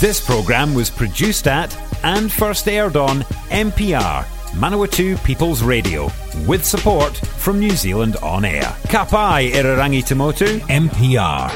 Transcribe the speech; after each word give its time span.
This 0.00 0.18
programme 0.18 0.72
was 0.72 0.88
produced 0.88 1.46
at 1.46 1.76
and 2.02 2.32
first 2.32 2.66
aired 2.66 2.96
on 2.96 3.20
MPR, 3.50 4.24
Manawatu 4.52 5.22
People's 5.24 5.62
Radio, 5.62 6.10
with 6.46 6.64
support 6.64 7.14
from 7.14 7.60
New 7.60 7.72
Zealand 7.72 8.16
On 8.22 8.46
Air. 8.46 8.62
Kapai 8.88 9.50
Irarangi 9.50 10.02
Tamotu, 10.02 10.58
MPR. 10.70 11.50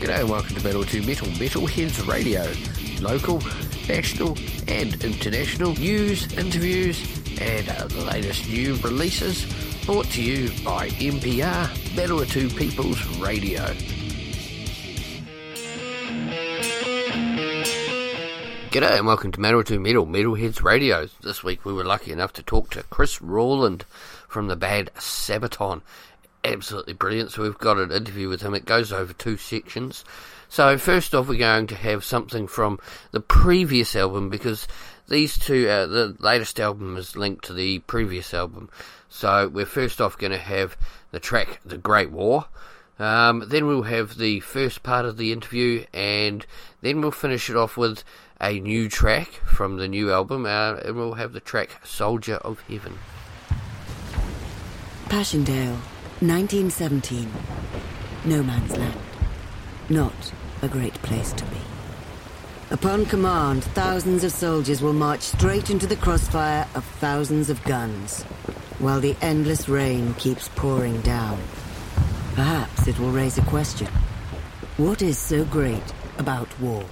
G'day 0.00 0.20
and 0.20 0.28
welcome 0.28 0.54
to 0.54 0.62
Metal 0.62 0.84
to 0.84 1.00
Metal 1.00 1.28
Metalheads 1.28 2.06
Radio. 2.06 2.46
Local, 3.00 3.40
national 3.88 4.36
and 4.68 5.02
international 5.02 5.72
news, 5.76 6.30
interviews 6.34 7.19
and 7.40 7.68
uh, 7.70 7.86
the 7.86 8.04
latest 8.04 8.48
new 8.48 8.76
releases 8.76 9.46
brought 9.86 10.06
to 10.06 10.22
you 10.22 10.48
by 10.62 10.88
MPR, 10.88 11.66
Manawatu 11.94 12.54
People's 12.54 13.04
Radio. 13.18 13.64
G'day 18.70 18.98
and 18.98 19.06
welcome 19.06 19.32
to 19.32 19.40
Manawatu 19.40 19.80
Metal 19.80 20.06
Metalheads 20.06 20.62
Radio. 20.62 21.08
This 21.22 21.42
week 21.42 21.64
we 21.64 21.72
were 21.72 21.82
lucky 21.82 22.12
enough 22.12 22.34
to 22.34 22.42
talk 22.42 22.70
to 22.70 22.82
Chris 22.84 23.18
Rörland 23.18 23.82
from 24.28 24.48
the 24.48 24.56
band 24.56 24.90
Sabaton. 24.96 25.80
Absolutely 26.44 26.92
brilliant. 26.92 27.32
So 27.32 27.42
we've 27.42 27.58
got 27.58 27.78
an 27.78 27.90
interview 27.90 28.28
with 28.28 28.42
him. 28.42 28.54
It 28.54 28.66
goes 28.66 28.92
over 28.92 29.12
two 29.12 29.36
sections. 29.38 30.04
So 30.48 30.76
first 30.78 31.14
off, 31.14 31.28
we're 31.28 31.38
going 31.38 31.68
to 31.68 31.74
have 31.76 32.04
something 32.04 32.46
from 32.46 32.80
the 33.12 33.20
previous 33.20 33.94
album 33.96 34.30
because 34.30 34.66
these 35.10 35.36
two, 35.36 35.68
uh, 35.68 35.86
the 35.86 36.16
latest 36.20 36.58
album 36.58 36.96
is 36.96 37.16
linked 37.16 37.44
to 37.46 37.52
the 37.52 37.80
previous 37.80 38.32
album. 38.32 38.70
So 39.08 39.48
we're 39.48 39.66
first 39.66 40.00
off 40.00 40.16
going 40.16 40.32
to 40.32 40.38
have 40.38 40.76
the 41.10 41.20
track 41.20 41.60
"The 41.64 41.76
Great 41.76 42.10
War." 42.10 42.46
Um, 42.98 43.44
then 43.46 43.66
we'll 43.66 43.82
have 43.82 44.18
the 44.18 44.40
first 44.40 44.82
part 44.82 45.04
of 45.04 45.16
the 45.16 45.32
interview, 45.32 45.84
and 45.92 46.46
then 46.80 47.00
we'll 47.00 47.10
finish 47.10 47.50
it 47.50 47.56
off 47.56 47.76
with 47.76 48.04
a 48.40 48.60
new 48.60 48.88
track 48.88 49.28
from 49.44 49.76
the 49.76 49.88
new 49.88 50.12
album, 50.12 50.46
uh, 50.46 50.74
and 50.76 50.96
we'll 50.96 51.14
have 51.14 51.32
the 51.32 51.40
track 51.40 51.80
"Soldier 51.84 52.36
of 52.36 52.60
Heaven." 52.60 52.98
Passchendaele, 55.08 55.80
1917. 56.20 57.28
No 58.24 58.42
man's 58.44 58.76
land. 58.76 59.00
Not 59.88 60.32
a 60.62 60.68
great 60.68 60.94
place 61.02 61.32
to 61.32 61.44
be. 61.46 61.69
Upon 62.72 63.04
command, 63.04 63.64
thousands 63.64 64.22
of 64.22 64.30
soldiers 64.30 64.80
will 64.80 64.92
march 64.92 65.22
straight 65.22 65.70
into 65.70 65.88
the 65.88 65.96
crossfire 65.96 66.68
of 66.76 66.84
thousands 66.84 67.50
of 67.50 67.60
guns, 67.64 68.22
while 68.78 69.00
the 69.00 69.16
endless 69.20 69.68
rain 69.68 70.14
keeps 70.14 70.48
pouring 70.54 71.00
down. 71.00 71.40
Perhaps 72.36 72.86
it 72.86 72.96
will 73.00 73.10
raise 73.10 73.38
a 73.38 73.42
question. 73.42 73.88
What 74.76 75.02
is 75.02 75.18
so 75.18 75.44
great 75.44 75.82
about 76.18 76.48
war? 76.60 76.84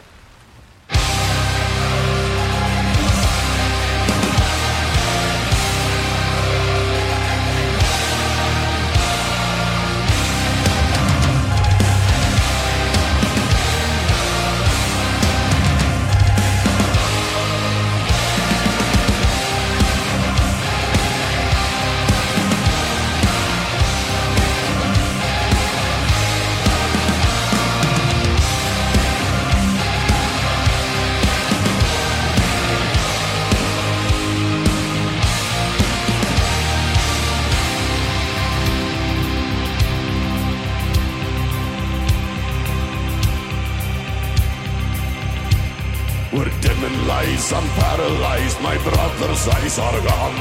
My 48.62 48.76
brother's 48.78 49.46
eyes 49.48 49.78
are 49.78 50.00
gone. 50.00 50.38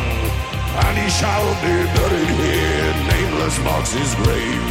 And 0.86 0.98
he 0.98 1.10
shall 1.10 1.50
be 1.62 1.76
buried 1.96 2.38
here, 2.46 2.94
nameless 3.10 3.58
marks 3.64 3.94
his 3.94 4.14
grave. 4.22 4.68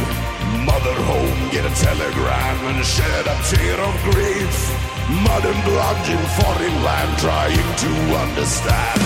Mother 0.63 0.95
home, 1.07 1.41
get 1.51 1.65
a 1.65 1.73
telegram 1.75 2.57
and 2.71 2.85
shed 2.85 3.25
a 3.27 3.35
tear 3.49 3.79
of 3.79 3.95
grief. 4.11 4.55
Mud 5.23 5.43
and 5.45 5.61
blood 5.63 5.99
in 6.09 6.21
foreign 6.39 6.77
land, 6.83 7.11
trying 7.19 7.69
to 7.83 7.91
understand. 8.23 9.01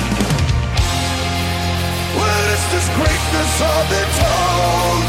Where 2.18 2.46
is 2.56 2.64
this 2.74 2.88
greatness 2.98 3.54
all 3.62 3.86
been 3.94 4.12
told? 4.22 5.08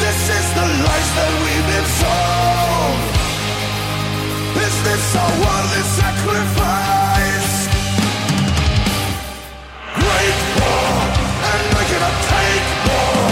This 0.00 0.20
is 0.38 0.46
the 0.58 0.66
lies 0.84 1.10
that 1.16 1.32
we've 1.44 1.68
been 1.72 1.88
sold. 2.00 3.00
Is 4.64 4.76
this 4.84 5.06
a 5.14 5.26
worthy 5.42 5.82
sacrifice? 5.98 6.93
And 10.26 11.66
I 11.76 11.84
cannot 11.90 12.16
take 12.32 12.66
more. 12.88 13.28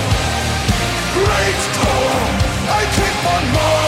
Great 1.17 1.63
war, 1.81 2.13
I 2.69 2.83
keep 2.97 3.19
on 3.35 3.45
marching 3.53 3.82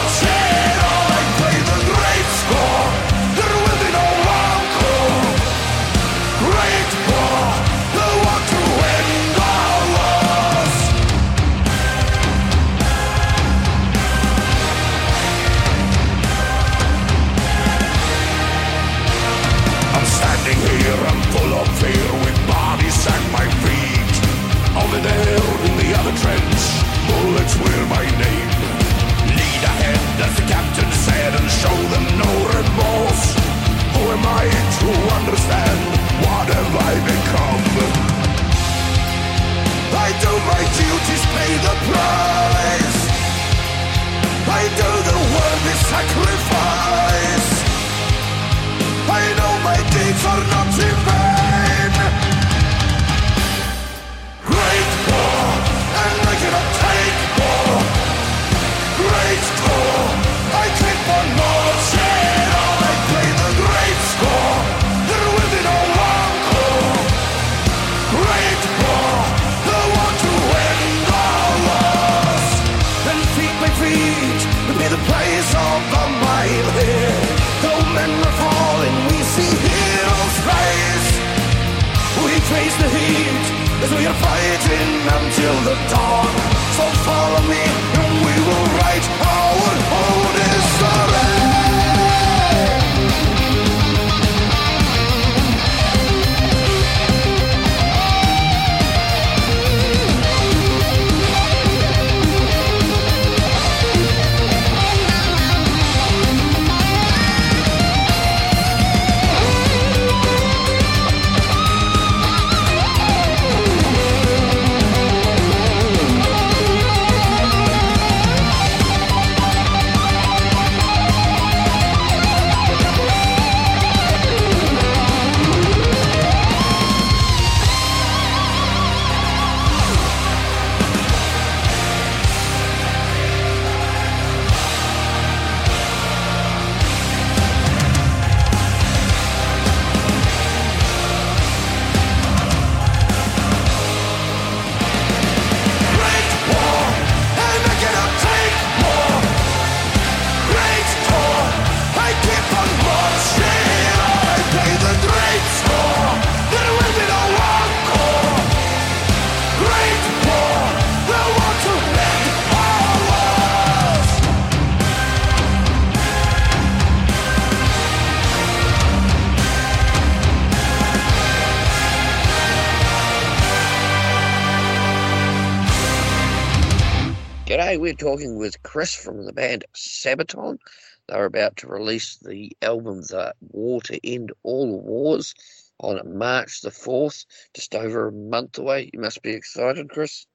Chris 178.74 178.92
from 178.92 179.24
the 179.24 179.32
band 179.32 179.64
Sabaton. 179.76 180.58
They're 181.06 181.26
about 181.26 181.58
to 181.58 181.68
release 181.68 182.16
the 182.16 182.50
album 182.60 183.02
The 183.02 183.32
War 183.40 183.80
to 183.82 184.04
End 184.04 184.32
All 184.42 184.80
Wars 184.80 185.32
on 185.78 186.18
March 186.18 186.60
the 186.60 186.70
4th, 186.70 187.24
just 187.54 187.72
over 187.76 188.08
a 188.08 188.12
month 188.12 188.58
away. 188.58 188.90
You 188.92 188.98
must 188.98 189.22
be 189.22 189.30
excited, 189.30 189.90
Chris. 189.90 190.26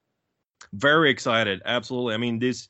Very 0.72 1.10
excited, 1.10 1.60
absolutely. 1.66 2.14
I 2.14 2.16
mean, 2.16 2.38
this 2.38 2.66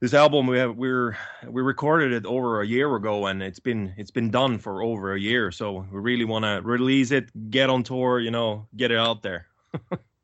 this 0.00 0.14
album 0.14 0.46
we 0.46 0.56
have 0.56 0.76
we're 0.76 1.18
we 1.46 1.60
recorded 1.60 2.14
it 2.14 2.24
over 2.24 2.62
a 2.62 2.66
year 2.66 2.96
ago 2.96 3.26
and 3.26 3.42
it's 3.42 3.60
been 3.60 3.92
it's 3.98 4.10
been 4.10 4.30
done 4.30 4.58
for 4.58 4.82
over 4.82 5.14
a 5.14 5.20
year 5.20 5.50
so 5.50 5.86
we 5.90 5.98
really 6.00 6.26
want 6.26 6.44
to 6.44 6.60
release 6.62 7.12
it 7.12 7.30
get 7.48 7.70
on 7.70 7.82
tour 7.82 8.20
you 8.20 8.30
know 8.30 8.68
get 8.76 8.90
it 8.90 8.98
out 8.98 9.22
there 9.22 9.46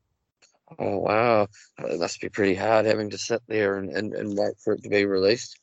oh 0.83 0.99
wow. 0.99 1.47
It 1.79 2.01
must 2.01 2.21
be 2.21 2.29
pretty 2.29 2.55
hard 2.55 2.87
having 2.87 3.11
to 3.11 3.19
sit 3.19 3.43
there 3.49 3.79
and, 3.79 3.91
and, 3.91 4.13
and 4.15 4.37
wait 4.37 4.55
for 4.63 4.75
it 4.75 4.83
to 4.83 4.89
be 4.89 5.05
released. 5.05 5.59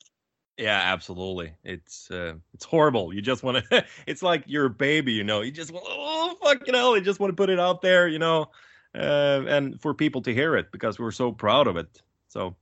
Yeah 0.56 0.80
absolutely. 0.82 1.52
It's 1.64 2.10
uh, 2.10 2.34
it's 2.54 2.64
horrible. 2.64 3.14
You 3.14 3.22
just 3.22 3.42
want 3.42 3.64
to 3.70 3.84
it's 4.06 4.22
like 4.22 4.44
your 4.46 4.68
baby 4.68 5.12
you 5.12 5.24
know. 5.24 5.40
You 5.40 5.50
just 5.50 5.72
want 5.72 5.84
oh 5.88 6.36
fucking 6.42 6.74
hell 6.74 6.96
you 6.96 7.02
just 7.02 7.20
want 7.20 7.30
to 7.30 7.36
put 7.36 7.50
it 7.50 7.60
out 7.60 7.82
there 7.82 8.08
you 8.08 8.18
know 8.18 8.48
uh, 8.94 9.42
and 9.46 9.80
for 9.80 9.94
people 9.94 10.22
to 10.22 10.34
hear 10.34 10.56
it 10.56 10.72
because 10.72 10.98
we're 10.98 11.10
so 11.10 11.32
proud 11.32 11.66
of 11.66 11.76
it. 11.76 12.02
So 12.28 12.56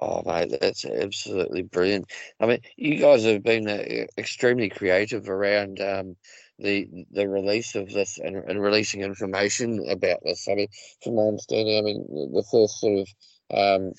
Oh, 0.00 0.22
mate, 0.24 0.56
that's 0.60 0.84
absolutely 0.84 1.62
brilliant. 1.62 2.06
I 2.38 2.46
mean, 2.46 2.60
you 2.76 2.98
guys 3.00 3.24
have 3.24 3.42
been 3.42 3.68
uh, 3.68 4.06
extremely 4.16 4.68
creative 4.68 5.28
around 5.28 5.80
um, 5.80 6.16
the 6.58 6.88
the 7.10 7.28
release 7.28 7.74
of 7.74 7.90
this 7.90 8.18
and, 8.18 8.36
and, 8.36 8.62
releasing 8.62 9.02
information 9.02 9.84
about 9.88 10.18
this. 10.24 10.46
I 10.48 10.54
mean, 10.54 10.68
from 11.02 11.16
my 11.16 11.22
understanding, 11.22 11.78
I 11.78 11.82
mean, 11.82 12.32
the 12.32 12.44
first 12.50 12.80
sort 12.80 13.00
of 13.00 13.08
um, 13.50 13.92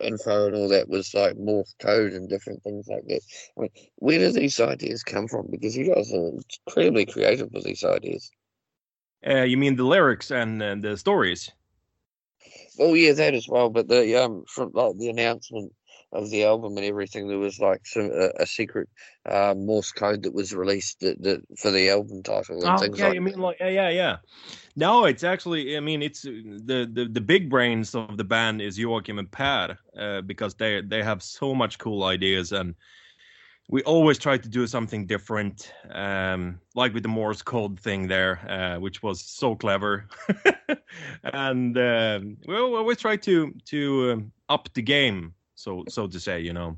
info 0.00 0.46
and 0.46 0.56
all 0.56 0.68
that 0.68 0.88
was 0.88 1.14
like 1.14 1.36
Morse 1.36 1.74
code 1.80 2.12
and 2.12 2.28
different 2.28 2.62
things 2.64 2.88
like 2.88 3.06
that. 3.06 3.20
I 3.56 3.60
mean, 3.62 3.70
where 3.96 4.18
do 4.18 4.32
these 4.32 4.58
ideas 4.58 5.04
come 5.04 5.28
from? 5.28 5.46
Because 5.48 5.76
you 5.76 5.94
guys 5.94 6.12
are 6.12 6.32
incredibly 6.66 7.06
creative 7.06 7.52
with 7.52 7.64
these 7.64 7.84
ideas. 7.84 8.30
Uh, 9.26 9.42
you 9.42 9.56
mean 9.56 9.76
the 9.76 9.84
lyrics 9.84 10.30
and, 10.30 10.60
and 10.62 10.82
the 10.82 10.96
stories? 10.96 11.52
Oh 12.80 12.94
yeah, 12.94 13.12
that 13.12 13.34
as 13.34 13.46
well. 13.48 13.68
But 13.70 13.88
the 13.88 14.16
um 14.24 14.44
from 14.48 14.72
like 14.74 14.96
the 14.98 15.10
announcement 15.10 15.72
of 16.12 16.30
the 16.30 16.44
album 16.44 16.76
and 16.76 16.86
everything, 16.86 17.28
there 17.28 17.38
was 17.38 17.60
like 17.60 17.86
some 17.86 18.10
a, 18.12 18.30
a 18.42 18.46
secret 18.46 18.88
uh, 19.26 19.54
Morse 19.56 19.92
code 19.92 20.22
that 20.24 20.34
was 20.34 20.54
released 20.54 21.00
that, 21.00 21.22
that 21.22 21.40
for 21.58 21.70
the 21.70 21.90
album 21.90 22.22
title 22.22 22.64
and 22.64 22.76
oh, 22.76 22.78
things 22.78 22.98
yeah, 22.98 23.06
like. 23.06 23.14
you 23.14 23.20
mean 23.20 23.38
like 23.38 23.58
yeah, 23.60 23.68
yeah, 23.68 23.88
yeah. 23.90 24.16
No, 24.76 25.04
it's 25.04 25.24
actually. 25.24 25.76
I 25.76 25.80
mean, 25.80 26.02
it's 26.02 26.22
the 26.22 26.88
the, 26.90 27.08
the 27.10 27.20
big 27.20 27.50
brains 27.50 27.94
of 27.94 28.16
the 28.16 28.24
band 28.24 28.62
is 28.62 28.78
Joachim 28.78 29.18
and 29.18 29.30
Per 29.30 29.76
uh, 29.98 30.20
because 30.22 30.54
they 30.54 30.80
they 30.80 31.02
have 31.02 31.22
so 31.22 31.54
much 31.54 31.78
cool 31.78 32.04
ideas 32.04 32.52
and 32.52 32.74
we 33.70 33.82
always 33.84 34.18
try 34.18 34.36
to 34.36 34.48
do 34.48 34.66
something 34.66 35.06
different, 35.06 35.72
um, 35.92 36.60
like 36.74 36.92
with 36.92 37.04
the 37.04 37.08
Morse 37.08 37.40
code 37.40 37.78
thing 37.78 38.08
there, 38.08 38.40
uh, 38.50 38.80
which 38.80 39.00
was 39.02 39.20
so 39.20 39.54
clever. 39.54 40.08
and 41.22 41.78
uh, 41.78 42.20
we 42.46 42.56
always 42.56 42.98
try 42.98 43.16
to 43.16 43.54
to 43.66 44.12
um, 44.12 44.32
up 44.48 44.68
the 44.74 44.82
game, 44.82 45.34
so 45.54 45.84
so 45.88 46.08
to 46.08 46.18
say, 46.18 46.40
you 46.40 46.52
know. 46.52 46.76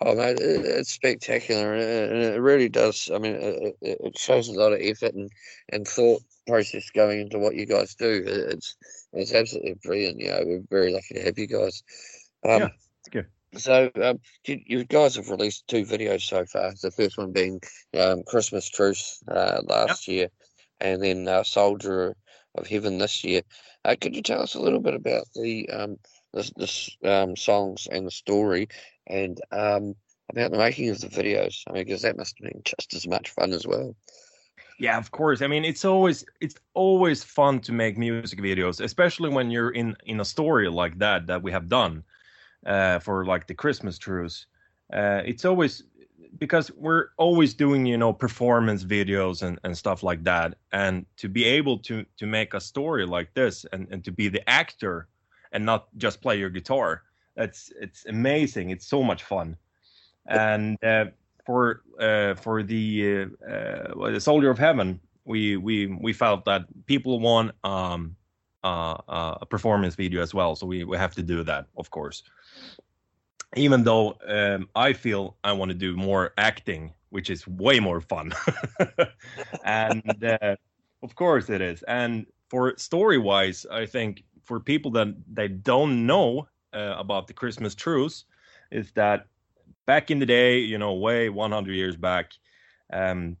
Oh 0.00 0.14
man, 0.14 0.36
it's 0.38 0.92
spectacular, 0.92 1.74
and 1.74 2.22
it 2.22 2.40
really 2.40 2.68
does. 2.68 3.10
I 3.12 3.18
mean, 3.18 3.74
it, 3.80 4.16
shows 4.16 4.48
a 4.48 4.52
lot 4.52 4.72
of 4.72 4.78
effort 4.80 5.14
and, 5.14 5.30
and 5.72 5.86
thought 5.86 6.22
process 6.46 6.88
going 6.90 7.22
into 7.22 7.40
what 7.40 7.56
you 7.56 7.66
guys 7.66 7.96
do. 7.96 8.22
It's 8.24 8.76
it's 9.12 9.34
absolutely 9.34 9.74
brilliant. 9.82 10.20
You 10.20 10.28
know, 10.28 10.42
we're 10.44 10.62
very 10.70 10.92
lucky 10.92 11.14
to 11.14 11.22
have 11.24 11.38
you 11.38 11.48
guys. 11.48 11.82
Um, 12.48 12.60
yeah, 12.60 12.68
it's 13.00 13.08
good. 13.10 13.26
So 13.56 13.90
um, 14.02 14.20
you, 14.46 14.60
you, 14.64 14.84
guys 14.84 15.16
have 15.16 15.28
released 15.28 15.66
two 15.66 15.84
videos 15.84 16.22
so 16.22 16.44
far. 16.46 16.72
The 16.80 16.90
first 16.90 17.18
one 17.18 17.32
being 17.32 17.60
um, 17.98 18.22
Christmas 18.22 18.68
Truce 18.68 19.22
uh, 19.28 19.62
last 19.64 20.06
yep. 20.06 20.14
year, 20.14 20.28
and 20.80 21.02
then 21.02 21.26
uh, 21.26 21.42
Soldier 21.42 22.16
of 22.54 22.66
Heaven 22.66 22.98
this 22.98 23.24
year. 23.24 23.42
Uh, 23.84 23.96
could 24.00 24.14
you 24.14 24.22
tell 24.22 24.42
us 24.42 24.54
a 24.54 24.60
little 24.60 24.80
bit 24.80 24.94
about 24.94 25.24
the 25.34 25.68
um, 25.70 25.96
the, 26.32 26.90
um, 27.04 27.36
songs 27.36 27.88
and 27.90 28.06
the 28.06 28.10
story, 28.12 28.68
and 29.08 29.40
um, 29.50 29.94
about 30.30 30.52
the 30.52 30.58
making 30.58 30.90
of 30.90 31.00
the 31.00 31.08
videos? 31.08 31.62
I 31.68 31.72
mean, 31.72 31.84
because 31.84 32.02
that 32.02 32.16
must 32.16 32.36
have 32.38 32.52
been 32.52 32.62
just 32.64 32.94
as 32.94 33.08
much 33.08 33.30
fun 33.30 33.52
as 33.52 33.66
well. 33.66 33.96
Yeah, 34.78 34.96
of 34.96 35.10
course. 35.10 35.42
I 35.42 35.48
mean, 35.48 35.64
it's 35.64 35.84
always 35.84 36.24
it's 36.40 36.54
always 36.74 37.24
fun 37.24 37.60
to 37.62 37.72
make 37.72 37.98
music 37.98 38.38
videos, 38.38 38.80
especially 38.80 39.28
when 39.28 39.50
you're 39.50 39.70
in 39.70 39.96
in 40.06 40.20
a 40.20 40.24
story 40.24 40.68
like 40.68 40.98
that 40.98 41.26
that 41.26 41.42
we 41.42 41.50
have 41.50 41.68
done 41.68 42.04
uh, 42.66 42.98
for 42.98 43.24
like 43.24 43.46
the 43.46 43.54
Christmas 43.54 43.98
truce. 43.98 44.46
Uh, 44.92 45.22
it's 45.24 45.44
always 45.44 45.84
because 46.38 46.70
we're 46.72 47.08
always 47.16 47.54
doing 47.54 47.86
you 47.86 47.98
know 47.98 48.12
performance 48.12 48.84
videos 48.84 49.42
and, 49.42 49.58
and 49.64 49.76
stuff 49.76 50.02
like 50.02 50.22
that 50.24 50.54
and 50.72 51.04
to 51.16 51.28
be 51.28 51.44
able 51.44 51.78
to 51.78 52.04
to 52.16 52.26
make 52.26 52.54
a 52.54 52.60
story 52.60 53.06
like 53.06 53.32
this 53.34 53.66
and, 53.72 53.88
and 53.90 54.04
to 54.04 54.12
be 54.12 54.28
the 54.28 54.48
actor 54.48 55.08
and 55.52 55.64
not 55.64 55.88
just 55.96 56.20
play 56.20 56.38
your 56.38 56.50
guitar 56.50 57.02
that's 57.36 57.72
it's 57.80 58.06
amazing 58.06 58.70
it's 58.70 58.86
so 58.86 59.02
much 59.02 59.24
fun 59.24 59.56
and 60.26 60.82
uh, 60.84 61.06
for 61.44 61.82
uh, 61.98 62.34
for 62.34 62.62
the 62.62 63.26
uh, 63.42 63.50
uh 63.50 64.10
the 64.10 64.20
soldier 64.20 64.50
of 64.50 64.58
heaven 64.58 65.00
we 65.24 65.56
we 65.56 65.86
we 65.86 66.12
felt 66.12 66.44
that 66.44 66.64
people 66.86 67.18
want 67.18 67.52
um 67.64 68.16
uh, 68.62 68.96
uh, 69.08 69.38
a 69.40 69.46
performance 69.46 69.94
video 69.94 70.20
as 70.20 70.34
well. 70.34 70.54
So 70.54 70.66
we, 70.66 70.84
we 70.84 70.96
have 70.98 71.14
to 71.14 71.22
do 71.22 71.42
that, 71.44 71.66
of 71.78 71.90
course. 71.90 72.22
Even 73.56 73.82
though 73.82 74.16
um, 74.26 74.68
I 74.76 74.92
feel 74.92 75.36
I 75.42 75.52
want 75.52 75.70
to 75.70 75.76
do 75.76 75.96
more 75.96 76.32
acting, 76.38 76.92
which 77.10 77.30
is 77.30 77.46
way 77.46 77.80
more 77.80 78.00
fun. 78.00 78.32
and 79.64 80.24
uh, 80.24 80.56
of 81.02 81.14
course 81.14 81.50
it 81.50 81.60
is. 81.60 81.82
And 81.84 82.26
for 82.48 82.76
story 82.76 83.18
wise, 83.18 83.66
I 83.70 83.86
think 83.86 84.24
for 84.44 84.60
people 84.60 84.90
that 84.92 85.14
they 85.32 85.48
don't 85.48 86.06
know 86.06 86.48
uh, 86.72 86.94
about 86.96 87.26
the 87.26 87.32
Christmas 87.32 87.74
truce, 87.74 88.24
is 88.70 88.92
that 88.92 89.26
back 89.86 90.10
in 90.10 90.18
the 90.18 90.26
day, 90.26 90.58
you 90.58 90.78
know, 90.78 90.94
way 90.94 91.28
100 91.28 91.72
years 91.72 91.96
back, 91.96 92.32
um, 92.92 93.36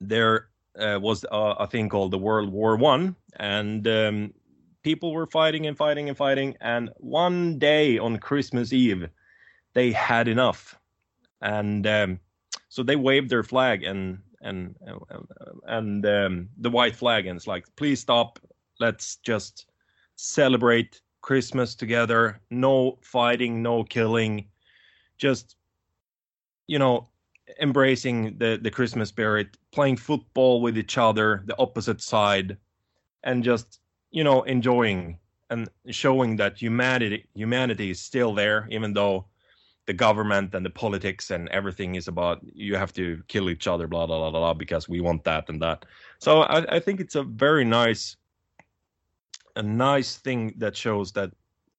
there 0.00 0.48
uh, 0.78 0.98
was 1.00 1.24
a, 1.30 1.36
a, 1.60 1.66
thing 1.66 1.88
called 1.88 2.10
the 2.10 2.18
World 2.18 2.50
War 2.50 2.76
One, 2.76 3.16
and 3.38 3.86
um, 3.88 4.34
people 4.86 5.12
were 5.12 5.26
fighting 5.26 5.66
and 5.66 5.76
fighting 5.76 6.08
and 6.08 6.16
fighting. 6.16 6.56
And 6.60 6.90
one 6.98 7.58
day 7.58 7.98
on 7.98 8.18
Christmas 8.18 8.72
Eve, 8.72 9.08
they 9.74 9.90
had 9.90 10.28
enough, 10.28 10.78
and 11.42 11.84
um, 11.88 12.20
so 12.68 12.84
they 12.84 12.94
waved 12.94 13.28
their 13.28 13.42
flag 13.42 13.82
and 13.82 14.18
and 14.42 14.76
and 15.66 16.06
um, 16.06 16.48
the 16.58 16.70
white 16.70 16.94
flag, 16.94 17.26
and 17.26 17.36
it's 17.36 17.48
like, 17.48 17.64
please 17.74 17.98
stop. 17.98 18.38
Let's 18.78 19.16
just 19.16 19.66
celebrate 20.14 21.00
Christmas 21.20 21.74
together. 21.74 22.40
No 22.50 22.98
fighting, 23.02 23.62
no 23.62 23.82
killing. 23.82 24.46
Just 25.18 25.56
you 26.68 26.78
know, 26.78 27.08
embracing 27.60 28.38
the 28.38 28.56
the 28.62 28.70
Christmas 28.70 29.08
spirit, 29.08 29.48
playing 29.72 29.96
football 29.96 30.60
with 30.60 30.78
each 30.78 30.96
other, 30.96 31.42
the 31.46 31.58
opposite 31.58 32.00
side, 32.00 32.56
and 33.24 33.42
just 33.42 33.80
you 34.16 34.24
know 34.24 34.42
enjoying 34.44 35.18
and 35.50 35.68
showing 35.90 36.36
that 36.36 36.56
humanity 36.56 37.26
humanity 37.34 37.90
is 37.90 38.00
still 38.00 38.34
there, 38.34 38.66
even 38.70 38.94
though 38.94 39.26
the 39.86 39.92
government 39.92 40.54
and 40.54 40.64
the 40.64 40.70
politics 40.70 41.30
and 41.30 41.48
everything 41.50 41.96
is 41.96 42.08
about 42.08 42.40
you 42.42 42.76
have 42.76 42.94
to 42.94 43.22
kill 43.28 43.50
each 43.50 43.66
other, 43.68 43.86
blah 43.86 44.06
blah 44.06 44.18
blah 44.18 44.30
blah, 44.30 44.54
because 44.54 44.88
we 44.88 45.00
want 45.02 45.22
that 45.24 45.50
and 45.50 45.60
that. 45.60 45.84
So 46.18 46.42
I, 46.42 46.76
I 46.76 46.80
think 46.80 47.00
it's 47.00 47.14
a 47.14 47.22
very 47.22 47.64
nice 47.64 48.16
a 49.54 49.62
nice 49.62 50.16
thing 50.16 50.54
that 50.56 50.74
shows 50.74 51.12
that 51.12 51.30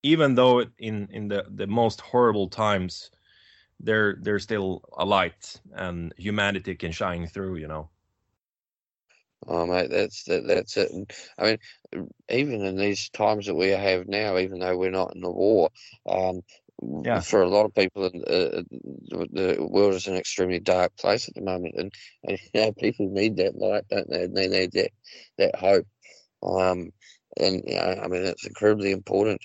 even 0.03 0.35
though 0.35 0.63
in 0.77 1.07
in 1.11 1.27
the 1.27 1.43
the 1.49 1.65
most 1.65 2.01
horrible 2.01 2.49
times 2.49 3.09
there 3.79 4.17
there's 4.21 4.43
still 4.43 4.81
a 4.97 5.05
light 5.05 5.59
and 5.73 6.13
humanity 6.17 6.75
can 6.75 6.91
shine 6.91 7.25
through 7.27 7.55
you 7.55 7.67
know 7.67 7.89
oh 9.47 9.65
mate 9.65 9.89
that's 9.89 10.23
that, 10.25 10.45
that's 10.47 10.77
it 10.77 10.91
and, 10.91 11.11
i 11.37 11.43
mean 11.43 12.07
even 12.29 12.63
in 12.63 12.77
these 12.77 13.09
times 13.09 13.45
that 13.45 13.55
we 13.55 13.69
have 13.69 14.07
now 14.07 14.37
even 14.37 14.59
though 14.59 14.77
we're 14.77 14.91
not 14.91 15.15
in 15.15 15.23
a 15.23 15.31
war 15.31 15.69
um, 16.07 16.41
yeah. 17.03 17.19
for 17.19 17.41
a 17.41 17.49
lot 17.49 17.65
of 17.65 17.73
people 17.73 18.05
uh, 18.05 18.61
the 19.31 19.57
world 19.59 19.93
is 19.93 20.07
an 20.07 20.15
extremely 20.15 20.59
dark 20.59 20.95
place 20.97 21.27
at 21.27 21.33
the 21.35 21.41
moment 21.41 21.75
and, 21.77 21.91
and 22.23 22.39
you 22.53 22.61
know, 22.61 22.71
people 22.73 23.09
need 23.09 23.37
that 23.37 23.55
light 23.55 23.83
don't 23.89 24.09
they 24.09 24.27
they 24.27 24.47
need 24.47 24.71
that 24.73 24.91
that 25.37 25.55
hope 25.55 25.87
um, 26.43 26.91
and 27.37 27.63
you 27.65 27.75
know, 27.75 28.01
i 28.03 28.07
mean 28.07 28.23
it's 28.23 28.45
incredibly 28.45 28.91
important 28.91 29.41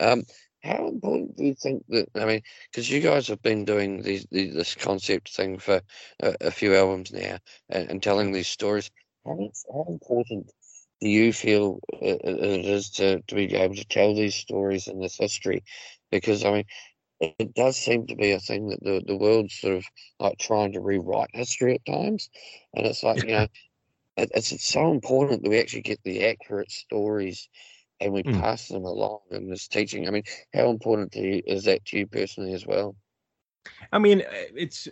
um, 0.00 0.24
how 0.66 0.88
important 0.88 1.36
do 1.36 1.44
you 1.44 1.54
think 1.54 1.84
that? 1.88 2.08
I 2.16 2.24
mean, 2.24 2.42
because 2.70 2.90
you 2.90 3.00
guys 3.00 3.28
have 3.28 3.42
been 3.42 3.64
doing 3.64 4.02
these, 4.02 4.26
these, 4.30 4.54
this 4.54 4.74
concept 4.74 5.30
thing 5.30 5.58
for 5.58 5.80
a, 6.20 6.34
a 6.42 6.50
few 6.50 6.74
albums 6.74 7.12
now 7.12 7.38
and, 7.68 7.90
and, 7.90 8.02
telling 8.02 8.32
these 8.32 8.48
stories. 8.48 8.90
How, 9.26 9.50
how 9.72 9.86
important 9.88 10.52
do 11.00 11.08
you 11.08 11.32
feel 11.32 11.80
it, 12.00 12.20
it 12.24 12.66
is 12.66 12.90
to, 12.92 13.20
to 13.22 13.34
be 13.34 13.54
able 13.54 13.74
to 13.76 13.84
tell 13.86 14.14
these 14.14 14.36
stories 14.36 14.88
and 14.88 15.02
this 15.02 15.18
history? 15.18 15.64
Because 16.10 16.44
I 16.44 16.52
mean, 16.52 16.64
it, 17.20 17.54
does 17.54 17.76
seem 17.76 18.06
to 18.08 18.16
be 18.16 18.32
a 18.32 18.40
thing 18.40 18.68
that 18.68 18.82
the 18.82 19.02
the 19.06 19.16
world's 19.16 19.54
sort 19.58 19.76
of 19.76 19.84
like 20.20 20.38
trying 20.38 20.72
to 20.72 20.80
rewrite 20.80 21.30
history 21.34 21.74
at 21.74 21.86
times, 21.86 22.30
and 22.74 22.86
it's 22.86 23.02
like 23.02 23.22
you 23.22 23.32
know, 23.34 23.48
it, 24.16 24.30
it's 24.34 24.52
it's 24.52 24.66
so 24.68 24.90
important 24.90 25.42
that 25.42 25.50
we 25.50 25.60
actually 25.60 25.82
get 25.82 26.00
the 26.04 26.24
accurate 26.26 26.70
stories 26.70 27.48
and 28.00 28.12
we 28.12 28.24
Mm. 28.24 28.42
pass 28.42 28.68
them 28.68 28.84
along 28.84 29.20
in 29.30 29.48
this 29.48 29.68
teaching. 29.68 30.06
I 30.06 30.10
mean, 30.10 30.24
how 30.54 30.70
important 30.70 31.14
you, 31.16 31.42
is 31.46 31.64
that 31.64 31.84
to 31.86 31.98
you 31.98 32.06
personally 32.06 32.54
as 32.54 32.66
well? 32.66 32.96
I 33.92 33.98
mean, 33.98 34.20
uh, 34.22 34.24
it's 34.56 34.88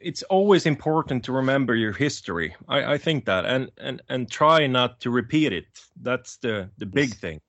it's 0.00 0.22
always 0.24 0.66
important 0.66 1.24
to 1.24 1.32
remember 1.32 1.74
your 1.74 1.92
history. 1.92 2.54
I, 2.68 2.94
I 2.94 2.98
think 2.98 3.24
that, 3.26 3.44
and 3.44 3.70
and 3.78 4.02
and 4.08 4.30
try 4.30 4.66
not 4.66 5.00
to 5.00 5.10
repeat 5.10 5.52
it. 5.52 5.66
That's 6.00 6.36
the 6.38 6.70
the 6.78 6.86
big 6.86 7.14
thing. 7.14 7.40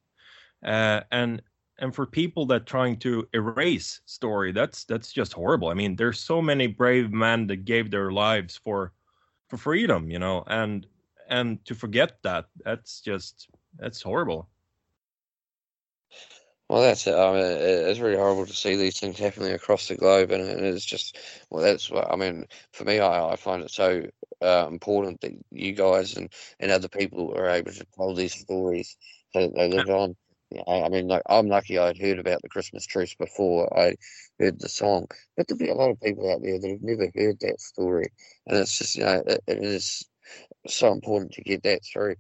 Uh, 0.63 1.01
and 1.12 1.42
and 1.80 1.94
for 1.94 2.06
people 2.06 2.46
that 2.48 2.66
trying 2.66 2.98
to 2.98 3.27
erase 3.34 4.01
story, 4.06 4.51
that's 4.51 4.84
that's 4.86 5.12
just 5.12 5.34
horrible. 5.34 5.70
I 5.70 5.74
mean, 5.74 5.96
there's 5.96 6.20
so 6.20 6.42
many 6.42 6.68
brave 6.68 7.12
men 7.12 7.48
that 7.48 7.66
gave 7.66 7.92
their 7.92 8.12
lives 8.12 8.58
for 8.58 8.94
for 9.48 9.58
freedom, 9.58 10.10
you 10.10 10.20
know, 10.20 10.44
and 10.48 10.88
and 11.30 11.63
to 11.66 11.75
forget 11.75 12.18
that, 12.24 12.46
that's 12.63 13.01
just 13.01 13.50
that's 13.77 14.01
horrible. 14.01 14.50
Well, 16.70 16.82
that's 16.82 17.08
it. 17.08 17.16
I 17.16 17.32
mean, 17.32 17.44
it's 17.46 18.00
really 18.00 18.18
horrible 18.18 18.46
to 18.46 18.54
see 18.54 18.76
these 18.76 19.00
things 19.00 19.18
happening 19.18 19.54
across 19.54 19.88
the 19.88 19.96
globe, 19.96 20.32
and, 20.32 20.42
it's 20.44 20.84
just, 20.84 21.18
well, 21.50 21.64
that's 21.64 21.90
what 21.90 22.12
I 22.12 22.18
mean. 22.18 22.46
For 22.74 22.84
me, 22.84 23.00
I, 23.00 23.30
I 23.32 23.36
find 23.38 23.64
it 23.64 23.72
so 23.72 24.04
uh, 24.42 24.68
important 24.70 25.22
that 25.22 25.32
you 25.52 25.72
guys 25.74 26.18
and, 26.18 26.30
and 26.60 26.70
other 26.72 26.90
people 26.90 27.34
are 27.38 27.48
able 27.50 27.72
to 27.72 27.86
tell 27.96 28.14
these 28.14 28.34
stories 28.34 28.98
so 29.32 29.42
that 29.42 29.56
they 29.56 29.70
live 29.70 29.88
on. 29.90 30.18
You 30.52 30.58
know, 30.68 30.84
I 30.84 30.90
mean, 30.90 31.08
like 31.08 31.24
I'm 31.28 31.48
lucky 31.48 31.78
I'd 31.78 31.98
heard 31.98 32.20
about 32.20 32.42
the 32.42 32.50
Christmas 32.50 32.86
truce 32.86 33.16
before 33.16 33.78
I 33.78 33.96
heard 34.40 34.60
the 34.60 34.70
song, 34.70 35.08
but 35.38 35.48
there'll 35.48 35.60
be 35.60 35.70
a 35.70 35.76
lot 35.76 35.90
of 35.92 36.00
people 36.02 36.30
out 36.32 36.42
there 36.42 36.60
that 36.60 36.70
have 36.70 36.82
never 36.82 37.10
heard 37.16 37.40
that 37.42 37.60
story, 37.62 38.08
and 38.46 38.58
it's 38.58 38.78
just, 38.78 38.96
you 38.96 39.04
know, 39.06 39.24
it, 39.26 39.42
it 39.48 39.64
is 39.64 40.06
so 40.68 40.92
important 40.92 41.32
to 41.34 41.42
get 41.44 41.64
that 41.64 41.82
through. 41.86 42.16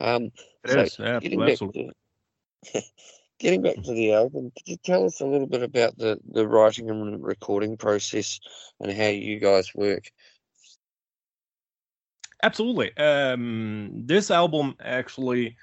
Um, 0.00 0.30
It 0.64 0.70
So, 0.70 0.80
is, 0.80 0.96
yeah, 0.98 1.16
absolutely. 1.16 1.56
to 1.56 1.72
getting 3.40 3.62
back 3.62 3.82
to 3.82 3.92
the 3.92 4.12
album, 4.12 4.52
could 4.56 4.68
you 4.68 4.76
tell 4.76 5.04
us 5.06 5.20
a 5.20 5.26
little 5.26 5.46
bit 5.46 5.62
about 5.62 5.96
the, 5.98 6.20
the 6.30 6.46
writing 6.46 6.90
and 6.90 7.24
recording 7.24 7.76
process 7.76 8.38
and 8.78 8.92
how 8.92 9.06
you 9.06 9.40
guys 9.40 9.74
work? 9.74 10.12
Absolutely. 12.42 12.96
Um, 12.96 13.90
this 13.94 14.30
album 14.30 14.76
actually, 14.80 15.56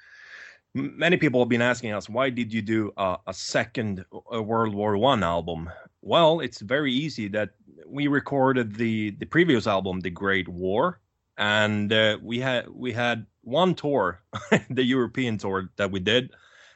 many 0.74 1.16
people 1.16 1.40
have 1.40 1.48
been 1.48 1.62
asking 1.62 1.92
us, 1.92 2.08
why 2.08 2.30
did 2.30 2.52
you 2.52 2.62
do 2.62 2.92
a, 2.96 3.16
a 3.28 3.34
second 3.34 4.04
World 4.30 4.74
War 4.74 4.96
One 4.96 5.22
album? 5.22 5.70
Well, 6.02 6.40
it's 6.40 6.60
very 6.60 6.92
easy 6.92 7.28
that 7.28 7.50
we 7.86 8.06
recorded 8.06 8.74
the 8.74 9.10
the 9.12 9.26
previous 9.26 9.66
album, 9.66 10.00
The 10.00 10.10
Great 10.10 10.48
War, 10.48 11.00
and 11.36 11.92
uh, 11.92 12.18
we 12.22 12.38
had 12.38 12.68
we 12.68 12.92
had 12.92 13.26
one 13.42 13.74
tour, 13.74 14.20
the 14.70 14.84
European 14.84 15.38
tour 15.38 15.70
that 15.76 15.90
we 15.90 16.00
did, 16.00 16.30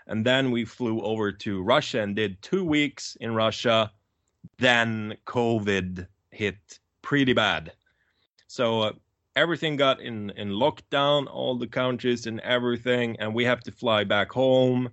and 0.06 0.24
then 0.24 0.50
we 0.50 0.64
flew 0.64 1.00
over 1.02 1.32
to 1.32 1.62
Russia 1.62 2.00
and 2.00 2.16
did 2.16 2.40
two 2.42 2.64
weeks 2.64 3.16
in 3.20 3.34
Russia. 3.34 3.92
Then 4.58 5.16
COVID 5.26 6.06
hit 6.30 6.78
pretty 7.02 7.32
bad, 7.32 7.72
so. 8.46 8.80
Uh, 8.82 8.92
everything 9.34 9.76
got 9.76 10.00
in 10.00 10.30
in 10.30 10.50
lockdown 10.50 11.26
all 11.26 11.56
the 11.56 11.66
countries 11.66 12.26
and 12.26 12.40
everything 12.40 13.16
and 13.18 13.34
we 13.34 13.44
have 13.44 13.60
to 13.60 13.72
fly 13.72 14.04
back 14.04 14.30
home 14.30 14.90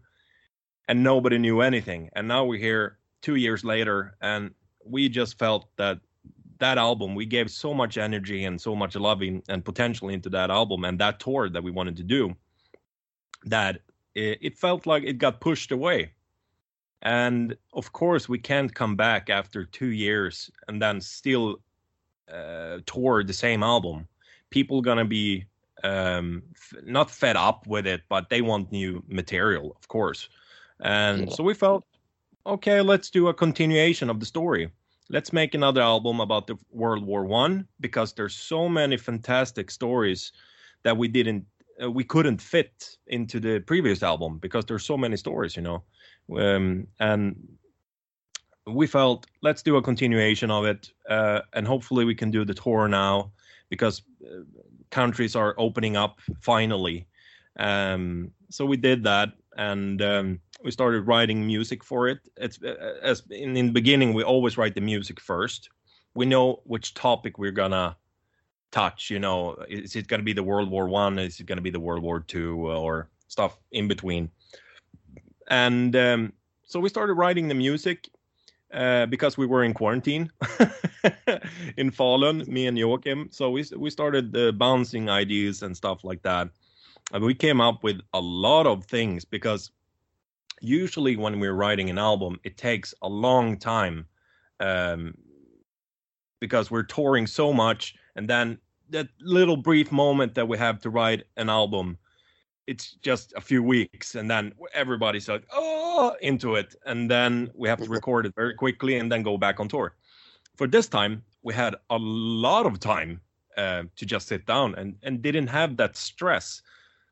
and 0.87 1.03
nobody 1.03 1.37
knew 1.37 1.61
anything 1.61 2.09
and 2.13 2.27
now 2.27 2.45
we're 2.45 2.59
here 2.59 2.97
2 3.21 3.35
years 3.35 3.63
later 3.63 4.15
and 4.21 4.51
we 4.85 5.09
just 5.09 5.37
felt 5.37 5.67
that 5.75 5.99
that 6.59 6.77
album 6.77 7.15
we 7.15 7.25
gave 7.25 7.49
so 7.49 7.73
much 7.73 7.97
energy 7.97 8.45
and 8.45 8.59
so 8.59 8.75
much 8.75 8.95
loving 8.95 9.41
and 9.49 9.65
potential 9.65 10.09
into 10.09 10.29
that 10.29 10.49
album 10.49 10.85
and 10.85 10.99
that 10.99 11.19
tour 11.19 11.49
that 11.49 11.63
we 11.63 11.71
wanted 11.71 11.95
to 11.95 12.03
do 12.03 12.33
that 13.45 13.81
it, 14.19 14.57
felt 14.57 14.85
like 14.85 15.03
it 15.03 15.17
got 15.17 15.41
pushed 15.41 15.71
away. 15.71 16.11
And 17.01 17.55
of 17.73 17.91
course 17.93 18.27
we 18.27 18.37
can't 18.39 18.73
come 18.73 18.95
back 18.95 19.29
after 19.29 19.63
2 19.63 19.87
years 19.87 20.51
and 20.67 20.81
then 20.81 20.99
still 20.99 21.57
uh, 22.31 22.79
tour 22.85 23.23
the 23.23 23.33
same 23.33 23.63
album. 23.63 24.07
People 24.49 24.81
gonna 24.81 25.05
be 25.05 25.45
um 25.83 26.43
f- 26.55 26.83
not 26.83 27.09
fed 27.09 27.37
up 27.37 27.65
with 27.65 27.87
it 27.87 28.01
but 28.09 28.29
they 28.29 28.41
want 28.41 28.69
new 28.69 29.01
material 29.07 29.75
of 29.79 29.87
course. 29.87 30.27
And 30.81 31.31
so 31.31 31.41
we 31.43 31.53
felt 31.53 31.85
okay 32.45 32.81
let's 32.81 33.09
do 33.09 33.29
a 33.29 33.33
continuation 33.33 34.09
of 34.09 34.19
the 34.19 34.25
story. 34.25 34.69
Let's 35.09 35.31
make 35.31 35.55
another 35.55 35.81
album 35.81 36.19
about 36.19 36.47
the 36.47 36.57
world 36.71 37.03
war 37.03 37.23
one 37.23 37.65
because 37.79 38.13
there's 38.13 38.35
so 38.35 38.67
many 38.67 38.97
fantastic 38.97 39.71
stories 39.71 40.33
that 40.83 40.97
we 40.97 41.07
didn't 41.07 41.45
uh, 41.81 41.89
we 41.89 42.03
couldn't 42.03 42.41
fit 42.41 42.97
into 43.07 43.39
the 43.39 43.59
previous 43.59 44.03
album 44.03 44.37
because 44.39 44.65
there's 44.65 44.85
so 44.85 44.97
many 44.97 45.17
stories 45.17 45.55
you 45.55 45.61
know 45.61 45.83
um, 46.37 46.87
and 46.99 47.35
we 48.67 48.85
felt 48.85 49.25
let's 49.41 49.63
do 49.63 49.77
a 49.77 49.81
continuation 49.81 50.51
of 50.51 50.65
it 50.65 50.91
uh, 51.09 51.41
and 51.53 51.67
hopefully 51.67 52.05
we 52.05 52.15
can 52.15 52.31
do 52.31 52.45
the 52.45 52.53
tour 52.53 52.87
now 52.87 53.31
because 53.69 54.01
uh, 54.25 54.41
countries 54.89 55.35
are 55.35 55.55
opening 55.57 55.95
up 55.95 56.19
finally. 56.41 57.07
Um, 57.57 58.31
so 58.49 58.65
we 58.65 58.77
did 58.77 59.03
that, 59.03 59.29
and 59.57 60.01
um, 60.01 60.39
we 60.63 60.71
started 60.71 61.07
writing 61.07 61.45
music 61.45 61.83
for 61.83 62.07
it. 62.07 62.19
It's 62.37 62.61
uh, 62.63 62.95
as 63.01 63.23
in, 63.29 63.55
in 63.55 63.67
the 63.67 63.71
beginning 63.71 64.13
we 64.13 64.23
always 64.23 64.57
write 64.57 64.75
the 64.75 64.81
music 64.81 65.19
first. 65.19 65.69
We 66.15 66.25
know 66.25 66.61
which 66.65 66.93
topic 66.93 67.37
we're 67.37 67.51
gonna 67.51 67.95
touch. 68.71 69.09
You 69.09 69.19
know, 69.19 69.55
is 69.67 69.95
it 69.95 70.07
gonna 70.07 70.23
be 70.23 70.33
the 70.33 70.43
World 70.43 70.69
War 70.69 70.87
One? 70.87 71.19
Is 71.19 71.39
it 71.39 71.45
gonna 71.45 71.61
be 71.61 71.71
the 71.71 71.79
World 71.79 72.03
War 72.03 72.19
Two 72.21 72.69
or 72.69 73.09
stuff 73.27 73.57
in 73.71 73.87
between? 73.87 74.29
And 75.49 75.95
um, 75.95 76.33
so 76.65 76.79
we 76.79 76.89
started 76.89 77.13
writing 77.13 77.47
the 77.47 77.55
music 77.55 78.09
uh, 78.73 79.07
because 79.07 79.37
we 79.37 79.45
were 79.45 79.63
in 79.63 79.73
quarantine 79.73 80.31
in 81.77 81.91
Falun, 81.91 82.47
me 82.47 82.67
and 82.67 82.77
Joachim. 82.77 83.29
So 83.31 83.49
we 83.49 83.65
we 83.75 83.89
started 83.89 84.35
uh, 84.35 84.51
bouncing 84.51 85.09
ideas 85.09 85.63
and 85.63 85.75
stuff 85.75 86.03
like 86.03 86.21
that. 86.23 86.49
And 87.11 87.23
we 87.23 87.33
came 87.33 87.59
up 87.59 87.83
with 87.83 88.01
a 88.13 88.19
lot 88.19 88.67
of 88.67 88.85
things 88.85 89.25
because 89.25 89.71
usually 90.61 91.15
when 91.15 91.39
we're 91.39 91.53
writing 91.53 91.89
an 91.89 91.97
album, 91.97 92.39
it 92.43 92.57
takes 92.57 92.93
a 93.01 93.09
long 93.09 93.57
time 93.57 94.05
um, 94.59 95.15
because 96.39 96.69
we're 96.69 96.83
touring 96.83 97.25
so 97.25 97.51
much, 97.51 97.95
and 98.19 98.29
then 98.29 98.57
that 98.89 99.07
little 99.21 99.55
brief 99.55 99.91
moment 99.91 100.35
that 100.35 100.47
we 100.47 100.57
have 100.57 100.79
to 100.81 100.89
write 100.89 101.23
an 101.37 101.49
album 101.49 101.97
it's 102.67 102.91
just 103.01 103.33
a 103.35 103.41
few 103.41 103.63
weeks 103.63 104.13
and 104.13 104.29
then 104.29 104.53
everybody's 104.73 105.27
like 105.27 105.43
oh 105.53 106.15
into 106.21 106.53
it. 106.55 106.75
And 106.85 107.09
then 107.09 107.49
we 107.55 107.67
have 107.67 107.81
to 107.81 107.89
record 107.97 108.27
it 108.27 108.35
very 108.35 108.53
quickly 108.53 108.97
and 108.97 109.11
then 109.11 109.23
go 109.23 109.37
back 109.37 109.59
on 109.59 109.67
tour. 109.67 109.95
For 110.55 110.67
this 110.67 110.87
time 110.87 111.23
we 111.41 111.53
had 111.53 111.75
a 111.89 111.97
lot 111.97 112.67
of 112.67 112.79
time 112.79 113.21
uh, 113.57 113.83
to 113.95 114.05
just 114.05 114.27
sit 114.27 114.45
down 114.45 114.75
and 114.75 114.95
and 115.01 115.21
didn't 115.21 115.47
have 115.47 115.77
that 115.77 115.97
stress. 115.97 116.61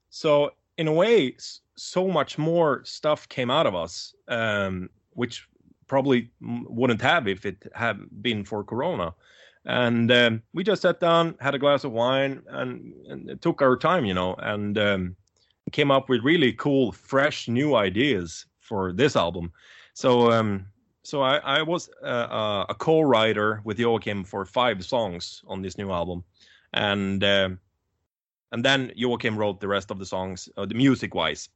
So 0.10 0.52
in 0.78 0.88
a 0.88 0.94
way 0.94 1.36
so 1.76 2.08
much 2.08 2.38
more 2.38 2.84
stuff 2.84 3.28
came 3.30 3.50
out 3.50 3.66
of 3.66 3.74
us 3.76 4.14
um, 4.28 4.90
which 5.12 5.48
probably 5.88 6.30
wouldn't 6.42 7.02
have 7.02 7.28
if 7.28 7.46
it 7.46 7.66
had 7.74 7.98
been 8.22 8.44
for 8.44 8.64
corona 8.64 9.14
and 9.68 10.12
um, 10.12 10.42
we 10.54 10.64
just 10.64 10.82
sat 10.82 11.00
down 11.00 11.36
had 11.40 11.54
a 11.54 11.60
glass 11.60 11.84
of 11.84 11.92
wine 11.92 12.42
and, 12.48 12.94
and 13.08 13.42
took 13.42 13.62
our 13.62 13.78
time 13.78 14.06
you 14.06 14.14
know 14.14 14.34
and 14.40 14.78
um, 14.78 15.16
came 15.72 15.92
up 15.92 16.10
with 16.10 16.24
really 16.24 16.54
cool, 16.54 16.92
fresh, 16.92 17.48
new 17.48 17.76
ideas 17.76 18.46
for 18.60 18.94
this 18.94 19.16
album. 19.16 19.52
So, 19.94 20.32
um, 20.32 20.66
so 21.04 21.22
I, 21.22 21.38
I 21.38 21.62
was 21.62 21.90
uh, 22.04 22.06
uh, 22.06 22.66
a 22.70 22.76
co-writer 22.76 23.62
with 23.64 23.80
Joachim 23.80 24.24
for 24.24 24.46
five 24.46 24.84
songs 24.86 25.42
on 25.48 25.62
this 25.62 25.78
new 25.78 25.92
album, 25.92 26.24
and 26.74 27.24
um 27.24 27.60
and 28.52 28.64
then 28.64 28.94
Joachim 28.96 29.38
wrote 29.38 29.60
the 29.60 29.68
rest 29.68 29.92
of 29.92 30.00
the 30.00 30.06
songs, 30.06 30.48
uh, 30.56 30.66
the 30.66 30.74
music-wise. 30.74 31.50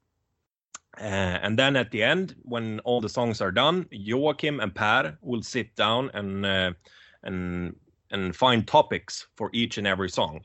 Uh, 0.99 1.39
and 1.41 1.57
then 1.57 1.77
at 1.77 1.89
the 1.91 2.03
end, 2.03 2.35
when 2.41 2.81
all 2.81 2.99
the 2.99 3.07
songs 3.07 3.39
are 3.39 3.51
done, 3.51 3.87
Joachim 3.91 4.59
and 4.59 4.75
Per 4.75 5.17
will 5.21 5.41
sit 5.41 5.73
down 5.77 6.11
and 6.13 6.45
uh, 6.45 6.73
and 7.23 7.75
and 8.11 8.35
find 8.35 8.67
topics 8.67 9.27
for 9.35 9.49
each 9.53 9.77
and 9.77 9.87
every 9.87 10.09
song. 10.09 10.41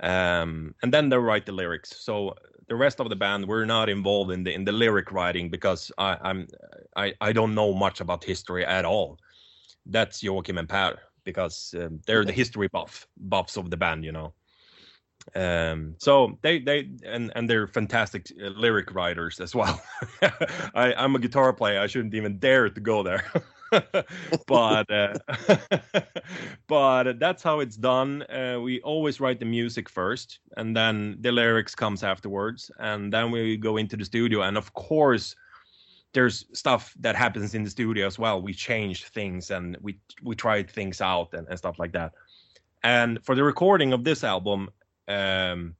Um, 0.00 0.74
and 0.82 0.92
then 0.92 1.08
they 1.08 1.16
write 1.16 1.46
the 1.46 1.52
lyrics. 1.52 2.04
So 2.04 2.34
the 2.68 2.76
rest 2.76 3.00
of 3.00 3.08
the 3.08 3.16
band 3.16 3.46
we're 3.46 3.66
not 3.66 3.88
involved 3.88 4.30
in 4.30 4.44
the 4.44 4.52
in 4.52 4.64
the 4.64 4.72
lyric 4.72 5.12
writing 5.12 5.50
because 5.50 5.92
I, 5.98 6.16
I'm 6.22 6.48
I, 6.96 7.12
I 7.20 7.32
don't 7.32 7.54
know 7.54 7.74
much 7.74 8.00
about 8.00 8.24
history 8.24 8.64
at 8.64 8.84
all. 8.84 9.18
That's 9.86 10.22
Joachim 10.22 10.58
and 10.58 10.68
Per 10.68 10.96
because 11.24 11.74
um, 11.78 12.00
they're 12.06 12.24
the 12.24 12.32
history 12.32 12.68
buff 12.68 13.06
buffs 13.16 13.56
of 13.56 13.70
the 13.70 13.76
band, 13.76 14.04
you 14.04 14.12
know. 14.12 14.32
Um, 15.36 15.94
so 15.98 16.38
they 16.42 16.58
they 16.58 16.90
and 17.04 17.32
and 17.36 17.48
they're 17.48 17.68
fantastic 17.68 18.32
uh, 18.42 18.48
lyric 18.48 18.94
writers 18.94 19.40
as 19.40 19.54
well. 19.54 19.80
I, 20.74 20.94
I'm 20.94 21.14
a 21.14 21.20
guitar 21.20 21.52
player. 21.52 21.80
I 21.80 21.86
shouldn't 21.86 22.14
even 22.14 22.38
dare 22.38 22.68
to 22.68 22.80
go 22.80 23.02
there. 23.02 23.30
but 24.46 24.90
uh, 24.90 25.14
but 26.66 27.18
that's 27.18 27.42
how 27.42 27.60
it's 27.60 27.76
done. 27.76 28.22
Uh, 28.22 28.58
we 28.60 28.80
always 28.82 29.20
write 29.20 29.38
the 29.38 29.46
music 29.46 29.88
first, 29.88 30.40
and 30.56 30.76
then 30.76 31.16
the 31.20 31.32
lyrics 31.32 31.74
comes 31.74 32.02
afterwards, 32.02 32.70
and 32.78 33.12
then 33.12 33.30
we 33.30 33.56
go 33.56 33.76
into 33.76 33.96
the 33.96 34.04
studio. 34.04 34.42
And 34.42 34.56
of 34.56 34.72
course, 34.74 35.34
there's 36.12 36.44
stuff 36.52 36.94
that 37.00 37.16
happens 37.16 37.54
in 37.54 37.64
the 37.64 37.70
studio 37.70 38.06
as 38.06 38.18
well. 38.18 38.42
We 38.42 38.52
changed 38.52 39.06
things 39.06 39.50
and 39.50 39.76
we 39.80 39.98
we 40.22 40.34
tried 40.34 40.70
things 40.70 41.00
out 41.00 41.32
and, 41.32 41.46
and 41.48 41.58
stuff 41.58 41.78
like 41.78 41.92
that. 41.92 42.12
And 42.84 43.24
for 43.24 43.34
the 43.34 43.44
recording 43.44 43.92
of 43.92 44.04
this 44.04 44.24
album, 44.24 44.68
um, 45.08 45.74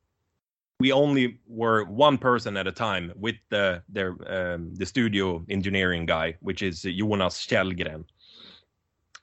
we 0.82 0.90
only 0.90 1.38
were 1.46 1.84
one 1.84 2.18
person 2.18 2.56
at 2.56 2.66
a 2.66 2.72
time 2.72 3.12
with 3.14 3.36
the 3.50 3.80
their 3.88 4.10
um, 4.26 4.74
the 4.74 4.84
studio 4.84 5.44
engineering 5.48 6.04
guy, 6.06 6.34
which 6.40 6.60
is 6.60 6.82
Jonas 6.82 7.46
Kjellgren. 7.46 8.04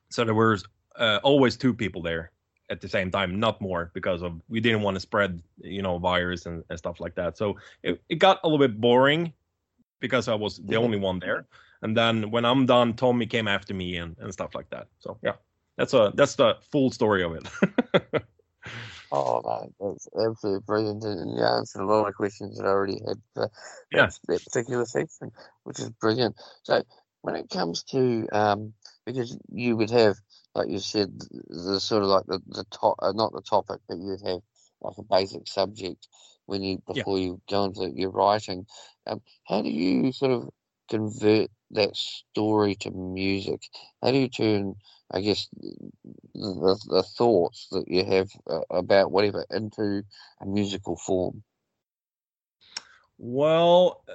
So 0.10 0.24
there 0.24 0.39
was 0.46 0.63
uh, 0.96 1.20
always 1.22 1.58
two 1.58 1.74
people 1.74 2.01
there 2.01 2.32
at 2.70 2.80
the 2.80 2.88
same 2.88 3.12
time, 3.12 3.42
not 3.42 3.60
more, 3.60 3.92
because 3.94 4.22
of 4.22 4.42
we 4.48 4.62
didn't 4.62 4.84
want 4.84 4.96
to 4.96 5.01
spread 5.01 5.44
you 5.58 5.82
know 5.82 5.98
virus 5.98 6.46
and, 6.46 6.63
and 6.70 6.80
stuff 6.80 7.01
like 7.01 7.16
that. 7.16 7.38
So 7.38 7.58
it, 7.84 8.01
it 8.08 8.20
got 8.20 8.39
a 8.44 8.48
little 8.48 8.66
bit 8.66 8.80
boring 8.80 9.34
because 10.00 10.30
I 10.30 10.36
was 10.36 10.62
the 10.63 10.78
only 10.78 10.98
one 10.98 11.20
there. 11.20 11.46
And 11.82 11.92
then 11.98 12.32
when 12.32 12.46
I'm 12.46 12.66
done, 12.68 12.94
Tommy 12.94 13.25
came 13.25 13.50
after 13.50 13.74
me 13.74 13.98
and, 13.98 14.16
and 14.22 14.32
stuff 14.32 14.56
like 14.56 14.70
that. 14.70 14.88
So 15.00 15.18
yeah, 15.22 15.36
that's 15.75 15.94
a 15.94 16.13
that's 16.16 16.36
the 16.36 16.56
full 16.72 16.89
story 16.89 17.22
of 17.22 17.34
it. 17.34 18.24
Oh, 19.12 19.42
man, 19.44 19.74
that's 19.80 20.08
absolutely 20.16 20.62
brilliant. 20.66 21.04
And 21.04 21.32
you 21.36 21.44
answered 21.44 21.82
a 21.82 21.86
lot 21.86 22.08
of 22.08 22.13
questions 22.16 22.58
that 22.58 22.66
I 22.66 22.70
already 22.70 23.00
had 23.08 23.18
for 23.34 23.50
Yeah. 23.92 24.10
that, 24.10 24.20
that 24.28 24.44
particular 24.46 24.86
section, 24.86 25.32
which 25.63 25.80
is 25.80 25.89
brilliant. 25.89 26.39
So, 26.63 26.84
when 27.22 27.36
it 27.36 27.50
comes 27.50 27.84
to, 27.86 28.28
um, 28.32 28.74
because 29.06 29.38
you 29.50 29.76
would 29.78 29.89
have, 29.89 30.15
like 30.54 30.69
you 30.69 30.80
said, 30.80 31.17
the 31.48 31.80
sort 31.80 32.04
of 32.04 32.10
like 32.10 32.26
the, 32.28 32.39
the 32.48 32.65
top, 32.72 32.98
uh, 33.00 33.12
not 33.13 33.34
the 33.34 33.41
topic, 33.41 33.82
but 33.88 33.98
you 33.98 34.06
would 34.12 34.22
have 34.28 34.41
like 34.82 34.98
a 34.98 35.04
basic 35.04 35.48
subject 35.48 36.08
when 36.45 36.62
you, 36.63 36.82
Yeah. 36.93 37.04
before 37.04 37.17
you 37.19 37.41
go 37.50 37.65
into 37.65 37.89
your 37.93 38.12
writing. 38.12 38.65
Um, 39.08 39.22
how 39.48 39.62
do 39.63 39.69
you 39.69 40.12
sort 40.12 40.32
of 40.32 40.50
convert 40.88 41.50
that 41.72 41.95
story 41.95 42.76
to 42.76 42.91
music? 42.91 43.62
How 44.04 44.12
do 44.12 44.17
you 44.17 44.30
turn, 44.30 44.76
I 45.12 45.22
guess, 45.22 45.48
the, 46.34 46.80
the 46.88 47.04
thoughts 47.04 47.67
that 47.72 47.88
you 47.88 48.06
have 48.06 48.30
uh, 48.48 48.62
about 48.69 49.12
whatever 49.12 49.45
into 49.52 50.04
a 50.41 50.45
musical 50.45 50.95
form. 50.98 51.43
Well, 53.17 54.04
uh, 54.08 54.13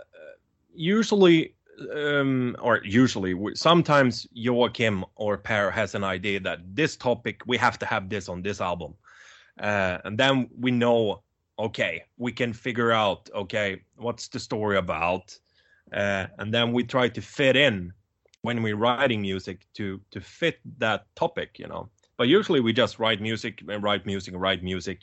usually, 0.75 1.55
um, 1.95 2.57
or 2.63 2.81
usually, 2.85 3.35
sometimes 3.55 4.27
Joachim 4.33 5.05
or 5.17 5.37
Per 5.37 5.71
has 5.71 5.95
an 5.95 6.05
idea 6.05 6.41
that 6.41 6.61
this 6.75 6.97
topic 6.97 7.43
we 7.47 7.57
have 7.59 7.79
to 7.81 7.87
have 7.87 8.09
this 8.09 8.29
on 8.29 8.43
this 8.43 8.61
album, 8.61 8.95
uh, 9.61 9.99
and 10.05 10.17
then 10.17 10.49
we 10.59 10.71
know, 10.71 11.23
okay, 11.59 12.05
we 12.17 12.33
can 12.33 12.53
figure 12.53 12.93
out, 12.93 13.29
okay, 13.35 13.83
what's 13.97 14.29
the 14.29 14.41
story 14.41 14.79
about, 14.79 15.37
uh, 15.93 16.27
and 16.39 16.55
then 16.55 16.73
we 16.73 16.85
try 16.85 17.09
to 17.09 17.21
fit 17.21 17.57
in 17.57 17.93
when 18.45 18.63
we're 18.63 18.77
writing 18.77 19.23
music 19.23 19.67
to 19.73 19.99
to 20.11 20.21
fit 20.21 20.59
that 20.79 21.07
topic, 21.17 21.59
you 21.59 21.67
know. 21.67 21.89
But 22.19 22.29
usually 22.29 22.61
we 22.61 22.75
just 22.75 22.99
write 22.99 23.21
music 23.23 23.63
and 23.67 23.83
write 23.83 24.05
music 24.05 24.35
and 24.35 24.43
write 24.43 24.63
music, 24.63 24.99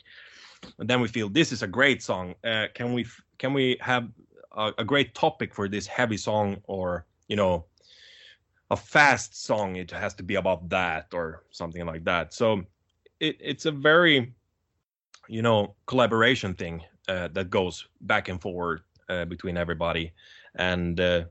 and 0.78 0.88
then 0.88 1.00
we 1.00 1.08
feel 1.08 1.28
this 1.28 1.50
is 1.50 1.62
a 1.62 1.66
great 1.66 2.02
song. 2.04 2.36
Uh, 2.44 2.66
can 2.72 2.92
we 2.94 3.04
can 3.38 3.52
we 3.52 3.76
have 3.80 4.08
a, 4.52 4.72
a 4.78 4.84
great 4.84 5.16
topic 5.16 5.52
for 5.54 5.66
this 5.68 5.88
heavy 5.88 6.16
song, 6.16 6.62
or 6.68 7.04
you 7.26 7.34
know, 7.34 7.64
a 8.70 8.76
fast 8.76 9.44
song? 9.44 9.74
It 9.74 9.90
has 9.90 10.14
to 10.14 10.22
be 10.22 10.36
about 10.36 10.68
that 10.68 11.08
or 11.12 11.42
something 11.50 11.84
like 11.84 12.04
that. 12.04 12.32
So 12.32 12.62
it, 13.18 13.36
it's 13.40 13.66
a 13.66 13.72
very 13.72 14.32
you 15.26 15.42
know 15.42 15.74
collaboration 15.86 16.54
thing 16.54 16.80
uh, 17.08 17.26
that 17.32 17.50
goes 17.50 17.88
back 18.02 18.28
and 18.28 18.40
forth 18.40 18.82
uh, 19.08 19.24
between 19.24 19.56
everybody, 19.56 20.12
and 20.54 21.00
uh, 21.00 21.24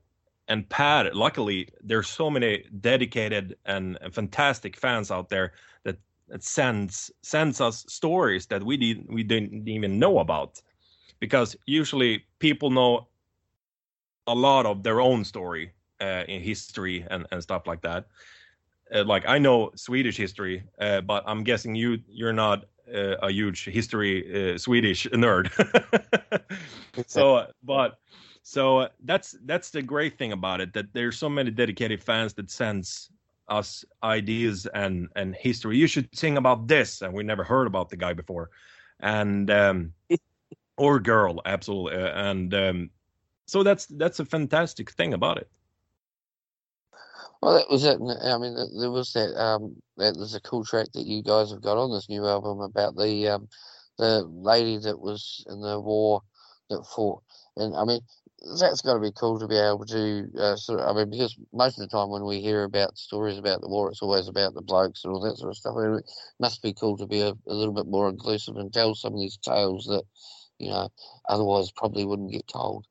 and 0.51 0.67
Pat. 0.67 1.15
Luckily, 1.15 1.69
there's 1.81 2.09
so 2.09 2.29
many 2.29 2.65
dedicated 2.81 3.55
and, 3.65 3.97
fantastic 4.11 4.75
fans 4.75 5.09
out 5.09 5.29
there 5.29 5.53
that, 5.83 5.97
that 6.27 6.43
sends 6.43 7.09
sends 7.21 7.61
us 7.61 7.85
stories 7.87 8.47
that 8.47 8.61
we 8.61 8.75
didn't 8.75 9.11
we 9.13 9.23
didn't 9.23 9.67
even 9.69 9.97
know 9.97 10.19
about, 10.19 10.61
because 11.21 11.55
usually 11.65 12.25
people 12.39 12.69
know 12.69 13.07
a 14.27 14.35
lot 14.35 14.65
of 14.65 14.83
their 14.83 14.99
own 14.99 15.23
story 15.23 15.71
uh, 16.01 16.23
in 16.27 16.41
history 16.41 17.05
and, 17.09 17.25
and 17.31 17.41
stuff 17.41 17.65
like 17.65 17.81
that. 17.81 18.07
Uh, 18.93 19.05
like 19.05 19.23
I 19.25 19.37
know 19.37 19.71
Swedish 19.75 20.17
history, 20.17 20.63
uh, 20.79 20.99
but 20.99 21.23
I'm 21.25 21.45
guessing 21.45 21.75
you 21.75 21.99
you're 22.09 22.33
not 22.33 22.65
uh, 22.93 23.15
a 23.27 23.31
huge 23.31 23.65
history 23.65 24.13
uh, 24.53 24.57
Swedish 24.57 25.07
nerd. 25.13 25.47
so, 27.07 27.47
but 27.63 27.99
so 28.43 28.79
uh, 28.79 28.89
that's 29.03 29.35
that's 29.45 29.69
the 29.69 29.81
great 29.81 30.17
thing 30.17 30.31
about 30.31 30.61
it 30.61 30.73
that 30.73 30.93
there's 30.93 31.17
so 31.17 31.29
many 31.29 31.51
dedicated 31.51 32.03
fans 32.03 32.33
that 32.33 32.49
sends 32.49 33.09
us 33.47 33.85
ideas 34.03 34.67
and 34.73 35.09
and 35.15 35.35
history. 35.35 35.77
You 35.77 35.87
should 35.87 36.09
sing 36.13 36.37
about 36.37 36.67
this, 36.67 37.01
and 37.01 37.13
we 37.13 37.23
never 37.23 37.43
heard 37.43 37.67
about 37.67 37.89
the 37.89 37.97
guy 37.97 38.13
before, 38.13 38.49
and 38.99 39.49
um, 39.51 39.93
or 40.77 40.99
girl, 40.99 41.41
absolutely, 41.45 42.01
uh, 42.01 42.29
and 42.29 42.53
um, 42.53 42.89
so 43.45 43.63
that's 43.63 43.85
that's 43.85 44.19
a 44.19 44.25
fantastic 44.25 44.91
thing 44.91 45.13
about 45.13 45.37
it. 45.37 45.49
Well, 47.41 47.55
that 47.55 47.69
was 47.69 47.85
it. 47.85 47.99
I 47.99 48.37
mean, 48.37 48.55
there 48.79 48.91
was 48.91 49.13
that. 49.13 49.35
Um, 49.39 49.75
that 49.97 50.15
there's 50.15 50.35
a 50.35 50.41
cool 50.41 50.63
track 50.63 50.87
that 50.93 51.05
you 51.05 51.21
guys 51.21 51.51
have 51.51 51.61
got 51.61 51.77
on 51.77 51.91
this 51.91 52.09
new 52.09 52.25
album 52.25 52.59
about 52.61 52.95
the 52.95 53.27
um, 53.27 53.47
the 53.97 54.23
lady 54.23 54.77
that 54.79 54.99
was 54.99 55.45
in 55.47 55.61
the 55.61 55.79
war 55.79 56.21
that 56.69 56.85
fought, 56.85 57.21
and 57.57 57.75
I 57.75 57.83
mean, 57.83 58.01
that's 58.59 58.81
got 58.81 58.95
to 58.95 58.99
be 58.99 59.11
cool 59.11 59.39
to 59.39 59.47
be 59.47 59.57
able 59.57 59.85
to 59.85 60.27
uh, 60.37 60.55
sort 60.55 60.79
of. 60.79 60.89
I 60.89 60.99
mean, 60.99 61.11
because 61.11 61.37
most 61.53 61.79
of 61.79 61.87
the 61.87 61.95
time 61.95 62.09
when 62.09 62.25
we 62.25 62.41
hear 62.41 62.63
about 62.63 62.97
stories 62.97 63.37
about 63.37 63.61
the 63.61 63.69
war, 63.69 63.89
it's 63.89 64.01
always 64.01 64.27
about 64.27 64.53
the 64.53 64.61
blokes 64.61 65.03
and 65.03 65.13
all 65.13 65.21
that 65.21 65.37
sort 65.37 65.51
of 65.51 65.57
stuff. 65.57 65.75
And 65.77 65.99
it 65.99 66.05
must 66.39 66.61
be 66.61 66.73
cool 66.73 66.97
to 66.97 67.05
be 67.05 67.21
a, 67.21 67.33
a 67.47 67.53
little 67.53 67.73
bit 67.73 67.87
more 67.87 68.09
inclusive 68.09 68.57
and 68.57 68.73
tell 68.73 68.95
some 68.95 69.13
of 69.13 69.19
these 69.19 69.37
tales 69.37 69.85
that 69.85 70.03
you 70.57 70.69
know 70.69 70.89
otherwise 71.29 71.71
probably 71.71 72.05
wouldn't 72.05 72.31
get 72.31 72.47
told. 72.47 72.85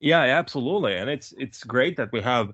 Yeah, 0.00 0.20
absolutely, 0.20 0.96
and 0.96 1.08
it's 1.08 1.32
it's 1.38 1.62
great 1.62 1.96
that 1.96 2.12
we 2.12 2.20
have 2.20 2.52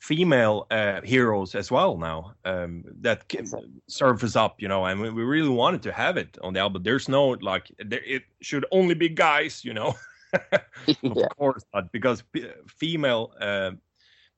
female 0.00 0.66
uh, 0.70 1.00
heroes 1.02 1.54
as 1.54 1.70
well 1.70 1.96
now 1.98 2.32
um, 2.46 2.82
that 3.00 3.28
can 3.28 3.46
surface 3.86 4.34
up, 4.34 4.60
you 4.60 4.66
know, 4.66 4.86
and 4.86 5.00
we, 5.00 5.10
we 5.10 5.22
really 5.22 5.50
wanted 5.50 5.82
to 5.82 5.92
have 5.92 6.16
it 6.16 6.38
on 6.42 6.54
the 6.54 6.60
album. 6.60 6.82
There's 6.82 7.08
no 7.08 7.28
like 7.40 7.70
there, 7.78 8.02
it 8.04 8.22
should 8.40 8.64
only 8.72 8.94
be 8.94 9.08
guys, 9.08 9.64
you 9.64 9.74
know. 9.74 9.94
yeah. 11.02 11.26
Of 11.26 11.36
course 11.36 11.64
not, 11.74 11.92
because 11.92 12.22
female 12.68 13.32
uh, 13.40 13.72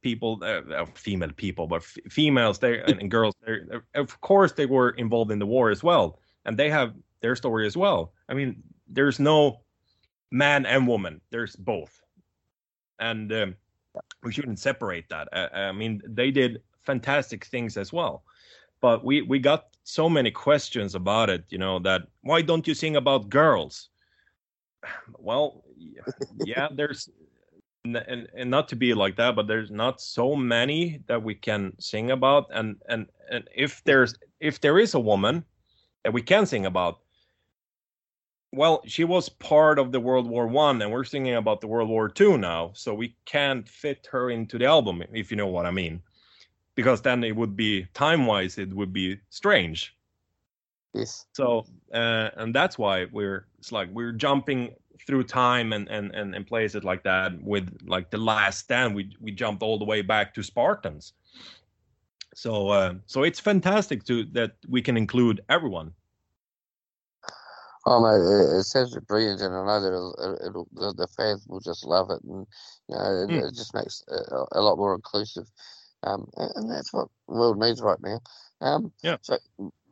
people, 0.03 0.39
uh, 0.43 0.63
uh, 0.75 0.87
female 0.95 1.33
people, 1.37 1.67
but 1.67 1.83
f- 1.83 1.99
females, 2.11 2.59
they 2.59 2.81
and, 2.83 3.11
girls, 3.11 3.35
they 3.47 3.59
of 3.95 4.21
course 4.21 4.53
they 4.53 4.67
were 4.67 4.91
involved 4.91 5.31
in 5.31 5.39
the 5.39 5.47
war 5.47 5.71
as 5.71 5.83
well, 5.83 6.19
and 6.45 6.57
they 6.59 6.71
have 6.71 6.95
their 7.21 7.37
story 7.37 7.67
as 7.67 7.77
well. 7.77 8.13
I 8.29 8.35
mean, 8.35 8.63
there's 8.89 9.21
no 9.21 9.61
man 10.31 10.67
and 10.67 10.87
woman. 10.87 11.21
There's 11.31 11.57
both, 11.57 12.01
and 12.99 13.33
um, 13.33 13.55
we 14.23 14.33
shouldn't 14.33 14.59
separate 14.59 15.09
that. 15.11 15.29
I, 15.33 15.69
I 15.69 15.73
mean, 15.73 16.01
they 16.07 16.31
did 16.31 16.63
fantastic 16.83 17.45
things 17.45 17.77
as 17.77 17.93
well, 17.93 18.25
but 18.81 19.05
we 19.05 19.23
we 19.23 19.39
got 19.39 19.67
so 19.85 20.09
many 20.09 20.31
questions 20.31 20.95
about 20.95 21.31
it. 21.31 21.45
You 21.51 21.59
know 21.59 21.79
that 21.81 22.03
why 22.23 22.43
don't 22.43 22.67
you 22.67 22.75
sing 22.75 22.97
about 22.97 23.31
girls? 23.31 23.89
Well, 25.19 25.65
yeah, 26.45 26.69
there's 26.73 27.09
and, 27.85 27.97
and 27.97 28.29
and 28.37 28.51
not 28.51 28.69
to 28.69 28.77
be 28.77 28.95
like 28.95 29.17
that, 29.17 29.35
but 29.37 29.47
there's 29.47 29.71
not 29.71 30.01
so 30.01 30.37
many 30.37 31.03
that 31.07 31.23
we 31.23 31.35
can 31.35 31.73
sing 31.79 32.11
about, 32.11 32.47
and 32.53 32.77
and 32.89 33.07
and 33.31 33.49
if 33.55 33.83
there's 33.85 34.15
if 34.41 34.61
there 34.61 34.79
is 34.79 34.95
a 34.95 35.01
woman 35.01 35.45
that 36.05 36.13
we 36.13 36.23
can 36.23 36.47
sing 36.47 36.67
about, 36.67 36.99
well, 38.53 38.83
she 38.87 39.05
was 39.05 39.29
part 39.29 39.79
of 39.79 39.93
the 39.93 40.01
World 40.01 40.29
War 40.29 40.47
One, 40.47 40.83
and 40.83 40.93
we're 40.93 41.05
singing 41.05 41.35
about 41.35 41.61
the 41.61 41.67
World 41.67 41.89
War 41.89 42.09
Two 42.09 42.39
now, 42.39 42.71
so 42.75 42.95
we 42.95 43.17
can't 43.25 43.69
fit 43.69 44.09
her 44.11 44.31
into 44.31 44.59
the 44.59 44.67
album, 44.67 45.03
if 45.13 45.31
you 45.31 45.37
know 45.37 45.47
what 45.47 45.67
I 45.67 45.71
mean, 45.71 46.03
because 46.75 47.03
then 47.03 47.25
it 47.25 47.35
would 47.35 47.57
be 47.57 47.87
time 47.95 48.27
wise, 48.27 48.59
it 48.59 48.73
would 48.73 48.93
be 48.93 49.19
strange. 49.31 49.97
Yes. 50.95 51.25
So, 51.33 51.65
uh, 51.95 52.29
and 52.37 52.55
that's 52.55 52.79
why 52.79 53.07
we're 53.13 53.47
it's 53.59 53.73
like 53.73 53.89
we're 53.93 54.13
jumping 54.13 54.75
through 55.07 55.25
time 55.25 55.73
and 55.73 55.89
and 55.89 56.15
and, 56.15 56.35
and 56.35 56.47
places 56.47 56.85
like 56.85 57.03
that. 57.05 57.33
With 57.43 57.69
like 57.87 58.11
the 58.11 58.19
Last 58.19 58.61
Stand, 58.61 58.95
we 58.95 59.17
we 59.21 59.33
jumped 59.33 59.63
all 59.63 59.79
the 59.79 59.85
way 59.85 60.03
back 60.03 60.35
to 60.35 60.43
Spartans. 60.43 61.13
So, 62.35 62.69
uh, 62.69 62.95
so 63.07 63.25
it's 63.25 63.41
fantastic 63.41 64.05
to 64.05 64.25
that 64.33 64.53
we 64.69 64.81
can 64.81 64.97
include 64.97 65.43
everyone. 65.49 65.93
Oh 67.85 68.01
mate, 68.01 68.23
it, 68.25 68.61
it 68.61 68.65
sounds 68.65 68.97
brilliant, 69.09 69.41
and 69.41 69.55
I 69.55 69.67
know 69.67 69.81
that 69.81 69.89
it'll, 69.89 70.67
it'll, 70.75 70.95
the, 70.95 71.09
fans 71.17 71.45
will 71.49 71.61
just 71.61 71.85
love 71.85 72.11
it, 72.11 72.23
and 72.23 72.47
you 72.89 72.97
know, 72.97 73.25
it, 73.25 73.31
Mm. 73.31 73.49
it 73.49 73.55
just 73.55 73.75
makes 73.75 74.05
it 74.07 74.29
a, 74.53 74.61
lot 74.61 74.79
more 74.79 74.95
inclusive, 74.95 75.51
um, 76.05 76.29
and, 76.37 76.51
and 76.55 76.71
that's 76.71 76.93
what 76.93 77.09
the 77.27 77.35
world 77.35 77.59
needs 77.59 77.83
right 77.83 78.01
now. 78.01 78.21
Um, 78.61 78.93
Yeah. 79.03 79.17
So, 79.23 79.37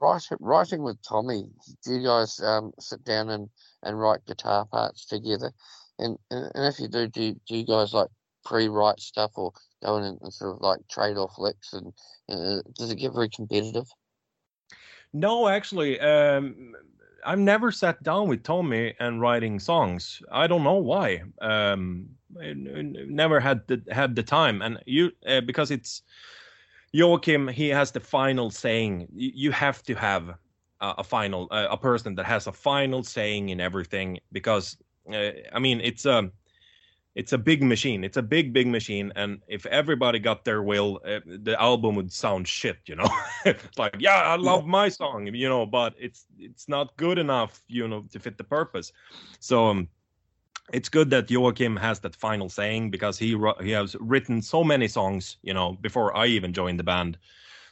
writing, 0.01 0.39
writing 0.39 0.83
with 0.85 1.03
Tommy, 1.03 1.47
do 1.85 1.95
you 1.95 2.05
guys 2.05 2.39
um, 2.41 2.73
sit 2.79 3.03
down 3.05 3.29
and, 3.29 3.51
and 3.83 3.99
write 3.99 4.27
guitar 4.27 4.67
parts 4.67 5.07
together? 5.07 5.53
And, 5.99 6.19
and 6.31 6.51
and 6.55 6.67
if 6.67 6.81
you 6.81 6.89
do, 6.89 7.07
do 7.09 7.23
you, 7.23 7.41
do 7.47 7.57
you 7.57 7.65
guys 7.67 7.93
like 7.93 8.09
pre-write 8.45 9.01
stuff 9.01 9.33
or 9.37 9.53
go 9.83 9.97
in 9.99 10.05
and, 10.05 10.33
sort 10.33 10.57
of 10.57 10.63
like 10.63 10.81
trade 10.89 11.17
off 11.17 11.39
licks? 11.39 11.73
And 11.73 11.93
uh, 12.29 12.63
does 12.75 12.91
it 12.91 12.97
get 12.97 13.13
very 13.13 13.29
competitive? 13.29 13.87
No, 15.13 15.49
actually, 15.49 15.99
um, 16.01 16.75
I've 17.25 17.39
never 17.39 17.73
sat 17.73 18.03
down 18.03 18.29
with 18.29 18.43
Tommy 18.43 18.95
and 19.01 19.21
writing 19.21 19.59
songs. 19.59 20.23
I 20.31 20.47
don't 20.47 20.65
know 20.65 20.75
why. 20.75 21.23
Um, 21.41 22.09
never 22.31 23.41
had 23.41 23.67
the 23.67 23.83
had 23.91 24.15
the 24.15 24.23
time, 24.23 24.63
and 24.63 24.79
you 24.87 25.11
uh, 25.27 25.41
because 25.41 25.71
it's 25.71 26.03
Joachim. 26.93 27.49
He 27.49 27.69
has 27.69 27.91
the 27.91 28.01
final 28.01 28.51
saying. 28.51 29.09
You, 29.13 29.33
you 29.35 29.53
have 29.53 29.83
to 29.85 29.95
have 29.95 30.35
a, 30.81 30.95
a 30.99 31.05
final 31.05 31.49
uh, 31.51 31.69
a 31.71 31.77
person 31.77 32.15
that 32.17 32.27
has 32.27 32.47
a 32.47 32.53
final 32.53 33.03
saying 33.03 33.49
in 33.51 33.61
everything 33.61 34.19
because 34.33 34.77
uh, 35.13 35.31
I 35.53 35.59
mean 35.59 35.81
it's 35.81 36.07
a 36.07 36.31
it's 37.15 37.33
a 37.33 37.39
big 37.39 37.63
machine. 37.63 38.05
It's 38.05 38.17
a 38.17 38.23
big 38.23 38.53
big 38.53 38.69
machine, 38.69 39.13
and 39.17 39.41
if 39.49 39.67
everybody 39.67 40.19
got 40.19 40.45
their 40.45 40.63
will, 40.63 41.01
uh, 41.05 41.21
the 41.27 41.61
album 41.61 41.97
would 41.97 42.13
sound 42.13 42.47
shit. 42.47 42.79
You 42.87 42.97
know, 42.97 43.09
it's 43.45 43.79
like 43.79 43.97
yeah, 43.99 44.23
I 44.23 44.37
love 44.37 44.67
my 44.67 44.89
song, 44.89 45.27
you 45.27 45.49
know, 45.49 45.67
but 45.67 45.95
it's 45.99 46.27
it's 46.39 46.69
not 46.69 46.97
good 46.97 47.19
enough, 47.19 47.63
you 47.67 47.89
know, 47.89 48.05
to 48.13 48.19
fit 48.19 48.39
the 48.39 48.45
purpose. 48.45 48.93
So. 49.41 49.67
Um, 49.67 49.89
it's 50.73 50.89
good 50.89 51.11
that 51.11 51.29
Joachim 51.29 51.75
has 51.75 51.99
that 51.99 52.15
final 52.15 52.49
saying 52.49 52.93
because 52.93 53.19
he 53.19 53.37
he 53.61 53.73
has 53.73 53.97
written 53.99 54.41
so 54.41 54.63
many 54.63 54.87
songs, 54.87 55.39
you 55.43 55.53
know, 55.53 55.73
before 55.81 56.17
I 56.17 56.27
even 56.27 56.53
joined 56.53 56.79
the 56.79 56.85
band. 56.85 57.19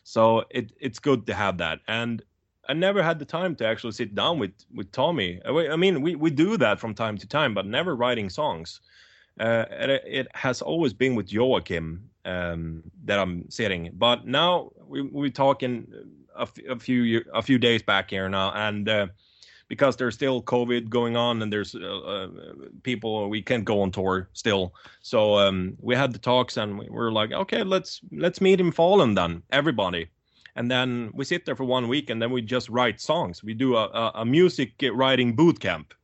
So 0.02 0.44
it 0.50 0.72
it's 0.80 0.98
good 0.98 1.24
to 1.26 1.34
have 1.34 1.58
that. 1.58 1.78
And 1.86 2.24
I 2.68 2.74
never 2.74 3.02
had 3.02 3.18
the 3.18 3.24
time 3.24 3.56
to 3.56 3.66
actually 3.66 3.92
sit 3.92 4.14
down 4.14 4.38
with 4.38 4.52
with 4.74 4.92
Tommy. 4.92 5.40
I 5.44 5.68
I 5.68 5.76
mean, 5.76 6.02
we 6.02 6.14
we 6.14 6.30
do 6.30 6.56
that 6.58 6.78
from 6.78 6.94
time 6.94 7.16
to 7.18 7.26
time, 7.26 7.54
but 7.54 7.66
never 7.66 7.96
writing 7.96 8.28
songs. 8.28 8.80
Uh, 9.40 9.64
and 9.70 9.90
it, 9.90 10.02
it 10.06 10.28
has 10.34 10.60
always 10.60 10.92
been 10.92 11.14
with 11.14 11.32
Joachim 11.32 12.10
um, 12.24 12.82
that 13.04 13.18
I'm 13.18 13.48
sitting. 13.50 13.90
But 13.94 14.26
now 14.26 14.70
we 14.86 15.02
we 15.02 15.30
talking 15.30 15.86
a, 16.36 16.42
f- 16.42 16.66
a 16.68 16.78
few 16.78 17.02
year, 17.02 17.24
a 17.34 17.42
few 17.42 17.58
days 17.58 17.82
back 17.82 18.10
here 18.10 18.28
now, 18.28 18.52
and. 18.54 18.88
Uh, 18.88 19.06
because 19.68 19.96
there's 19.96 20.14
still 20.14 20.42
COVID 20.42 20.88
going 20.88 21.14
on 21.14 21.42
and 21.42 21.52
there's 21.52 21.74
uh, 21.74 21.78
uh, 21.78 22.28
people 22.82 23.28
we 23.28 23.42
can't 23.42 23.66
go 23.66 23.82
on 23.82 23.90
tour 23.90 24.30
still. 24.32 24.74
So 25.02 25.36
um, 25.38 25.76
we 25.80 25.94
had 25.94 26.12
the 26.12 26.18
talks 26.18 26.56
and 26.56 26.78
we 26.78 26.88
were 26.88 27.12
like, 27.12 27.32
okay, 27.32 27.62
let's 27.62 28.00
let's 28.10 28.40
meet 28.40 28.60
in 28.60 28.72
Falun 28.72 29.14
then, 29.14 29.42
everybody. 29.50 30.08
And 30.58 30.68
then 30.68 31.12
we 31.14 31.24
sit 31.24 31.46
there 31.46 31.54
for 31.54 31.62
one 31.62 31.86
week 31.86 32.10
and 32.10 32.20
then 32.20 32.32
we 32.32 32.42
just 32.42 32.68
write 32.68 33.00
songs. 33.00 33.44
We 33.44 33.54
do 33.54 33.76
a, 33.76 33.84
a, 33.84 34.12
a 34.16 34.24
music 34.24 34.72
writing 34.92 35.36
boot 35.36 35.60
camp. 35.60 35.94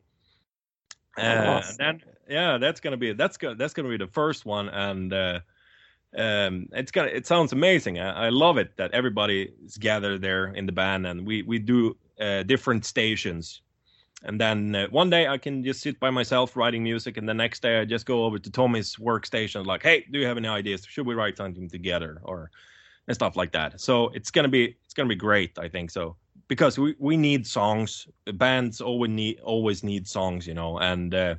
Uh, 1.18 1.20
and 1.20 1.78
then 1.78 2.02
yeah, 2.28 2.58
that's 2.58 2.78
gonna 2.78 2.96
be 2.96 3.12
that's 3.14 3.36
gonna 3.36 3.56
that's 3.56 3.74
gonna 3.74 3.88
be 3.88 3.98
the 3.98 4.06
first 4.06 4.46
one 4.46 4.68
and. 4.68 5.12
Uh, 5.12 5.40
um, 6.16 6.68
it's 6.70 6.92
gonna 6.92 7.08
it 7.08 7.26
sounds 7.26 7.52
amazing. 7.52 7.98
I, 7.98 8.26
I 8.26 8.28
love 8.28 8.56
it 8.56 8.76
that 8.76 8.92
everybody 8.92 9.50
is 9.64 9.76
gathered 9.76 10.22
there 10.22 10.46
in 10.54 10.64
the 10.64 10.70
band 10.70 11.08
and 11.08 11.26
we 11.26 11.42
we 11.42 11.58
do 11.58 11.96
uh, 12.20 12.44
different 12.44 12.84
stations. 12.84 13.62
And 14.22 14.40
then 14.40 14.76
uh, 14.76 14.86
one 14.90 15.10
day 15.10 15.26
I 15.26 15.38
can 15.38 15.64
just 15.64 15.80
sit 15.80 15.98
by 15.98 16.10
myself 16.10 16.56
writing 16.56 16.84
music, 16.84 17.16
and 17.16 17.28
the 17.28 17.34
next 17.34 17.62
day 17.62 17.80
I 17.80 17.84
just 17.84 18.06
go 18.06 18.24
over 18.24 18.38
to 18.38 18.50
Tommy's 18.50 18.94
workstation, 18.94 19.66
like, 19.66 19.82
"Hey, 19.82 20.06
do 20.08 20.20
you 20.20 20.26
have 20.26 20.36
any 20.36 20.46
ideas? 20.46 20.86
Should 20.88 21.06
we 21.06 21.14
write 21.14 21.36
something 21.36 21.68
together?" 21.68 22.20
or 22.22 22.52
and 23.08 23.14
stuff 23.14 23.36
like 23.36 23.52
that. 23.52 23.80
So 23.80 24.08
it's 24.08 24.30
gonna 24.30 24.48
be 24.48 24.76
it's 24.84 24.94
gonna 24.94 25.08
be 25.08 25.16
great, 25.16 25.58
I 25.58 25.68
think 25.68 25.90
so, 25.90 26.16
because 26.48 26.78
we 26.78 26.94
we 26.98 27.16
need 27.16 27.46
songs. 27.46 28.06
Bands 28.34 28.80
always 28.80 29.10
need 29.10 29.40
always 29.40 29.82
need 29.82 30.06
songs, 30.06 30.46
you 30.46 30.54
know, 30.54 30.78
and 30.78 31.14
uh, 31.14 31.34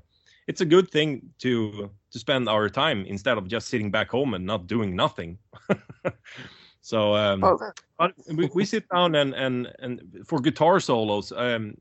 it's 0.48 0.62
a 0.62 0.66
good 0.66 0.90
thing 0.90 1.30
to 1.40 1.90
to 2.12 2.20
spend 2.20 2.48
our 2.48 2.70
time 2.70 3.06
instead 3.06 3.38
of 3.38 3.48
just 3.48 3.68
sitting 3.68 3.92
back 3.92 4.10
home 4.10 4.34
and 4.34 4.46
not 4.46 4.68
doing 4.68 4.96
nothing. 4.96 5.38
so 6.82 7.16
um, 7.16 7.42
Well, 7.42 7.74
but 7.98 8.14
we, 8.34 8.50
we 8.54 8.66
sit 8.66 8.88
down 8.90 9.16
and 9.16 9.34
and 9.34 9.74
and 9.80 10.24
for 10.26 10.40
guitar 10.40 10.80
solos 10.80 11.32
um 11.32 11.76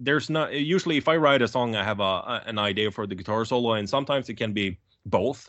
there's 0.00 0.30
not 0.30 0.52
usually 0.54 0.96
if 0.96 1.08
i 1.08 1.16
write 1.16 1.42
a 1.42 1.48
song 1.48 1.74
i 1.74 1.82
have 1.82 2.00
a, 2.00 2.02
a 2.02 2.42
an 2.46 2.58
idea 2.58 2.90
for 2.90 3.06
the 3.06 3.14
guitar 3.14 3.44
solo 3.44 3.72
and 3.72 3.88
sometimes 3.88 4.28
it 4.28 4.34
can 4.34 4.52
be 4.52 4.78
both 5.06 5.48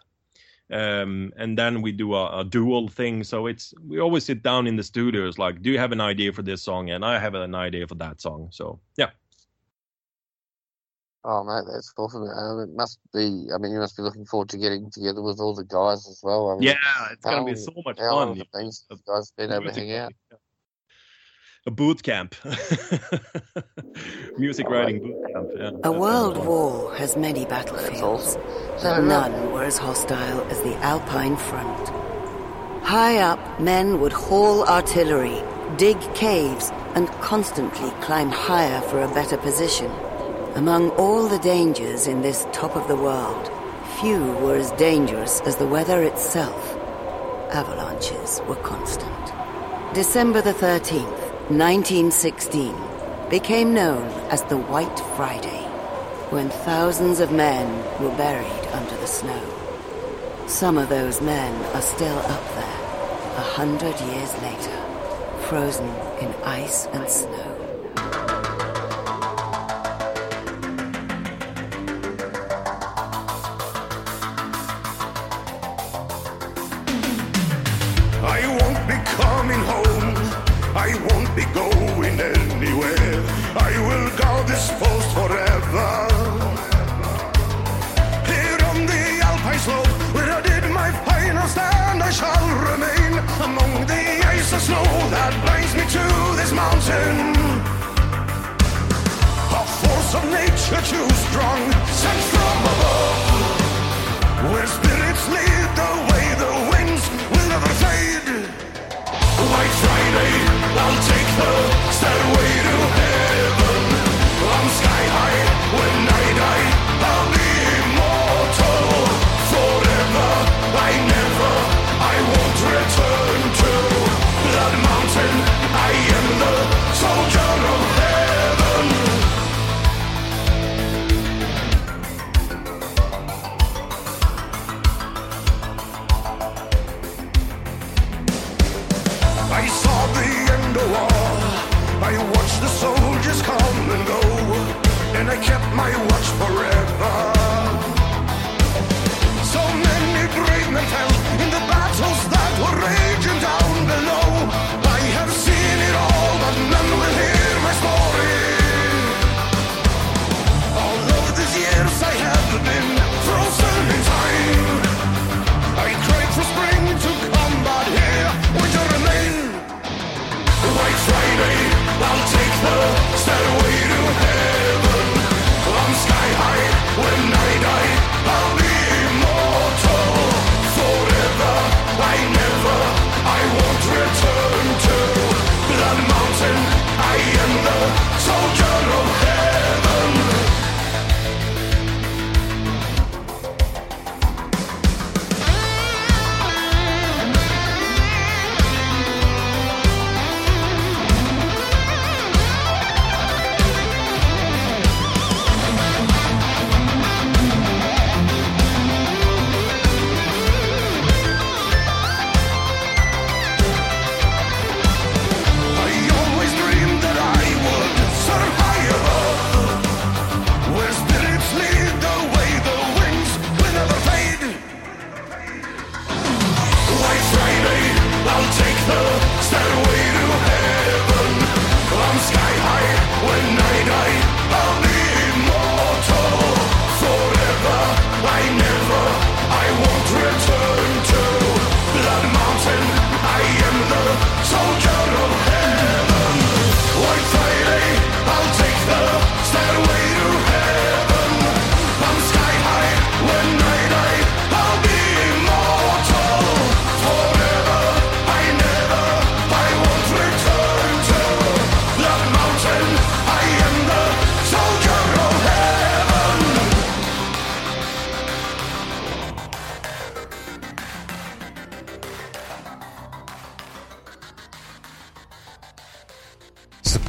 um 0.72 1.34
and 1.36 1.58
then 1.58 1.82
we 1.82 1.92
do 1.92 2.14
a, 2.14 2.42
a 2.42 2.44
dual 2.44 2.88
thing 2.88 3.24
so 3.24 3.48
it's 3.48 3.74
we 3.88 4.00
always 4.00 4.24
sit 4.24 4.44
down 4.44 4.68
in 4.68 4.76
the 4.76 4.84
studios 4.84 5.40
like 5.40 5.62
do 5.64 5.72
you 5.72 5.80
have 5.80 5.92
an 5.92 6.02
idea 6.02 6.32
for 6.32 6.44
this 6.44 6.62
song 6.62 6.92
and 6.92 7.04
i 7.04 7.18
have 7.18 7.34
an 7.34 7.56
idea 7.56 7.88
for 7.88 7.96
that 7.96 8.22
song 8.22 8.48
so 8.52 8.80
yeah 8.96 9.10
Oh 11.26 11.44
mate, 11.44 11.70
that's 11.72 11.94
awesome. 11.98 12.24
Um, 12.24 12.60
it 12.62 12.74
must 12.74 12.98
be. 13.14 13.50
I 13.54 13.58
mean, 13.58 13.74
you 13.74 13.80
must 13.80 13.98
be 13.98 14.04
looking 14.04 14.26
forward 14.26 14.48
to 14.50 14.58
getting 14.58 14.90
together 14.90 15.22
with 15.22 15.40
all 15.40 15.54
the 15.54 15.66
guys 15.66 16.08
as 16.08 16.22
well. 16.24 16.50
I 16.50 16.54
mean, 16.54 16.64
yeah 16.64 17.12
it's 17.12 17.26
gonna 17.26 17.44
be 17.44 17.56
so 17.56 17.74
much 17.86 18.00
how 18.00 18.26
fun 18.26 18.40
it 18.40 18.48
been 18.54 18.72
since 18.72 19.02
guys 19.06 19.32
been 19.32 19.52
able 19.52 19.66
to 19.66 19.74
hang 19.74 19.92
out? 19.94 20.14
A 21.66 21.72
boot 21.72 22.04
camp 22.04 22.36
music 24.38 24.68
writing 24.70 25.00
boot 25.02 25.34
camp 25.34 25.48
yeah 25.58 25.72
A 25.84 25.92
world 25.92 26.38
war 26.46 26.96
has 26.96 27.18
many 27.18 27.46
battlefields, 27.46 28.38
but 28.82 29.02
none 29.02 29.52
were 29.52 29.64
as 29.64 29.78
hostile 29.78 30.42
as 30.52 30.62
the 30.62 30.76
Alpine 30.78 31.36
front. 31.36 31.90
High 32.84 33.18
up, 33.18 33.40
men 33.60 34.00
would 34.00 34.14
haul 34.14 34.64
artillery, 34.66 35.44
dig 35.78 36.00
caves, 36.16 36.72
and 36.96 37.08
constantly 37.22 37.92
climb 38.02 38.30
higher 38.30 38.82
for 38.90 39.02
a 39.02 39.14
better 39.14 39.38
position. 39.38 39.92
Among 40.56 40.90
all 40.92 41.28
the 41.28 41.40
dangers 41.40 42.08
in 42.08 42.22
this 42.22 42.48
top 42.52 42.76
of 42.76 42.88
the 42.88 42.96
world, 42.96 43.52
few 44.00 44.24
were 44.44 44.56
as 44.56 44.72
dangerous 44.72 45.42
as 45.42 45.58
the 45.58 45.68
weather 45.68 46.04
itself. 46.04 46.76
Avalanches 47.52 48.42
were 48.48 48.62
constant. 48.74 49.26
December 49.94 50.42
the 50.42 50.54
13th, 50.54 51.19
1916, 51.50 52.76
became 53.32 53.74
known 53.74 54.06
as 54.30 54.44
the 54.44 54.58
White 54.58 55.00
Friday, 55.16 55.64
when 56.30 56.48
thousands 56.48 57.20
of 57.20 57.32
men 57.32 57.68
were 58.00 58.16
buried 58.16 58.68
under 58.72 58.96
the 58.98 59.08
snow. 59.08 60.46
Some 60.46 60.78
of 60.78 60.90
those 60.90 61.22
men 61.22 61.52
are 61.74 61.82
still 61.82 62.20
up 62.20 62.46
there, 62.54 62.80
a 63.36 63.42
hundred 63.42 64.00
years 64.00 64.32
later, 64.44 64.78
frozen 65.48 65.90
in 66.22 66.32
ice 66.44 66.86
and 66.94 67.10
snow. 67.10 67.59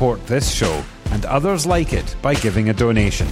Support 0.01 0.27
this 0.27 0.51
show 0.51 0.83
and 1.11 1.27
others 1.27 1.67
like 1.67 1.93
it 1.93 2.17
by 2.23 2.33
giving 2.33 2.71
a 2.71 2.73
donation. 2.73 3.27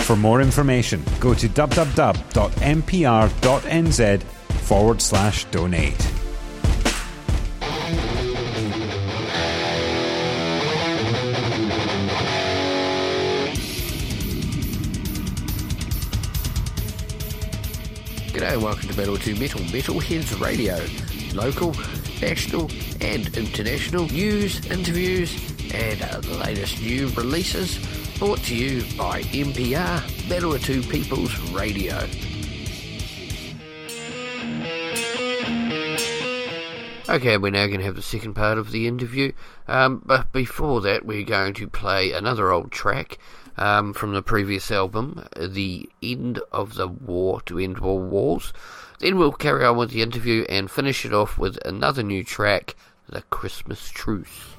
For 0.00 0.16
more 0.16 0.40
information, 0.40 1.04
go 1.20 1.34
to 1.34 1.48
www.mpr.nz 1.48 1.92
forward 4.24 5.00
slash 5.00 5.44
donate. 5.52 5.94
G'day 18.32 18.52
and 18.54 18.62
welcome 18.64 18.88
to 18.88 18.96
Metal 18.96 19.16
to 19.16 19.34
Metal 19.36 19.60
Metalheads 19.60 20.40
Radio. 20.40 20.76
Local, 21.40 21.72
national, 22.20 22.68
and 23.00 23.36
international 23.36 24.06
news, 24.06 24.64
interviews, 24.66 25.53
and 25.72 26.02
uh, 26.02 26.20
the 26.20 26.36
latest 26.38 26.80
new 26.82 27.08
releases 27.10 27.78
brought 28.18 28.38
to 28.40 28.54
you 28.54 28.82
by 28.96 29.22
MPR, 29.22 30.00
Manawatu 30.28 30.88
People's 30.90 31.38
Radio. 31.50 32.06
Okay, 37.06 37.36
we're 37.36 37.50
now 37.50 37.66
going 37.66 37.80
to 37.80 37.84
have 37.84 37.96
the 37.96 38.02
second 38.02 38.34
part 38.34 38.56
of 38.56 38.72
the 38.72 38.88
interview. 38.88 39.32
Um, 39.68 40.02
but 40.04 40.32
before 40.32 40.80
that, 40.80 41.04
we're 41.04 41.24
going 41.24 41.54
to 41.54 41.68
play 41.68 42.12
another 42.12 42.50
old 42.50 42.72
track 42.72 43.18
um, 43.56 43.92
from 43.92 44.14
the 44.14 44.22
previous 44.22 44.70
album, 44.70 45.24
The 45.36 45.88
End 46.02 46.40
of 46.50 46.74
the 46.74 46.88
War 46.88 47.40
to 47.42 47.58
End 47.58 47.78
All 47.78 48.00
Wars. 48.00 48.52
Then 49.00 49.18
we'll 49.18 49.32
carry 49.32 49.64
on 49.64 49.76
with 49.76 49.90
the 49.90 50.02
interview 50.02 50.44
and 50.48 50.70
finish 50.70 51.04
it 51.04 51.12
off 51.12 51.36
with 51.36 51.58
another 51.64 52.02
new 52.02 52.24
track, 52.24 52.74
The 53.08 53.22
Christmas 53.22 53.90
Truce. 53.90 54.53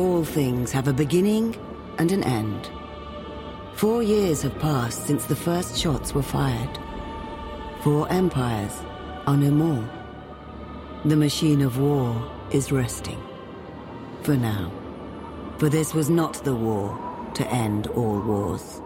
All 0.00 0.24
things 0.24 0.72
have 0.72 0.88
a 0.88 0.94
beginning 0.94 1.58
and 1.98 2.10
an 2.10 2.24
end. 2.24 2.70
Four 3.74 4.02
years 4.02 4.40
have 4.40 4.58
passed 4.58 5.06
since 5.06 5.26
the 5.26 5.36
first 5.36 5.76
shots 5.76 6.14
were 6.14 6.22
fired. 6.22 6.78
Four 7.82 8.10
empires 8.10 8.72
are 9.26 9.36
no 9.36 9.50
more. 9.50 9.86
The 11.04 11.16
machine 11.16 11.60
of 11.60 11.78
war 11.78 12.32
is 12.50 12.72
resting. 12.72 13.22
For 14.22 14.36
now. 14.36 14.72
For 15.58 15.68
this 15.68 15.92
was 15.92 16.08
not 16.08 16.44
the 16.44 16.54
war 16.54 16.98
to 17.34 17.46
end 17.48 17.88
all 17.88 18.20
wars. 18.20 18.80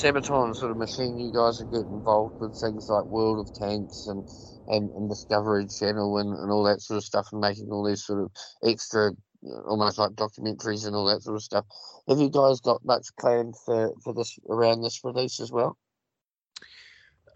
Sabaton 0.00 0.56
sort 0.56 0.70
of 0.70 0.76
machine, 0.76 1.18
you 1.18 1.32
guys 1.32 1.60
are 1.60 1.64
getting 1.64 1.92
involved 1.92 2.36
with 2.38 2.56
things 2.56 2.88
like 2.88 3.04
World 3.04 3.38
of 3.38 3.52
Tanks 3.52 4.06
and 4.06 4.26
and, 4.66 4.90
and 4.90 5.08
Discovery 5.08 5.66
Channel 5.66 6.18
and, 6.18 6.36
and 6.38 6.50
all 6.50 6.62
that 6.64 6.80
sort 6.80 6.98
of 6.98 7.04
stuff, 7.04 7.28
and 7.32 7.40
making 7.40 7.70
all 7.70 7.84
these 7.84 8.04
sort 8.04 8.22
of 8.22 8.30
extra, 8.64 9.10
almost 9.66 9.98
like 9.98 10.10
documentaries 10.12 10.86
and 10.86 10.94
all 10.94 11.06
that 11.06 11.22
sort 11.22 11.36
of 11.36 11.42
stuff. 11.42 11.64
Have 12.08 12.18
you 12.18 12.30
guys 12.30 12.60
got 12.60 12.84
much 12.84 13.08
planned 13.18 13.56
for, 13.64 13.92
for 14.02 14.14
this 14.14 14.38
around 14.48 14.82
this 14.82 15.02
release 15.02 15.40
as 15.40 15.50
well? 15.50 15.76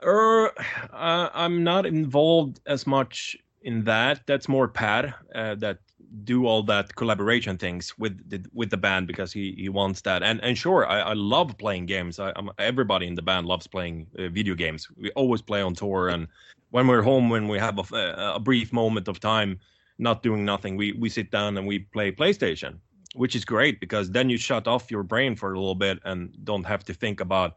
Er, 0.04 0.52
uh, 0.92 1.28
I'm 1.34 1.64
not 1.64 1.86
involved 1.86 2.60
as 2.66 2.86
much 2.86 3.36
in 3.62 3.84
that. 3.84 4.20
That's 4.26 4.48
more 4.48 4.68
Pär 4.68 5.14
uh, 5.34 5.56
that 5.56 5.78
do 6.22 6.46
all 6.46 6.62
that 6.62 6.94
collaboration 6.94 7.58
things 7.58 7.98
with 7.98 8.28
the, 8.30 8.44
with 8.52 8.70
the 8.70 8.76
band 8.76 9.06
because 9.06 9.32
he, 9.32 9.54
he 9.58 9.68
wants 9.68 10.02
that. 10.02 10.22
And 10.22 10.42
and 10.42 10.56
sure, 10.56 10.86
I, 10.86 11.00
I 11.00 11.12
love 11.14 11.56
playing 11.58 11.86
games. 11.86 12.18
I, 12.18 12.32
am 12.36 12.50
everybody 12.58 13.06
in 13.06 13.14
the 13.14 13.22
band 13.22 13.46
loves 13.46 13.66
playing 13.66 14.06
uh, 14.18 14.28
video 14.28 14.54
games. 14.54 14.88
We 14.96 15.10
always 15.10 15.42
play 15.42 15.60
on 15.62 15.74
tour, 15.74 16.08
and 16.08 16.28
when 16.70 16.86
we're 16.86 17.02
home, 17.02 17.30
when 17.30 17.48
we 17.48 17.58
have 17.58 17.78
a, 17.78 18.32
a 18.34 18.40
brief 18.40 18.72
moment 18.72 19.08
of 19.08 19.18
time, 19.18 19.58
not 19.98 20.22
doing 20.22 20.44
nothing, 20.44 20.76
we 20.76 20.92
we 20.92 21.08
sit 21.08 21.30
down 21.30 21.56
and 21.56 21.66
we 21.66 21.80
play 21.80 22.12
PlayStation, 22.12 22.78
which 23.14 23.34
is 23.34 23.44
great 23.44 23.80
because 23.80 24.10
then 24.10 24.30
you 24.30 24.38
shut 24.38 24.68
off 24.68 24.90
your 24.90 25.02
brain 25.02 25.34
for 25.34 25.52
a 25.52 25.58
little 25.58 25.74
bit 25.74 25.98
and 26.04 26.36
don't 26.44 26.64
have 26.64 26.84
to 26.84 26.94
think 26.94 27.20
about 27.20 27.56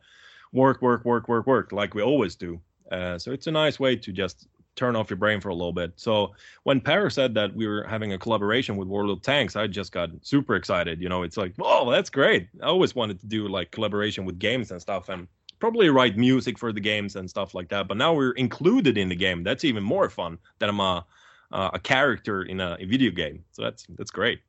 work, 0.51 0.81
work, 0.81 1.05
work, 1.05 1.27
work, 1.27 1.45
work 1.45 1.71
like 1.71 1.93
we 1.93 2.01
always 2.01 2.35
do. 2.35 2.59
Uh, 2.91 3.17
so 3.17 3.31
it's 3.31 3.47
a 3.47 3.51
nice 3.51 3.79
way 3.79 3.95
to 3.95 4.11
just 4.11 4.47
turn 4.77 4.95
off 4.95 5.09
your 5.09 5.17
brain 5.17 5.41
for 5.41 5.49
a 5.49 5.55
little 5.55 5.73
bit. 5.73 5.91
So 5.97 6.33
when 6.63 6.79
Para 6.79 7.11
said 7.11 7.33
that 7.33 7.53
we 7.53 7.67
were 7.67 7.83
having 7.83 8.13
a 8.13 8.17
collaboration 8.17 8.77
with 8.77 8.87
World 8.87 9.09
of 9.09 9.21
Tanks, 9.21 9.57
I 9.57 9.67
just 9.67 9.91
got 9.91 10.11
super 10.21 10.55
excited. 10.55 11.01
You 11.01 11.09
know, 11.09 11.23
it's 11.23 11.35
like, 11.35 11.53
oh, 11.59 11.91
that's 11.91 12.09
great. 12.09 12.47
I 12.61 12.67
always 12.67 12.95
wanted 12.95 13.19
to 13.19 13.25
do 13.25 13.47
like 13.49 13.71
collaboration 13.71 14.23
with 14.23 14.39
games 14.39 14.71
and 14.71 14.81
stuff, 14.81 15.09
and 15.09 15.27
probably 15.59 15.89
write 15.89 16.15
music 16.15 16.57
for 16.57 16.71
the 16.71 16.79
games 16.79 17.15
and 17.15 17.29
stuff 17.29 17.53
like 17.53 17.69
that. 17.69 17.87
But 17.87 17.97
now 17.97 18.13
we're 18.13 18.31
included 18.31 18.97
in 18.97 19.09
the 19.09 19.15
game. 19.15 19.43
That's 19.43 19.65
even 19.65 19.83
more 19.83 20.09
fun 20.09 20.37
that 20.59 20.69
I'm 20.69 20.79
a 20.79 21.05
uh, 21.51 21.71
a 21.73 21.79
character 21.79 22.43
in 22.43 22.59
a, 22.59 22.77
a, 22.79 22.85
video 22.85 23.11
game. 23.11 23.43
So 23.51 23.63
that's 23.63 23.85
that's 23.97 24.11
great. 24.11 24.41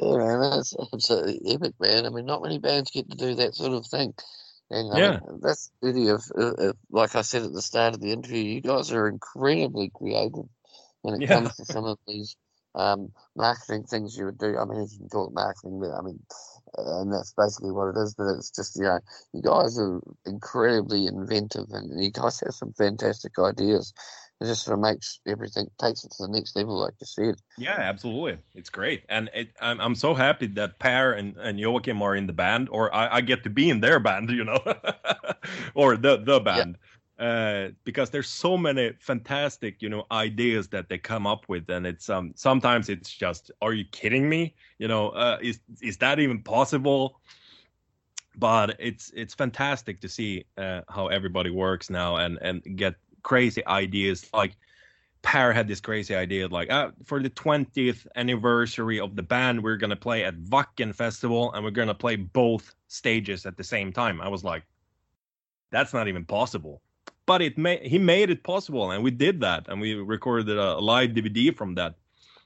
Yeah, 0.00 0.16
man, 0.16 0.40
that's 0.40 0.74
absolutely 0.92 1.40
epic, 1.52 1.74
man. 1.78 2.06
I 2.06 2.08
mean, 2.08 2.26
not 2.26 2.42
many 2.42 2.58
bands 2.58 2.90
get 2.90 3.10
to 3.10 3.16
do 3.16 3.34
that 3.34 3.54
sort 3.54 3.72
of 3.72 3.86
thing. 3.86 4.14
And 4.70 4.92
uh, 4.92 4.98
yeah, 4.98 5.20
that's 5.42 5.70
the 5.80 5.92
beauty 5.92 6.08
of, 6.10 6.24
uh, 6.36 6.72
like 6.90 7.14
I 7.14 7.22
said 7.22 7.42
at 7.42 7.52
the 7.52 7.62
start 7.62 7.94
of 7.94 8.00
the 8.00 8.12
interview, 8.12 8.42
you 8.42 8.60
guys 8.60 8.90
are 8.92 9.08
incredibly 9.08 9.90
creative 9.94 10.46
when 11.02 11.14
it 11.14 11.20
yeah. 11.20 11.28
comes 11.28 11.56
to 11.56 11.64
some 11.64 11.84
of 11.84 11.98
these 12.06 12.36
um, 12.74 13.12
marketing 13.36 13.84
things 13.84 14.16
you 14.16 14.24
would 14.26 14.38
do. 14.38 14.58
I 14.58 14.64
mean, 14.64 14.82
you 14.90 14.98
can 14.98 15.08
call 15.08 15.28
it 15.28 15.34
marketing, 15.34 15.80
but 15.80 15.92
I 15.92 16.02
mean, 16.02 16.20
and 16.76 17.12
that's 17.12 17.32
basically 17.36 17.70
what 17.70 17.96
it 17.96 18.00
is. 18.00 18.14
But 18.14 18.34
it's 18.36 18.50
just, 18.50 18.76
you 18.76 18.82
know, 18.82 18.98
you 19.32 19.42
guys 19.42 19.78
are 19.78 20.00
incredibly 20.26 21.06
inventive 21.06 21.66
and 21.70 22.02
you 22.02 22.10
guys 22.10 22.40
have 22.40 22.54
some 22.54 22.72
fantastic 22.72 23.38
ideas 23.38 23.92
it 24.40 24.46
just 24.46 24.64
sort 24.64 24.78
of 24.78 24.82
makes 24.82 25.20
everything 25.26 25.66
takes 25.80 26.04
it 26.04 26.10
to 26.12 26.26
the 26.26 26.28
next 26.28 26.54
level, 26.56 26.78
like 26.78 26.94
you 27.00 27.06
said. 27.06 27.36
Yeah, 27.56 27.76
absolutely, 27.78 28.38
it's 28.54 28.68
great, 28.68 29.04
and 29.08 29.30
it, 29.34 29.50
I'm 29.60 29.80
I'm 29.80 29.94
so 29.94 30.14
happy 30.14 30.46
that 30.48 30.78
Pär 30.78 31.18
and, 31.18 31.36
and 31.36 31.58
Joachim 31.58 32.02
are 32.02 32.14
in 32.14 32.26
the 32.26 32.32
band, 32.32 32.68
or 32.70 32.94
I, 32.94 33.16
I 33.16 33.20
get 33.22 33.44
to 33.44 33.50
be 33.50 33.70
in 33.70 33.80
their 33.80 33.98
band, 33.98 34.30
you 34.38 34.44
know, 34.44 34.60
or 35.74 35.96
the 35.96 36.18
the 36.18 36.40
band. 36.40 36.76
Yeah. 36.78 36.82
Uh, 37.18 37.70
because 37.84 38.10
there's 38.10 38.28
so 38.28 38.58
many 38.58 38.92
fantastic, 39.00 39.80
you 39.80 39.88
know, 39.88 40.04
ideas 40.12 40.68
that 40.68 40.90
they 40.90 40.98
come 40.98 41.26
up 41.26 41.48
with, 41.48 41.70
and 41.70 41.86
it's 41.86 42.10
um 42.10 42.32
sometimes 42.36 42.90
it's 42.90 43.10
just, 43.10 43.50
are 43.62 43.72
you 43.72 43.86
kidding 43.90 44.28
me? 44.28 44.54
You 44.78 44.88
know, 44.88 45.08
uh, 45.10 45.38
is 45.40 45.60
is 45.80 45.96
that 45.98 46.20
even 46.20 46.42
possible? 46.42 47.20
But 48.38 48.76
it's 48.78 49.10
it's 49.16 49.32
fantastic 49.32 50.02
to 50.02 50.10
see 50.10 50.44
uh, 50.58 50.82
how 50.90 51.06
everybody 51.06 51.48
works 51.48 51.88
now 51.88 52.16
and 52.16 52.38
and 52.42 52.62
get 52.76 52.96
crazy 53.26 53.66
ideas. 53.66 54.30
Like 54.32 54.56
Pär 55.24 55.52
had 55.52 55.66
this 55.66 55.80
crazy 55.80 56.14
idea, 56.14 56.46
like 56.46 56.70
uh, 56.70 56.92
for 57.04 57.20
the 57.20 57.30
20th 57.30 58.06
anniversary 58.14 59.00
of 59.00 59.16
the 59.16 59.22
band, 59.22 59.64
we're 59.64 59.76
gonna 59.76 59.96
play 59.96 60.22
at 60.24 60.38
Wacken 60.44 60.94
Festival, 60.94 61.52
and 61.52 61.64
we're 61.64 61.72
gonna 61.72 61.94
play 61.94 62.14
both 62.14 62.74
stages 62.86 63.44
at 63.44 63.56
the 63.56 63.64
same 63.64 63.92
time. 63.92 64.20
I 64.20 64.28
was 64.28 64.44
like, 64.44 64.62
that's 65.72 65.92
not 65.92 66.06
even 66.06 66.24
possible. 66.24 66.80
But 67.26 67.42
it 67.42 67.58
made 67.58 67.82
he 67.82 67.98
made 67.98 68.30
it 68.30 68.44
possible, 68.44 68.92
and 68.92 69.02
we 69.02 69.10
did 69.10 69.40
that, 69.40 69.66
and 69.68 69.80
we 69.80 69.94
recorded 69.94 70.48
a 70.48 70.78
live 70.78 71.10
DVD 71.10 71.54
from 71.54 71.74
that, 71.74 71.96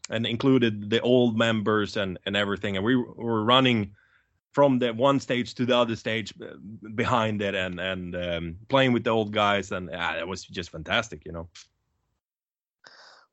and 0.08 0.24
included 0.24 0.88
the 0.88 1.02
old 1.02 1.36
members 1.36 1.98
and 1.98 2.18
and 2.24 2.34
everything, 2.34 2.76
and 2.76 2.84
we 2.86 2.96
were 2.96 3.44
running 3.44 3.94
from 4.52 4.78
the 4.78 4.92
one 4.92 5.20
stage 5.20 5.54
to 5.54 5.64
the 5.64 5.76
other 5.76 5.96
stage 5.96 6.34
uh, 6.42 6.56
behind 6.94 7.40
it 7.42 7.54
and 7.54 7.78
and 7.78 8.16
um, 8.16 8.56
playing 8.68 8.92
with 8.92 9.04
the 9.04 9.10
old 9.10 9.32
guys. 9.32 9.72
And 9.72 9.90
uh, 9.90 10.16
it 10.18 10.26
was 10.26 10.44
just 10.44 10.70
fantastic 10.70 11.24
you 11.24 11.32
know? 11.32 11.48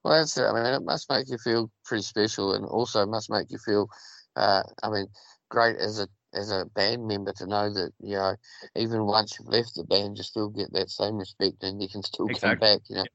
Well 0.04 0.20
that's 0.20 0.38
it. 0.38 0.44
I 0.44 0.54
mean 0.54 0.66
it 0.66 0.84
must 0.84 1.10
make 1.10 1.30
you 1.30 1.38
feel 1.38 1.72
pretty 1.86 2.04
special 2.04 2.54
and 2.54 2.66
also 2.66 3.06
must 3.06 3.30
make 3.30 3.52
you 3.52 3.58
feel 3.58 3.90
uh, 4.36 4.62
i 4.84 4.90
mean 4.90 5.08
great 5.50 5.78
as 5.78 6.00
a 6.00 6.08
as 6.34 6.52
a 6.52 6.66
band 6.76 7.08
member 7.08 7.34
to 7.34 7.48
know 7.48 7.74
that 7.74 7.92
you 8.00 8.16
know 8.16 8.36
even 8.76 9.06
once 9.06 9.38
you've 9.40 9.48
left 9.48 9.74
the 9.76 9.84
band 9.84 10.18
you 10.18 10.24
still 10.24 10.50
get 10.50 10.72
that 10.74 10.90
same 10.90 11.18
respect 11.18 11.64
and 11.64 11.82
you 11.82 11.90
can 11.90 12.04
still 12.04 12.28
exactly. 12.28 12.50
come 12.50 12.60
back 12.60 12.82
you 12.90 12.96
know? 12.98 13.06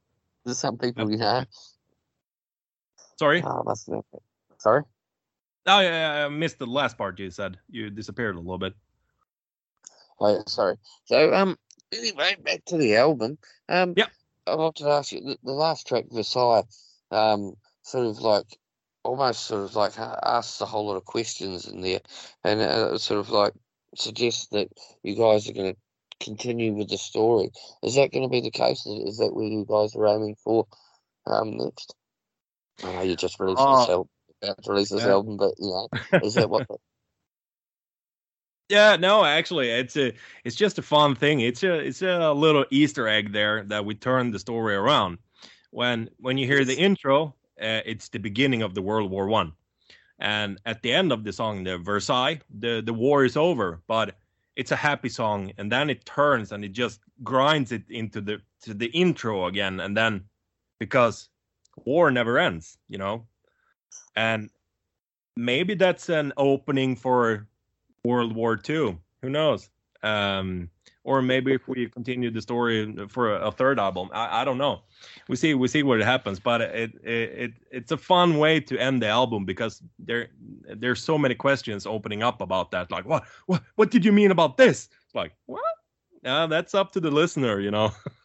There's 0.44 0.59
some 0.59 0.76
people 0.76 1.09
you 1.11 1.18
know? 1.18 1.44
Sorry? 3.16 3.44
Oh, 3.46 3.74
sorry 4.59 4.82
Oh 5.66 5.80
yeah, 5.80 6.26
I 6.26 6.28
missed 6.28 6.58
the 6.58 6.66
last 6.66 6.98
part 6.98 7.18
you 7.18 7.30
said. 7.30 7.58
You 7.70 7.90
disappeared 7.90 8.36
a 8.36 8.40
little 8.40 8.58
bit. 8.58 8.74
Oh, 10.20 10.42
sorry. 10.46 10.76
So 11.04 11.32
um, 11.32 11.56
anyway, 11.92 12.36
back 12.42 12.64
to 12.66 12.76
the 12.76 12.96
album. 12.96 13.38
Um, 13.68 13.94
yeah. 13.96 14.06
I 14.46 14.56
wanted 14.56 14.84
to 14.84 14.90
ask 14.90 15.12
you 15.12 15.20
the, 15.20 15.38
the 15.42 15.52
last 15.52 15.86
track, 15.86 16.04
Versailles. 16.10 16.64
Um, 17.10 17.54
sort 17.82 18.06
of 18.06 18.20
like 18.20 18.58
almost 19.04 19.46
sort 19.46 19.64
of 19.64 19.76
like 19.76 19.98
asks 19.98 20.60
a 20.60 20.66
whole 20.66 20.86
lot 20.86 20.96
of 20.96 21.04
questions 21.04 21.66
in 21.66 21.80
there, 21.80 22.00
and 22.44 22.60
uh, 22.60 22.98
sort 22.98 23.20
of 23.20 23.30
like 23.30 23.52
suggests 23.96 24.48
that 24.48 24.68
you 25.02 25.14
guys 25.14 25.48
are 25.48 25.52
going 25.52 25.74
to 25.74 26.24
continue 26.24 26.72
with 26.72 26.88
the 26.88 26.98
story. 26.98 27.50
Is 27.82 27.96
that 27.96 28.12
going 28.12 28.22
to 28.22 28.28
be 28.28 28.40
the 28.40 28.50
case? 28.50 28.86
Is 28.86 29.18
that 29.18 29.34
where 29.34 29.44
you 29.44 29.66
guys 29.68 29.94
are 29.94 30.06
aiming 30.06 30.36
for 30.42 30.66
um, 31.26 31.56
next? 31.56 31.94
I 32.82 32.92
know 32.92 33.02
you 33.02 33.16
just 33.16 33.38
released 33.38 33.60
uh, 33.60 33.70
yourself 33.70 34.08
about 34.43 34.62
to 34.62 34.70
release 34.70 34.90
this 34.90 35.03
yeah. 35.03 35.11
album, 35.11 35.36
but 35.36 35.55
you 35.59 35.68
know, 35.68 35.88
is 36.22 36.34
that 36.34 36.51
what? 36.51 36.66
yeah, 38.68 38.97
no, 38.97 39.24
actually, 39.24 39.70
it's 39.70 39.97
a 39.97 40.12
it's 40.45 40.57
just 40.57 40.78
a 40.78 40.82
fun 40.82 41.14
thing. 41.14 41.40
It's 41.40 41.62
a 41.62 41.74
it's 41.74 42.03
a 42.03 42.32
little 42.32 42.64
Easter 42.70 43.09
egg 43.09 43.32
there 43.32 43.64
that 43.64 43.84
we 43.84 43.95
turn 43.95 44.30
the 44.30 44.38
story 44.38 44.74
around. 44.74 45.18
When 45.70 46.11
when 46.18 46.38
you 46.38 46.47
hear 46.47 46.64
the 46.64 46.76
intro, 46.76 47.34
uh, 47.61 47.80
it's 47.84 48.09
the 48.09 48.18
beginning 48.18 48.62
of 48.62 48.74
the 48.74 48.82
World 48.82 49.11
War 49.11 49.28
One, 49.28 49.53
and 50.18 50.59
at 50.66 50.82
the 50.82 50.93
end 50.93 51.12
of 51.12 51.24
the 51.24 51.32
song, 51.32 51.64
the 51.64 51.78
Versailles, 51.78 52.40
the 52.51 52.82
the 52.84 52.95
war 52.95 53.24
is 53.24 53.36
over, 53.36 53.80
but 53.86 54.16
it's 54.57 54.72
a 54.72 54.76
happy 54.76 55.09
song, 55.09 55.53
and 55.57 55.72
then 55.72 55.88
it 55.88 56.05
turns 56.05 56.53
and 56.53 56.64
it 56.64 56.72
just 56.72 57.01
grinds 57.22 57.72
it 57.72 57.90
into 57.90 58.20
the 58.20 58.40
to 58.62 58.74
the 58.74 58.86
intro 58.86 59.47
again, 59.47 59.80
and 59.80 59.97
then 59.97 60.24
because 60.78 61.28
war 61.84 62.11
never 62.11 62.38
ends, 62.38 62.76
you 62.88 62.99
know, 62.99 63.26
and 64.16 64.50
maybe 65.36 65.74
that's 65.74 66.08
an 66.08 66.32
opening 66.36 66.96
for 66.96 67.46
World 68.04 68.34
War 68.34 68.60
II. 68.68 68.98
Who 69.22 69.30
knows? 69.30 69.70
Um, 70.02 70.68
or 71.04 71.22
maybe 71.22 71.52
if 71.54 71.66
we 71.66 71.88
continue 71.88 72.30
the 72.30 72.40
story 72.40 72.94
for 73.08 73.34
a, 73.36 73.50
third 73.50 73.78
album, 73.78 74.08
I, 74.12 74.42
I, 74.42 74.44
don't 74.44 74.58
know. 74.58 74.82
We 75.28 75.36
see 75.36 75.54
we 75.54 75.66
see 75.68 75.82
what 75.82 76.00
happens, 76.00 76.38
but 76.38 76.60
it, 76.60 76.92
it 77.02 77.10
it 77.10 77.52
it's 77.70 77.92
a 77.92 77.96
fun 77.96 78.38
way 78.38 78.60
to 78.60 78.78
end 78.78 79.02
the 79.02 79.08
album 79.08 79.44
because 79.44 79.82
there 79.98 80.28
there's 80.76 81.02
so 81.02 81.18
many 81.18 81.34
questions 81.34 81.86
opening 81.86 82.22
up 82.22 82.40
about 82.40 82.70
that. 82.72 82.90
Like 82.90 83.04
what 83.04 83.24
what 83.46 83.62
what 83.76 83.90
did 83.90 84.04
you 84.04 84.12
mean 84.12 84.30
about 84.30 84.56
this? 84.56 84.88
It's 85.04 85.14
like 85.14 85.32
what? 85.46 85.62
Yeah, 86.22 86.46
that's 86.46 86.74
up 86.74 86.92
to 86.92 87.00
the 87.00 87.10
listener, 87.10 87.58
you 87.58 87.72
know. 87.72 87.92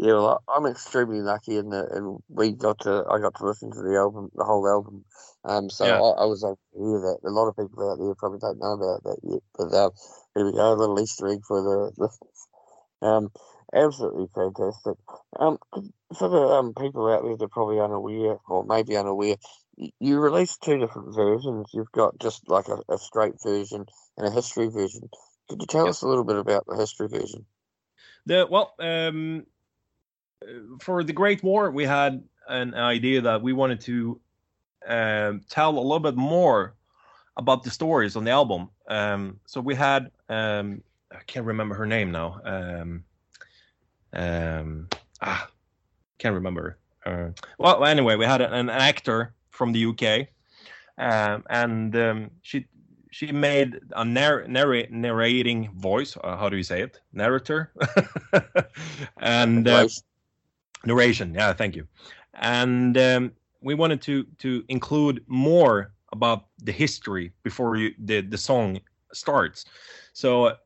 Yeah, 0.00 0.14
well, 0.14 0.42
I'm 0.48 0.64
extremely 0.64 1.20
lucky 1.20 1.58
in 1.58 1.68
that, 1.70 1.92
and 1.92 2.20
we 2.30 2.52
got 2.52 2.80
to, 2.80 3.04
I 3.10 3.18
got 3.18 3.34
to 3.34 3.44
listen 3.44 3.70
to 3.70 3.82
the 3.82 3.96
album, 3.96 4.30
the 4.34 4.44
whole 4.44 4.66
album. 4.66 5.04
Um, 5.44 5.68
so 5.68 5.84
yeah. 5.84 6.00
I, 6.00 6.22
I, 6.22 6.24
was 6.24 6.42
able 6.42 6.58
to 6.72 6.78
hear 6.78 7.00
that. 7.00 7.28
A 7.28 7.28
lot 7.28 7.48
of 7.48 7.56
people 7.56 7.84
out 7.84 7.98
there 7.98 8.14
probably 8.14 8.38
don't 8.38 8.60
know 8.60 8.72
about 8.72 9.02
that 9.04 9.18
yet, 9.22 9.42
but 9.58 9.74
uh, 9.76 9.90
here 10.34 10.46
we 10.46 10.52
go, 10.52 10.72
a 10.72 10.74
little 10.74 10.98
Easter 10.98 11.28
egg 11.28 11.40
for 11.46 11.60
the 11.60 11.92
listeners. 11.98 12.48
Um, 13.02 13.30
absolutely 13.74 14.28
fantastic. 14.34 14.96
Um, 15.38 15.58
for 16.16 16.28
the 16.30 16.48
um 16.48 16.72
people 16.72 17.06
out 17.12 17.22
there 17.22 17.36
that 17.36 17.44
are 17.44 17.48
probably 17.48 17.78
unaware, 17.78 18.38
or 18.48 18.64
maybe 18.64 18.96
unaware, 18.96 19.36
you 19.76 20.18
released 20.18 20.62
two 20.62 20.78
different 20.78 21.14
versions. 21.14 21.68
You've 21.74 21.92
got 21.92 22.18
just 22.18 22.48
like 22.48 22.68
a, 22.68 22.78
a 22.88 22.96
straight 22.96 23.34
version 23.42 23.84
and 24.16 24.26
a 24.26 24.30
history 24.30 24.68
version. 24.68 25.10
Could 25.50 25.60
you 25.60 25.66
tell 25.66 25.88
us 25.88 26.00
a 26.00 26.08
little 26.08 26.24
bit 26.24 26.36
about 26.36 26.64
the 26.66 26.76
history 26.76 27.08
version? 27.08 27.44
The 28.24 28.46
well, 28.50 28.74
um, 28.78 29.44
for 30.80 31.04
the 31.04 31.12
Great 31.12 31.42
War, 31.42 31.70
we 31.70 31.84
had 31.84 32.22
an 32.48 32.74
idea 32.74 33.20
that 33.20 33.42
we 33.42 33.52
wanted 33.52 33.80
to 33.82 34.20
um, 34.86 35.42
tell 35.48 35.70
a 35.70 35.80
little 35.80 36.00
bit 36.00 36.16
more 36.16 36.74
about 37.36 37.62
the 37.62 37.70
stories 37.70 38.16
on 38.16 38.24
the 38.24 38.30
album. 38.30 38.70
Um, 38.88 39.40
so 39.46 39.60
we 39.60 39.74
had 39.74 40.10
um, 40.28 40.82
I 41.12 41.22
can't 41.26 41.46
remember 41.46 41.74
her 41.74 41.86
name 41.86 42.12
now. 42.12 42.40
Um, 42.44 43.04
um, 44.12 44.88
ah, 45.20 45.48
can't 46.18 46.34
remember. 46.34 46.78
Uh, 47.04 47.28
well, 47.58 47.84
anyway, 47.84 48.16
we 48.16 48.24
had 48.24 48.40
an, 48.40 48.68
actor 48.68 49.34
from 49.50 49.72
the 49.72 49.86
UK, 49.86 50.28
um, 50.98 51.44
and 51.48 51.96
um, 51.96 52.30
she 52.42 52.66
she 53.10 53.32
made 53.32 53.80
a 53.96 54.04
narr- 54.04 54.46
narr- 54.46 54.88
narrating 54.90 55.70
voice. 55.72 56.16
Uh, 56.22 56.36
how 56.36 56.48
do 56.48 56.56
you 56.56 56.62
say 56.62 56.82
it? 56.82 57.00
Narrator, 57.12 57.72
and 59.18 59.66
uh, 59.66 59.88
narration. 60.84 61.34
Yeah, 61.34 61.52
thank 61.52 61.76
you. 61.76 61.86
And 62.34 62.96
um, 62.96 63.32
we 63.60 63.74
wanted 63.74 64.00
to 64.02 64.24
to 64.38 64.64
include 64.68 65.24
more 65.26 65.92
about 66.12 66.46
the 66.64 66.72
history 66.72 67.32
before 67.42 67.76
you, 67.76 67.94
the 67.98 68.20
the 68.20 68.38
song 68.38 68.80
starts. 69.12 69.64
So 70.12 70.56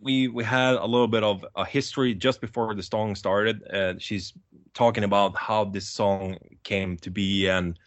we 0.00 0.28
we 0.28 0.44
had 0.44 0.74
a 0.74 0.86
little 0.86 1.08
bit 1.08 1.22
of 1.22 1.44
a 1.56 1.64
history 1.64 2.14
just 2.14 2.40
before 2.40 2.74
the 2.74 2.82
song 2.82 3.14
started. 3.14 3.62
Uh, 3.72 3.94
she's 3.98 4.32
talking 4.74 5.04
about 5.04 5.36
how 5.36 5.64
this 5.64 5.88
song 5.88 6.38
came 6.62 6.96
to 6.98 7.10
be 7.10 7.48
and 7.48 7.78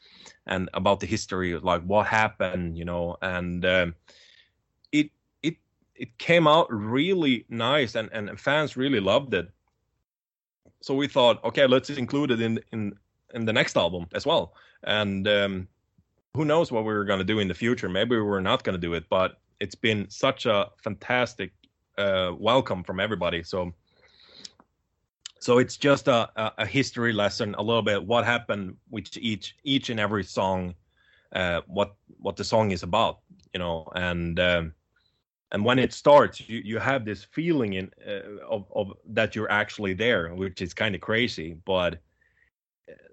and 0.46 0.70
about 0.74 1.00
the 1.00 1.06
history, 1.06 1.58
like 1.58 1.82
what 1.84 2.06
happened, 2.06 2.78
you 2.78 2.86
know, 2.86 3.18
and 3.22 3.66
um, 3.66 3.96
it 4.92 5.10
it 5.42 5.56
it 5.96 6.18
came 6.18 6.48
out 6.48 6.68
really 6.72 7.46
nice, 7.50 7.96
and 7.96 8.10
and 8.12 8.40
fans 8.40 8.78
really 8.78 9.00
loved 9.00 9.34
it. 9.34 9.50
So 10.84 10.94
we 10.94 11.08
thought, 11.08 11.42
okay, 11.46 11.66
let's 11.66 11.90
include 11.90 12.32
it 12.32 12.42
in 12.42 12.60
in 12.74 12.94
in 13.34 13.46
the 13.46 13.54
next 13.54 13.78
album 13.78 14.06
as 14.14 14.26
well, 14.26 14.54
and 14.84 15.26
um, 15.30 15.68
who 16.34 16.44
knows 16.44 16.74
what 16.74 16.84
we 16.84 16.92
are 16.92 17.06
going 17.06 17.20
to 17.20 17.34
do 17.34 17.40
in 17.40 17.48
the 17.48 17.54
future? 17.54 17.88
Maybe 17.88 18.20
we're 18.20 18.42
not 18.42 18.66
going 18.66 18.76
to 18.76 18.88
do 18.88 18.94
it, 18.94 19.06
but 19.10 19.40
it's 19.62 19.76
been 19.76 20.10
such 20.10 20.46
a 20.46 20.70
fantastic 20.84 21.54
uh, 21.98 22.34
welcome 22.38 22.84
from 22.84 23.00
everybody. 23.00 23.44
So, 23.44 23.72
so 25.40 25.58
it's 25.58 25.78
just 25.78 26.10
a, 26.10 26.30
a 26.36 26.66
history 26.66 27.14
lesson, 27.14 27.56
a 27.58 27.64
little 27.64 27.82
bit 27.82 28.06
what 28.06 28.26
happened 28.26 28.76
with 28.90 29.08
each 29.16 29.56
each 29.64 29.90
and 29.90 30.02
every 30.02 30.26
song, 30.26 30.76
uh, 31.32 31.62
what 31.66 31.96
what 32.20 32.36
the 32.36 32.44
song 32.44 32.72
is 32.72 32.84
about, 32.84 33.20
you 33.54 33.60
know, 33.60 33.88
and 33.96 34.38
um, 34.38 34.74
and 35.54 35.64
when 35.64 35.78
it 35.78 35.94
starts, 35.94 36.50
you 36.50 36.62
you 36.66 36.80
have 36.80 37.06
this 37.06 37.24
feeling 37.24 37.74
in 37.74 37.92
uh, 38.06 38.44
of 38.50 38.66
of 38.76 38.94
that 39.06 39.36
you're 39.36 39.52
actually 39.52 39.94
there, 39.94 40.34
which 40.34 40.62
is 40.62 40.74
kind 40.74 40.96
of 40.96 41.02
crazy, 41.02 41.56
but 41.66 42.00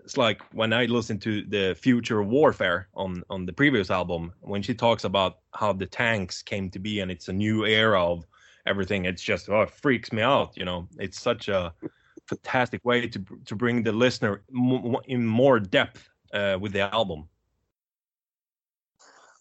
it's 0.02 0.16
like 0.16 0.42
when 0.52 0.72
I 0.72 0.86
listen 0.86 1.18
to 1.20 1.42
the 1.42 1.76
Future 1.78 2.22
Warfare 2.22 2.88
on 2.94 3.22
on 3.28 3.44
the 3.44 3.52
previous 3.52 3.90
album, 3.90 4.32
when 4.40 4.62
she 4.62 4.74
talks 4.74 5.04
about 5.04 5.40
how 5.54 5.74
the 5.74 5.86
tanks 5.86 6.42
came 6.42 6.70
to 6.70 6.78
be 6.78 7.00
and 7.00 7.10
it's 7.10 7.28
a 7.28 7.32
new 7.32 7.66
era 7.66 8.02
of 8.02 8.26
everything, 8.66 9.04
it's 9.04 9.22
just 9.22 9.50
oh, 9.50 9.62
it 9.62 9.70
freaks 9.70 10.10
me 10.10 10.22
out. 10.22 10.56
You 10.56 10.64
know, 10.64 10.88
it's 10.98 11.20
such 11.20 11.48
a 11.48 11.74
fantastic 12.26 12.82
way 12.86 13.06
to 13.06 13.20
to 13.44 13.54
bring 13.54 13.82
the 13.82 13.92
listener 13.92 14.42
in 15.06 15.26
more 15.26 15.60
depth 15.60 16.08
uh, 16.32 16.56
with 16.58 16.72
the 16.72 16.92
album. 16.94 17.28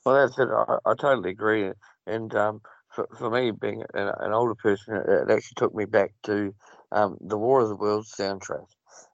Well, 0.05 0.15
that's 0.15 0.37
it. 0.37 0.49
I, 0.49 0.77
I 0.85 0.95
totally 0.95 1.31
agree. 1.31 1.71
And 2.07 2.33
um, 2.35 2.61
for, 2.99 3.15
for 3.15 3.29
me, 3.29 3.51
being 3.51 3.83
an, 3.93 4.11
an, 4.19 4.33
older 4.33 4.55
person, 4.55 4.95
it 4.95 5.31
actually 5.31 5.55
took 5.55 5.73
me 5.73 5.85
back 5.85 6.11
to 6.23 6.53
um, 6.91 7.17
the 7.21 7.37
War 7.37 7.61
of 7.61 7.69
the 7.69 7.75
Worlds 7.75 8.13
soundtrack 8.17 8.65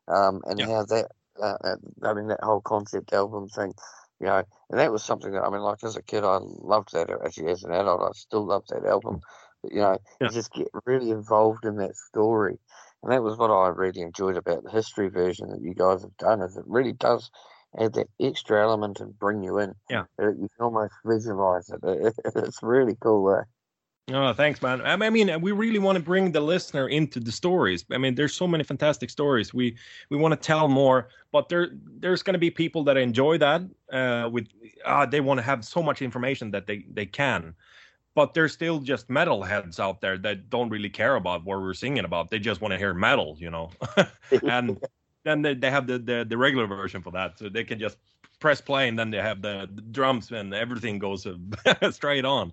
um, 0.08 0.42
and 0.46 0.60
yeah. 0.60 0.68
how 0.68 0.86
that 0.86 1.08
uh, 1.42 1.58
uh, 1.64 1.76
I 2.04 2.14
mean, 2.14 2.28
that 2.28 2.42
whole 2.42 2.62
concept 2.62 3.14
album 3.14 3.50
thing, 3.50 3.74
you 4.20 4.28
know, 4.28 4.44
and 4.70 4.80
that 4.80 4.92
was 4.92 5.04
something 5.04 5.34
that 5.34 5.44
I 5.44 5.50
mean, 5.50 5.62
like 5.62 5.84
as 5.84 5.98
a 5.98 6.02
kid, 6.02 6.24
I 6.24 6.38
loved 6.42 6.94
that. 6.94 7.10
Actually, 7.10 7.52
as 7.52 7.64
an 7.64 7.74
adult, 7.74 8.02
I 8.02 8.12
still 8.14 8.46
love 8.46 8.64
that 8.70 8.86
album. 8.86 9.20
But, 9.62 9.74
you 9.74 9.80
know, 9.80 9.98
yeah. 10.22 10.28
you 10.28 10.34
just 10.34 10.54
get 10.54 10.68
really 10.86 11.12
involved 11.12 11.66
in 11.66 11.76
that 11.78 11.96
story, 11.96 12.58
and 13.04 13.12
that 13.12 13.24
was 13.24 13.38
what 13.38 13.52
I 13.52 13.68
really 13.68 14.02
enjoyed 14.02 14.38
about 14.38 14.64
the 14.64 14.72
history 14.72 15.10
version 15.10 15.50
that 15.50 15.62
you 15.62 15.74
guys 15.74 16.04
have 16.04 16.16
done. 16.18 16.42
Is 16.42 16.56
it 16.56 16.64
really 16.68 16.94
does 16.94 17.30
add 17.78 17.94
that 17.94 18.08
extra 18.20 18.62
element 18.62 19.00
and 19.00 19.18
bring 19.20 19.44
you 19.44 19.60
in. 19.60 19.74
Yeah, 19.90 20.04
you 20.20 20.50
can 20.56 20.66
almost 20.66 20.94
visualize 21.06 21.70
it. 21.70 22.14
It's 22.36 22.64
really 22.64 22.96
cool. 23.00 23.36
Eh? 23.36 23.44
Oh, 24.14 24.34
thanks, 24.34 24.62
man. 24.62 24.82
I 24.84 25.10
mean, 25.10 25.41
we 25.41 25.51
really 25.51 25.80
want 25.80 25.95
to 25.95 26.03
bring 26.03 26.32
the 26.32 26.39
listener 26.39 26.88
into 26.89 27.20
the 27.20 27.32
stories. 27.32 27.84
I 27.91 27.97
mean, 27.97 28.14
there's 28.14 28.36
so 28.36 28.47
many 28.47 28.64
fantastic 28.64 29.10
stories. 29.10 29.51
We 29.51 29.78
we 30.12 30.18
want 30.18 30.32
to 30.32 30.39
tell 30.39 30.68
more, 30.68 31.10
but 31.32 31.49
there 31.49 31.70
there's 31.99 32.22
going 32.22 32.36
to 32.36 32.39
be 32.39 32.51
people 32.51 32.84
that 32.84 32.97
enjoy 32.97 33.39
that. 33.39 33.64
Uh, 33.91 34.30
with 34.32 34.47
uh, 34.86 35.08
they 35.08 35.22
want 35.22 35.39
to 35.39 35.41
have 35.41 35.66
so 35.66 35.82
much 35.82 36.03
information 36.03 36.51
that 36.51 36.68
they 36.68 36.86
they 36.91 37.08
can, 37.08 37.56
but 38.14 38.36
there's 38.36 38.53
still 38.53 38.80
just 38.80 39.08
metalheads 39.08 39.80
out 39.80 40.01
there 40.01 40.20
that 40.20 40.51
don't 40.51 40.70
really 40.70 40.89
care 40.89 41.16
about 41.16 41.43
what 41.43 41.60
we're 41.60 41.74
singing 41.74 42.06
about. 42.06 42.30
They 42.30 42.38
just 42.38 42.62
want 42.62 42.74
to 42.74 42.78
hear 42.78 42.93
metal, 42.93 43.38
you 43.39 43.49
know. 43.49 43.72
and 44.47 44.80
then 45.24 45.41
they, 45.41 45.56
they 45.56 45.72
have 45.72 45.88
the, 45.88 45.97
the 45.97 46.26
the 46.30 46.38
regular 46.38 46.68
version 46.68 47.01
for 47.01 47.10
that, 47.12 47.39
so 47.39 47.49
they 47.49 47.64
can 47.64 47.80
just 47.80 47.97
press 48.39 48.62
play 48.62 48.88
and 48.88 48.99
then 48.99 49.10
they 49.10 49.18
have 49.18 49.41
the, 49.41 49.70
the 49.74 49.82
drums 49.82 50.32
and 50.32 50.53
everything 50.53 50.99
goes 50.99 51.26
straight 51.91 52.26
on 52.26 52.51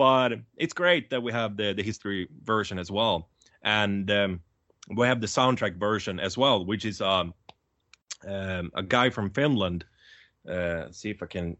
but 0.00 0.32
it's 0.56 0.72
great 0.72 1.10
that 1.10 1.22
we 1.22 1.30
have 1.30 1.58
the 1.58 1.74
the 1.74 1.82
history 1.82 2.26
version 2.42 2.78
as 2.78 2.90
well, 2.90 3.28
and 3.60 4.10
um, 4.10 4.40
we 4.96 5.06
have 5.06 5.20
the 5.20 5.26
soundtrack 5.26 5.76
version 5.76 6.18
as 6.18 6.38
well, 6.38 6.64
which 6.64 6.86
is 6.86 7.02
um, 7.02 7.34
um, 8.26 8.70
a 8.74 8.82
guy 8.82 9.10
from 9.10 9.28
Finland. 9.28 9.84
Uh, 10.48 10.90
see 10.90 11.10
if 11.10 11.22
I 11.22 11.26
can. 11.26 11.54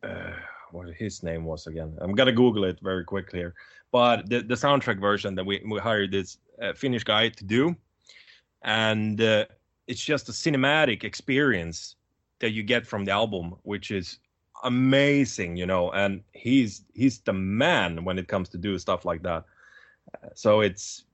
Uh, 0.00 0.30
what 0.70 0.94
his 0.94 1.24
name 1.24 1.44
was 1.44 1.66
again? 1.66 1.98
I'm 2.00 2.14
gonna 2.14 2.30
Google 2.30 2.62
it 2.70 2.78
very 2.82 3.04
quickly 3.04 3.40
here. 3.40 3.54
But 3.90 4.30
the 4.30 4.42
the 4.42 4.54
soundtrack 4.54 5.00
version 5.00 5.34
that 5.34 5.44
we 5.44 5.60
we 5.68 5.80
hired 5.80 6.12
this 6.12 6.38
uh, 6.62 6.74
Finnish 6.74 7.02
guy 7.02 7.30
to 7.30 7.44
do, 7.44 7.74
and 8.62 9.20
uh, 9.20 9.46
it's 9.88 10.04
just 10.04 10.28
a 10.28 10.32
cinematic 10.32 11.02
experience 11.02 11.96
that 12.38 12.52
you 12.52 12.62
get 12.62 12.86
from 12.86 13.04
the 13.04 13.10
album, 13.10 13.56
which 13.64 13.90
is 13.90 14.20
amazing, 14.62 15.56
you 15.56 15.66
know, 15.66 15.90
and 15.92 16.22
he's 16.32 16.84
he's 16.94 17.20
the 17.20 17.32
man 17.32 18.04
when 18.04 18.18
it 18.18 18.28
comes 18.28 18.48
to 18.50 18.58
do 18.58 18.78
stuff 18.78 19.04
like 19.04 19.22
that. 19.22 19.44
So 20.34 20.60
it's 20.60 21.04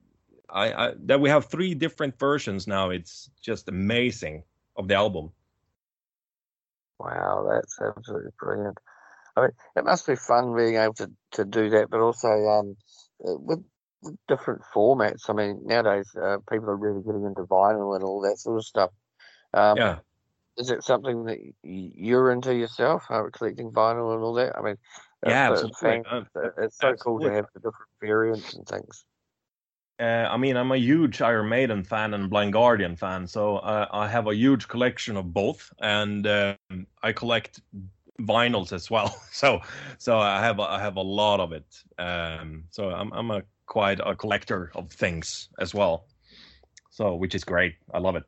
I, 0.49 0.73
I 0.73 0.93
that 1.05 1.19
we 1.19 1.29
have 1.29 1.45
three 1.45 1.73
different 1.73 2.17
versions 2.17 2.67
now. 2.67 2.89
It's 2.89 3.29
just 3.41 3.67
amazing 3.69 4.43
of 4.75 4.87
the 4.87 4.95
album. 4.95 5.31
Wow, 6.99 7.47
that's 7.49 7.79
absolutely 7.81 8.31
brilliant. 8.39 8.77
I 9.37 9.41
mean, 9.41 9.51
it 9.77 9.85
must 9.85 10.05
be 10.05 10.15
fun 10.15 10.55
being 10.55 10.75
able 10.75 10.95
to, 10.95 11.09
to 11.31 11.45
do 11.45 11.69
that, 11.69 11.89
but 11.89 12.01
also 12.01 12.27
um, 12.27 12.75
uh, 13.25 13.37
with 13.37 13.63
different 14.27 14.61
formats. 14.75 15.29
I 15.29 15.33
mean, 15.33 15.61
nowadays 15.63 16.09
uh, 16.21 16.37
people 16.49 16.69
are 16.69 16.75
really 16.75 17.01
getting 17.01 17.23
into 17.23 17.43
vinyl 17.43 17.95
and 17.95 18.03
all 18.03 18.21
that 18.21 18.37
sort 18.37 18.57
of 18.57 18.65
stuff. 18.65 18.89
Um, 19.53 19.77
yeah 19.77 19.99
is 20.59 20.69
it 20.69 20.83
something 20.83 21.23
that 21.23 21.39
you're 21.63 22.31
into 22.31 22.53
yourself, 22.53 23.03
uh, 23.09 23.23
collecting 23.31 23.71
vinyl 23.71 24.13
and 24.13 24.23
all 24.23 24.33
that? 24.33 24.57
I 24.57 24.61
mean, 24.61 24.75
yeah, 25.25 25.51
absolutely. 25.51 26.03
Uh, 26.11 26.23
it's 26.57 26.77
so 26.77 26.89
absolutely. 26.89 26.97
cool 26.99 27.19
to 27.21 27.31
have 27.31 27.45
the 27.53 27.59
different 27.59 27.89
variants 28.01 28.53
and 28.53 28.67
things. 28.67 29.05
Uh, 29.99 30.27
I 30.29 30.37
mean, 30.37 30.55
I'm 30.55 30.71
a 30.71 30.77
huge 30.77 31.21
Iron 31.21 31.49
Maiden 31.49 31.83
fan 31.83 32.13
and 32.13 32.29
Blind 32.29 32.53
Guardian 32.53 32.95
fan, 32.95 33.27
so 33.27 33.57
uh, 33.57 33.87
I 33.91 34.07
have 34.07 34.27
a 34.27 34.35
huge 34.35 34.67
collection 34.67 35.17
of 35.17 35.33
both, 35.33 35.71
and 35.79 36.25
um, 36.27 36.87
I 37.03 37.11
collect 37.11 37.61
vinyls 38.21 38.71
as 38.73 38.91
well. 38.91 39.15
So, 39.31 39.61
so 39.97 40.19
I 40.19 40.41
have 40.41 40.59
a, 40.59 40.63
I 40.63 40.79
have 40.81 40.97
a 40.97 41.01
lot 41.01 41.39
of 41.39 41.53
it. 41.53 41.65
Um, 41.97 42.65
so 42.71 42.89
I'm 42.89 43.11
I'm 43.13 43.31
a 43.31 43.43
quite 43.65 43.99
a 44.03 44.15
collector 44.15 44.71
of 44.75 44.91
things 44.91 45.49
as 45.59 45.73
well. 45.73 46.05
So, 46.89 47.15
which 47.15 47.35
is 47.35 47.43
great. 47.43 47.75
I 47.93 47.99
love 47.99 48.15
it. 48.15 48.25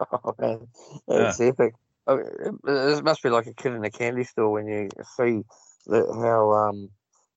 Oh 0.12 0.34
man, 0.38 0.68
it's 1.08 1.40
yeah. 1.40 1.46
epic. 1.46 1.74
I 2.06 2.16
mean, 2.16 2.58
it 2.66 3.04
must 3.04 3.22
be 3.22 3.30
like 3.30 3.46
a 3.46 3.54
kid 3.54 3.72
in 3.72 3.84
a 3.84 3.90
candy 3.90 4.24
store 4.24 4.50
when 4.50 4.66
you 4.66 4.88
see 5.16 5.42
the, 5.86 6.06
how 6.14 6.52
um, 6.52 6.88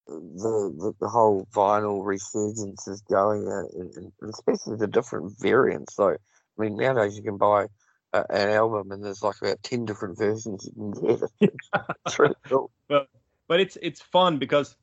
the, 0.07 0.74
the, 0.78 0.93
the 1.01 1.09
whole 1.09 1.47
vinyl 1.53 2.05
resurgence 2.05 2.88
is 2.88 3.01
going, 3.01 3.47
uh, 3.47 3.64
and 3.80 4.12
especially 4.30 4.78
the 4.78 4.88
different 4.88 5.34
variants. 5.39 5.95
So, 5.95 6.09
I 6.09 6.16
mean, 6.57 6.76
nowadays 6.78 7.18
you 7.18 7.24
can 7.24 7.38
buy 7.38 7.66
uh, 8.14 8.24
an 8.30 8.49
album 8.49 8.91
and 8.91 9.03
there's 9.03 9.24
like 9.24 9.36
about 9.41 9.62
ten 9.64 9.86
different 9.86 10.18
versions 10.18 10.66
you 10.66 10.93
can 10.93 11.18
get. 11.39 11.51
it's 12.05 12.20
really 12.20 12.36
cool. 12.47 12.72
But 12.88 13.07
but 13.47 13.59
it's 13.59 13.78
it's 13.82 14.01
fun 14.01 14.38
because 14.38 14.76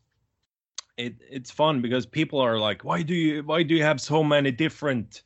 it 0.97 1.15
it's 1.31 1.51
fun 1.51 1.81
because 1.81 2.07
people 2.07 2.41
are 2.41 2.59
like, 2.59 2.85
why 2.85 3.03
do 3.03 3.15
you 3.15 3.43
why 3.43 3.63
do 3.63 3.75
you 3.75 3.83
have 3.83 4.01
so 4.01 4.23
many 4.23 4.51
different 4.51 5.23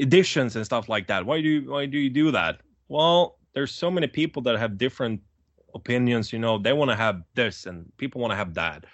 editions 0.00 0.56
and 0.56 0.64
stuff 0.64 0.88
like 0.88 1.06
that. 1.06 1.24
Why 1.24 1.40
do 1.40 1.48
you, 1.48 1.70
why 1.70 1.86
do 1.86 1.98
you 1.98 2.10
do 2.10 2.30
that? 2.32 2.60
Well, 2.88 3.38
there's 3.54 3.72
so 3.72 3.90
many 3.90 4.06
people 4.06 4.42
that 4.42 4.58
have 4.58 4.78
different 4.78 5.20
opinions. 5.74 6.32
You 6.32 6.38
know, 6.38 6.58
they 6.58 6.72
want 6.72 6.90
to 6.90 6.96
have 6.96 7.22
this, 7.34 7.66
and 7.66 7.90
people 7.98 8.20
want 8.20 8.32
to 8.32 8.36
have 8.36 8.54
that. 8.54 8.84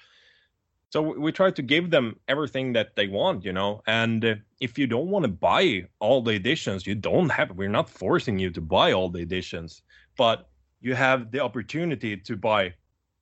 So 0.91 1.03
we 1.03 1.33
try 1.33 1.51
to 1.51 1.63
give 1.63 1.91
them 1.91 2.17
everything 2.29 2.73
that 2.73 2.97
they 2.97 3.09
want, 3.09 3.45
you 3.45 3.53
know. 3.53 3.83
And 3.87 4.25
uh, 4.25 4.35
if 4.61 4.79
you 4.79 4.87
don't 4.87 5.09
want 5.09 5.25
to 5.25 5.29
buy 5.29 5.87
all 6.01 6.23
the 6.23 6.33
editions, 6.33 6.87
you 6.87 6.95
don't 6.95 7.29
have. 7.29 7.51
We're 7.51 7.69
not 7.69 7.91
forcing 7.91 8.39
you 8.39 8.51
to 8.51 8.61
buy 8.63 8.93
all 8.93 9.11
the 9.11 9.19
editions, 9.19 9.83
but 10.17 10.49
you 10.81 10.95
have 10.95 11.31
the 11.31 11.41
opportunity 11.41 12.17
to 12.17 12.37
buy 12.37 12.73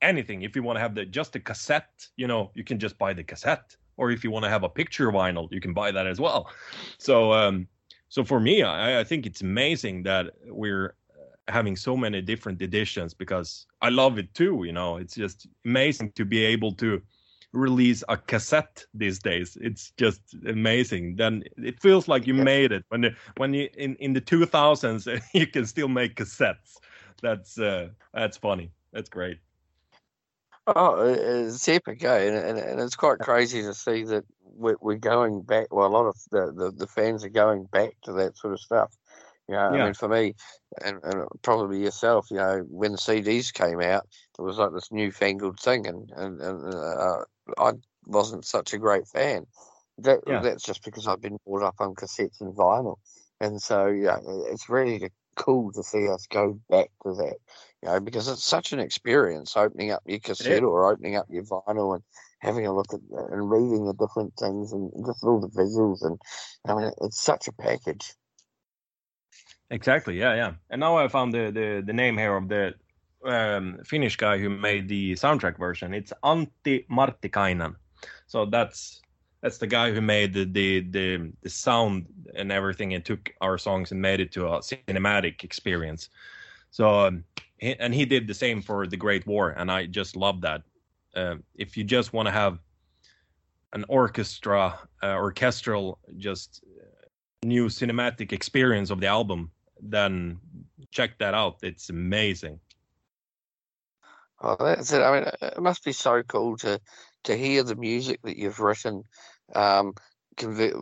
anything. 0.01 0.43
If 0.43 0.55
you 0.55 0.63
want 0.63 0.77
to 0.77 0.81
have 0.81 0.95
the 0.95 1.07
just 1.07 1.33
the 1.33 1.41
cassette, 1.41 2.07
you 2.17 2.29
know, 2.29 2.53
you 2.55 2.63
can 2.63 2.79
just 2.79 2.99
buy 2.99 3.13
the 3.13 3.25
cassette. 3.25 3.77
Or 3.97 4.11
if 4.11 4.23
you 4.25 4.31
want 4.31 4.45
to 4.45 4.51
have 4.51 4.63
a 4.63 4.69
picture 4.69 5.11
vinyl, 5.11 5.51
you 5.51 5.61
can 5.61 5.73
buy 5.73 5.91
that 5.91 6.07
as 6.07 6.21
well. 6.21 6.51
So, 6.99 7.33
um, 7.33 7.67
so 8.09 8.25
for 8.25 8.41
me, 8.41 8.63
I, 8.63 9.01
I 9.01 9.05
think 9.05 9.27
it's 9.27 9.41
amazing 9.41 10.03
that 10.05 10.33
we're 10.47 10.95
having 11.49 11.77
so 11.77 11.97
many 11.97 12.21
different 12.21 12.61
editions 12.61 13.15
because 13.15 13.67
I 13.81 13.89
love 13.89 14.19
it 14.19 14.33
too. 14.35 14.65
You 14.65 14.73
know, 14.73 14.97
it's 14.97 15.15
just 15.15 15.47
amazing 15.65 16.13
to 16.13 16.25
be 16.25 16.45
able 16.45 16.73
to 16.73 17.01
release 17.53 18.03
a 18.09 18.17
cassette 18.17 18.85
these 18.95 19.19
days. 19.19 19.57
It's 19.61 19.93
just 19.97 20.21
amazing. 20.47 21.17
Then 21.17 21.45
it 21.57 21.81
feels 21.81 22.09
like 22.09 22.27
you 22.27 22.35
made 22.35 22.73
it 22.73 22.85
when 22.89 23.17
when 23.37 23.55
you 23.55 23.69
in 23.77 23.97
in 23.97 24.13
the 24.13 24.21
2000s 24.21 25.23
you 25.35 25.47
can 25.47 25.67
still 25.67 25.89
make 25.89 26.17
cassettes. 26.17 26.79
That's 27.23 27.59
uh, 27.59 27.89
that's 28.13 28.37
funny. 28.37 28.71
That's 28.93 29.09
great. 29.09 29.39
Oh, 30.67 31.01
it's 31.07 31.69
epic, 31.69 32.03
eh? 32.03 32.27
and, 32.27 32.37
and, 32.37 32.59
and 32.59 32.81
it's 32.81 32.97
quite 32.97 33.21
crazy 33.21 33.63
to 33.63 33.73
see 33.73 34.03
that 34.05 34.25
we're, 34.43 34.77
we're 34.81 34.97
going 34.97 35.43
back. 35.43 35.73
Well, 35.73 35.87
a 35.87 35.89
lot 35.89 36.07
of 36.07 36.17
the, 36.31 36.53
the, 36.53 36.73
the 36.73 36.87
fans 36.89 37.25
are 37.25 37.29
going 37.29 37.65
back 37.67 37.93
to 38.03 38.13
that 38.15 38.37
sort 38.37 38.53
of 38.53 38.61
stuff. 38.61 38.97
You 39.49 39.55
know, 39.55 39.61
Yeah. 39.61 39.83
I 39.83 39.85
mean, 39.85 39.95
for 39.95 40.09
me, 40.09 40.35
and, 40.85 40.99
and 41.05 41.29
probably 41.43 41.81
yourself, 41.83 42.27
you 42.31 42.37
know, 42.37 42.67
when 42.69 42.91
the 42.91 42.99
CDs 42.99 43.53
came 43.53 43.81
out, 43.81 44.09
it 44.37 44.43
was 44.43 44.59
like 44.59 44.73
this 44.73 44.91
newfangled 44.91 45.61
thing, 45.61 45.87
and 45.87 46.11
and, 46.11 46.41
and 46.41 46.75
uh, 46.75 47.25
I 47.59 47.73
wasn't 48.07 48.45
such 48.45 48.73
a 48.73 48.79
great 48.79 49.07
fan. 49.07 49.47
That 49.99 50.21
Yeah. 50.27 50.41
that's 50.41 50.65
just 50.65 50.83
because 50.85 51.07
I've 51.07 51.21
been 51.21 51.39
brought 51.47 51.63
up 51.63 51.77
on 51.79 51.95
cassettes 51.95 52.41
and 52.41 52.55
vinyl, 52.57 52.97
and 53.41 53.63
so 53.63 53.87
yeah, 53.87 54.19
it's 54.51 54.69
really 54.69 55.11
cool 55.37 55.71
to 55.73 55.83
see 55.85 56.09
us 56.09 56.27
go 56.27 56.59
back 56.69 56.91
to 57.05 57.15
that. 57.15 57.37
You 57.87 57.93
know, 57.93 58.01
because 58.01 58.27
it's 58.27 58.45
such 58.45 58.73
an 58.73 58.81
experience 58.81 59.57
opening 59.57 59.93
up 59.93 60.03
your 60.07 60.19
cassette 60.19 60.65
or 60.65 60.91
opening 60.91 61.15
up 61.15 61.27
your 61.31 61.45
vinyl 61.45 61.95
and 61.95 62.03
having 62.41 62.67
a 62.67 62.75
look 62.75 62.93
at 62.93 62.99
and 63.31 63.49
reading 63.49 63.87
the 63.87 63.95
different 63.95 64.35
things 64.37 64.73
and 64.73 64.91
just 65.07 65.23
all 65.23 65.41
the 65.41 65.47
visuals 65.49 66.05
and 66.05 66.19
I 66.67 66.75
mean 66.75 66.91
it's 67.03 67.21
such 67.21 67.47
a 67.47 67.53
package. 67.53 68.13
Exactly. 69.71 70.19
Yeah, 70.19 70.35
yeah. 70.35 70.53
And 70.69 70.81
now 70.81 70.97
I 70.97 71.07
found 71.07 71.33
the 71.33 71.53
the, 71.53 71.83
the 71.87 71.93
name 71.93 72.19
here 72.19 72.37
of 72.37 72.49
the 72.49 72.75
um, 73.25 73.79
Finnish 73.85 74.17
guy 74.17 74.39
who 74.39 74.51
made 74.51 74.89
the 74.89 75.13
soundtrack 75.13 75.57
version. 75.57 75.95
It's 75.95 76.13
Antti 76.25 76.89
Martikainen. 76.89 77.77
So 78.27 78.47
that's 78.47 79.01
that's 79.43 79.59
the 79.59 79.69
guy 79.69 79.93
who 79.93 80.01
made 80.01 80.35
the 80.35 80.45
the 80.45 80.81
the, 80.81 81.33
the 81.43 81.51
sound 81.51 82.07
and 82.35 82.51
everything 82.51 82.95
and 82.95 83.05
took 83.05 83.33
our 83.41 83.59
songs 83.59 83.93
and 83.93 84.03
made 84.03 84.19
it 84.19 84.33
to 84.33 84.49
a 84.49 84.59
cinematic 84.59 85.45
experience. 85.45 86.11
So 86.71 87.07
um, 87.07 87.25
he, 87.59 87.75
and 87.79 87.95
he 87.95 88.05
did 88.05 88.27
the 88.27 88.35
same 88.35 88.63
for 88.63 88.87
the 88.87 88.97
Great 88.97 89.27
War, 89.27 89.51
and 89.51 89.71
I 89.71 89.87
just 89.87 90.17
love 90.17 90.41
that. 90.43 90.63
Uh, 91.15 91.37
if 91.55 91.77
you 91.77 91.85
just 91.85 92.13
want 92.13 92.27
to 92.27 92.33
have 92.33 92.59
an 93.73 93.85
orchestra, 93.89 94.79
uh, 95.03 95.17
orchestral, 95.17 95.99
just 96.19 96.63
new 97.43 97.67
cinematic 97.67 98.33
experience 98.33 98.91
of 98.91 99.01
the 99.01 99.07
album, 99.07 99.51
then 99.81 100.39
check 100.91 101.19
that 101.19 101.35
out. 101.35 101.59
It's 101.63 101.91
amazing. 101.91 102.61
Oh, 104.41 104.57
that's 104.59 104.93
it. 104.93 105.01
I 105.01 105.13
mean, 105.13 105.31
it 105.41 105.63
must 105.63 105.85
be 105.85 105.93
so 105.93 106.23
cool 106.23 106.57
to 106.59 106.81
to 107.25 107.37
hear 107.37 107.63
the 107.63 107.75
music 107.75 108.21
that 108.23 108.37
you've 108.37 108.61
written, 108.61 109.03
um, 109.55 109.95
convert, 110.37 110.75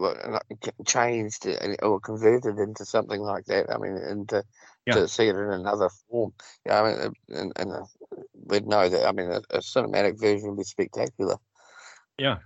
changed 0.86 1.46
or 1.82 2.00
converted 2.00 2.58
into 2.58 2.84
something 2.84 3.20
like 3.20 3.46
that. 3.46 3.72
I 3.72 3.78
mean, 3.78 3.96
and 3.96 4.28
to, 4.30 4.44
Yeah. 4.86 4.94
to 4.94 5.08
see 5.08 5.28
it 5.28 5.36
in 5.36 5.50
another 5.50 5.88
form. 6.10 6.32
Yeah, 6.66 6.82
I 6.82 6.88
mean, 6.88 7.14
and, 7.28 7.52
and 7.56 7.72
uh, 7.72 7.84
we'd 8.34 8.66
know 8.66 8.88
that. 8.88 9.06
I 9.06 9.12
mean, 9.12 9.30
a, 9.30 9.40
a 9.50 9.58
cinematic 9.58 10.20
version 10.20 10.50
would 10.50 10.58
be 10.58 10.64
spectacular. 10.64 11.36
Yeah, 12.18 12.38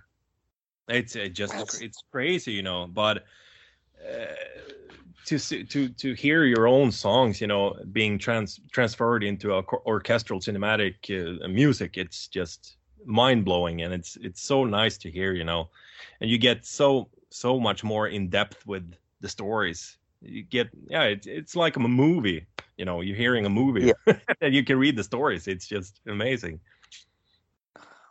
it's 0.87 1.15
uh, 1.15 1.27
just 1.31 1.53
That's- 1.53 1.81
it's 1.81 2.03
crazy, 2.11 2.53
you 2.53 2.63
know. 2.63 2.87
But 2.87 3.25
uh, 3.99 4.25
to 5.25 5.37
see, 5.37 5.63
to 5.65 5.89
to 5.89 6.13
hear 6.13 6.45
your 6.45 6.67
own 6.67 6.91
songs, 6.91 7.41
you 7.41 7.47
know, 7.47 7.75
being 7.91 8.17
trans 8.17 8.59
transferred 8.71 9.23
into 9.23 9.53
a 9.53 9.63
orchestral 9.85 10.39
cinematic 10.39 10.95
uh, 11.43 11.47
music, 11.47 11.97
it's 11.97 12.27
just 12.27 12.77
mind 13.05 13.45
blowing, 13.45 13.81
and 13.81 13.93
it's 13.93 14.17
it's 14.21 14.41
so 14.41 14.63
nice 14.63 14.97
to 14.99 15.11
hear, 15.11 15.33
you 15.33 15.43
know, 15.43 15.69
and 16.21 16.29
you 16.29 16.37
get 16.37 16.65
so 16.65 17.09
so 17.29 17.59
much 17.59 17.83
more 17.83 18.07
in 18.07 18.29
depth 18.29 18.65
with 18.65 18.95
the 19.21 19.29
stories. 19.29 19.97
You 20.21 20.43
get 20.43 20.69
yeah, 20.87 21.03
it's 21.03 21.27
it's 21.27 21.55
like 21.55 21.77
a 21.77 21.79
movie, 21.79 22.45
you 22.77 22.85
know. 22.85 23.01
You're 23.01 23.15
hearing 23.15 23.45
a 23.45 23.49
movie, 23.49 23.93
and 24.41 24.53
you 24.53 24.63
can 24.63 24.77
read 24.77 24.95
the 24.95 25.03
stories. 25.03 25.47
It's 25.47 25.67
just 25.67 26.01
amazing. 26.07 26.59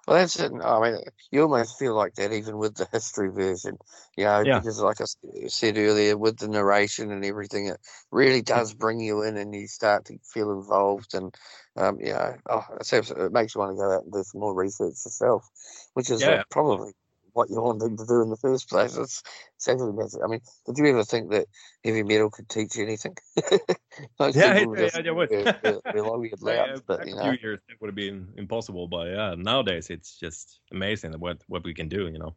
Well, 0.07 0.17
that's 0.17 0.39
it. 0.41 0.51
I 0.65 0.81
mean, 0.81 1.01
you 1.31 1.43
almost 1.43 1.79
feel 1.79 1.95
like 1.95 2.15
that 2.15 2.33
even 2.33 2.57
with 2.57 2.75
the 2.77 2.89
history 2.91 3.29
version, 3.31 3.77
you 4.17 4.25
know, 4.25 4.47
Yeah. 4.47 4.61
because 4.61 4.81
like 4.81 5.03
i 5.03 5.05
said 5.49 5.77
earlier, 5.77 6.17
with 6.17 6.39
the 6.39 6.49
narration 6.49 7.13
and 7.13 7.23
everything, 7.27 7.67
it 7.67 7.79
really 8.11 8.41
does 8.41 8.73
bring 8.73 9.01
you 9.01 9.23
in 9.23 9.37
and 9.37 9.55
you 9.55 9.67
start 9.67 10.07
to 10.07 10.19
feel 10.25 10.51
involved. 10.53 11.13
And, 11.13 11.35
um, 11.77 12.01
you 12.01 12.15
know, 12.15 12.37
oh, 12.49 12.65
it 12.81 13.33
makes 13.33 13.55
you 13.55 13.61
want 13.61 13.73
to 13.77 13.83
go 13.83 13.93
out 13.93 14.05
and 14.05 14.13
do 14.13 14.23
some 14.25 14.41
more 14.41 14.55
research 14.55 14.95
yourself, 15.05 15.47
which 15.93 16.11
is 16.11 16.27
uh, 16.27 16.39
Yeah. 16.39 16.45
probably 16.51 16.93
what 17.39 17.51
you 17.51 17.63
wanted 17.63 17.97
to 17.99 18.07
do 18.07 18.23
in 18.23 18.31
the 18.31 18.37
first 18.37 18.69
place. 18.69 18.97
It's, 18.97 19.23
it's 19.57 19.69
actually. 19.69 19.95
I 20.25 20.29
mean, 20.29 20.41
did 20.67 20.79
you 20.79 20.87
ever 20.89 21.05
think 21.05 21.31
that 21.31 21.47
heavy 21.85 22.03
metal 22.03 22.31
could 22.31 22.49
teach 22.49 22.77
you 22.77 22.85
anything? 22.85 23.17
Most 24.21 24.37
Yeah, 24.37 24.53
people 24.53 24.77
yeah, 24.77 24.77
just 24.77 24.95
yeah, 24.95 25.01
it 25.07 25.15
would. 25.15 25.31
re- 25.31 25.49
re- 25.63 25.81
rely 25.93 26.59
on 26.59 26.75
Yeah, 26.75 26.79
but 26.87 26.99
back 26.99 27.07
you 27.07 27.15
a 27.15 27.17
few 27.17 27.33
years 27.33 27.61
that 27.69 27.81
would 27.81 27.89
have 27.89 27.95
been 27.97 28.35
impossible, 28.37 28.89
but 28.89 29.09
yeah, 29.09 29.35
nowadays 29.37 29.91
it's 29.91 30.19
just 30.19 30.61
amazing 30.73 31.13
what 31.21 31.43
what 31.49 31.65
we 31.65 31.75
can 31.75 31.89
do. 31.89 32.09
You 32.09 32.19
know. 32.19 32.37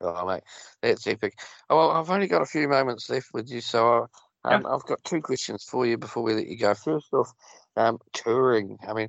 Oh, 0.00 0.26
mate, 0.26 0.42
that's 0.82 1.06
epic. 1.06 1.34
Oh, 1.70 1.76
well, 1.76 1.90
I've 1.92 2.10
only 2.10 2.26
got 2.26 2.42
a 2.42 2.46
few 2.46 2.68
moments 2.68 3.08
left 3.08 3.28
with 3.32 3.48
you, 3.50 3.60
so 3.60 4.08
uh, 4.44 4.48
um, 4.48 4.66
I've 4.66 4.84
got 4.84 5.04
two 5.04 5.22
questions 5.22 5.64
for 5.64 5.86
you 5.86 5.96
before 5.96 6.24
we 6.24 6.34
let 6.34 6.48
you 6.48 6.58
go. 6.58 6.74
First 6.74 7.12
off, 7.12 7.32
um, 7.76 7.98
touring. 8.12 8.78
I 8.86 8.94
mean, 8.94 9.08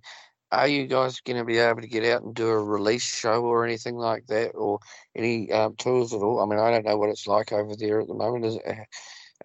are 0.53 0.67
you 0.67 0.87
guys 0.87 1.19
going 1.21 1.37
to 1.37 1.45
be 1.45 1.57
able 1.57 1.81
to 1.81 1.87
get 1.87 2.05
out 2.05 2.23
and 2.23 2.35
do 2.35 2.47
a 2.47 2.63
release 2.63 3.03
show 3.03 3.43
or 3.43 3.65
anything 3.65 3.95
like 3.95 4.27
that, 4.27 4.51
or 4.51 4.79
any 5.15 5.51
um, 5.51 5.75
tours 5.77 6.13
at 6.13 6.21
all? 6.21 6.41
I 6.41 6.45
mean, 6.45 6.59
I 6.59 6.71
don't 6.71 6.85
know 6.85 6.97
what 6.97 7.09
it's 7.09 7.27
like 7.27 7.51
over 7.51 7.75
there 7.75 8.01
at 8.01 8.07
the 8.07 8.13
moment. 8.13 8.45
Is 8.45 8.55
it, 8.55 8.77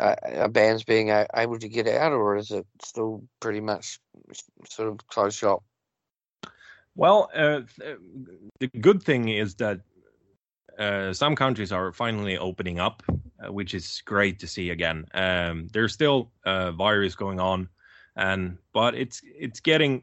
uh, 0.01 0.15
are 0.37 0.49
bands 0.49 0.85
being 0.85 1.11
uh, 1.11 1.27
able 1.35 1.59
to 1.59 1.69
get 1.69 1.89
out, 1.89 2.13
or 2.13 2.37
is 2.37 2.51
it 2.51 2.67
still 2.85 3.23
pretty 3.41 3.61
much 3.61 3.99
sort 4.69 4.89
of 4.89 5.07
closed 5.09 5.39
shop? 5.39 5.63
Well, 6.95 7.31
uh, 7.35 7.61
the 8.59 8.67
good 8.81 9.03
thing 9.03 9.29
is 9.29 9.55
that 9.57 9.81
uh, 10.79 11.13
some 11.13 11.35
countries 11.37 11.73
are 11.73 11.93
finally 11.93 12.39
opening 12.39 12.79
up, 12.79 13.03
uh, 13.45 13.53
which 13.53 13.75
is 13.75 14.03
great 14.05 14.39
to 14.41 14.47
see 14.47 14.71
again. 14.71 15.05
Um, 15.15 15.69
there's 15.73 15.93
still 15.93 16.31
uh, 16.45 16.73
virus 16.73 17.15
going 17.15 17.41
on, 17.41 17.69
and 18.17 18.59
but 18.73 18.95
it's 18.95 19.21
it's 19.25 19.61
getting, 19.61 19.99
uh, 19.99 20.01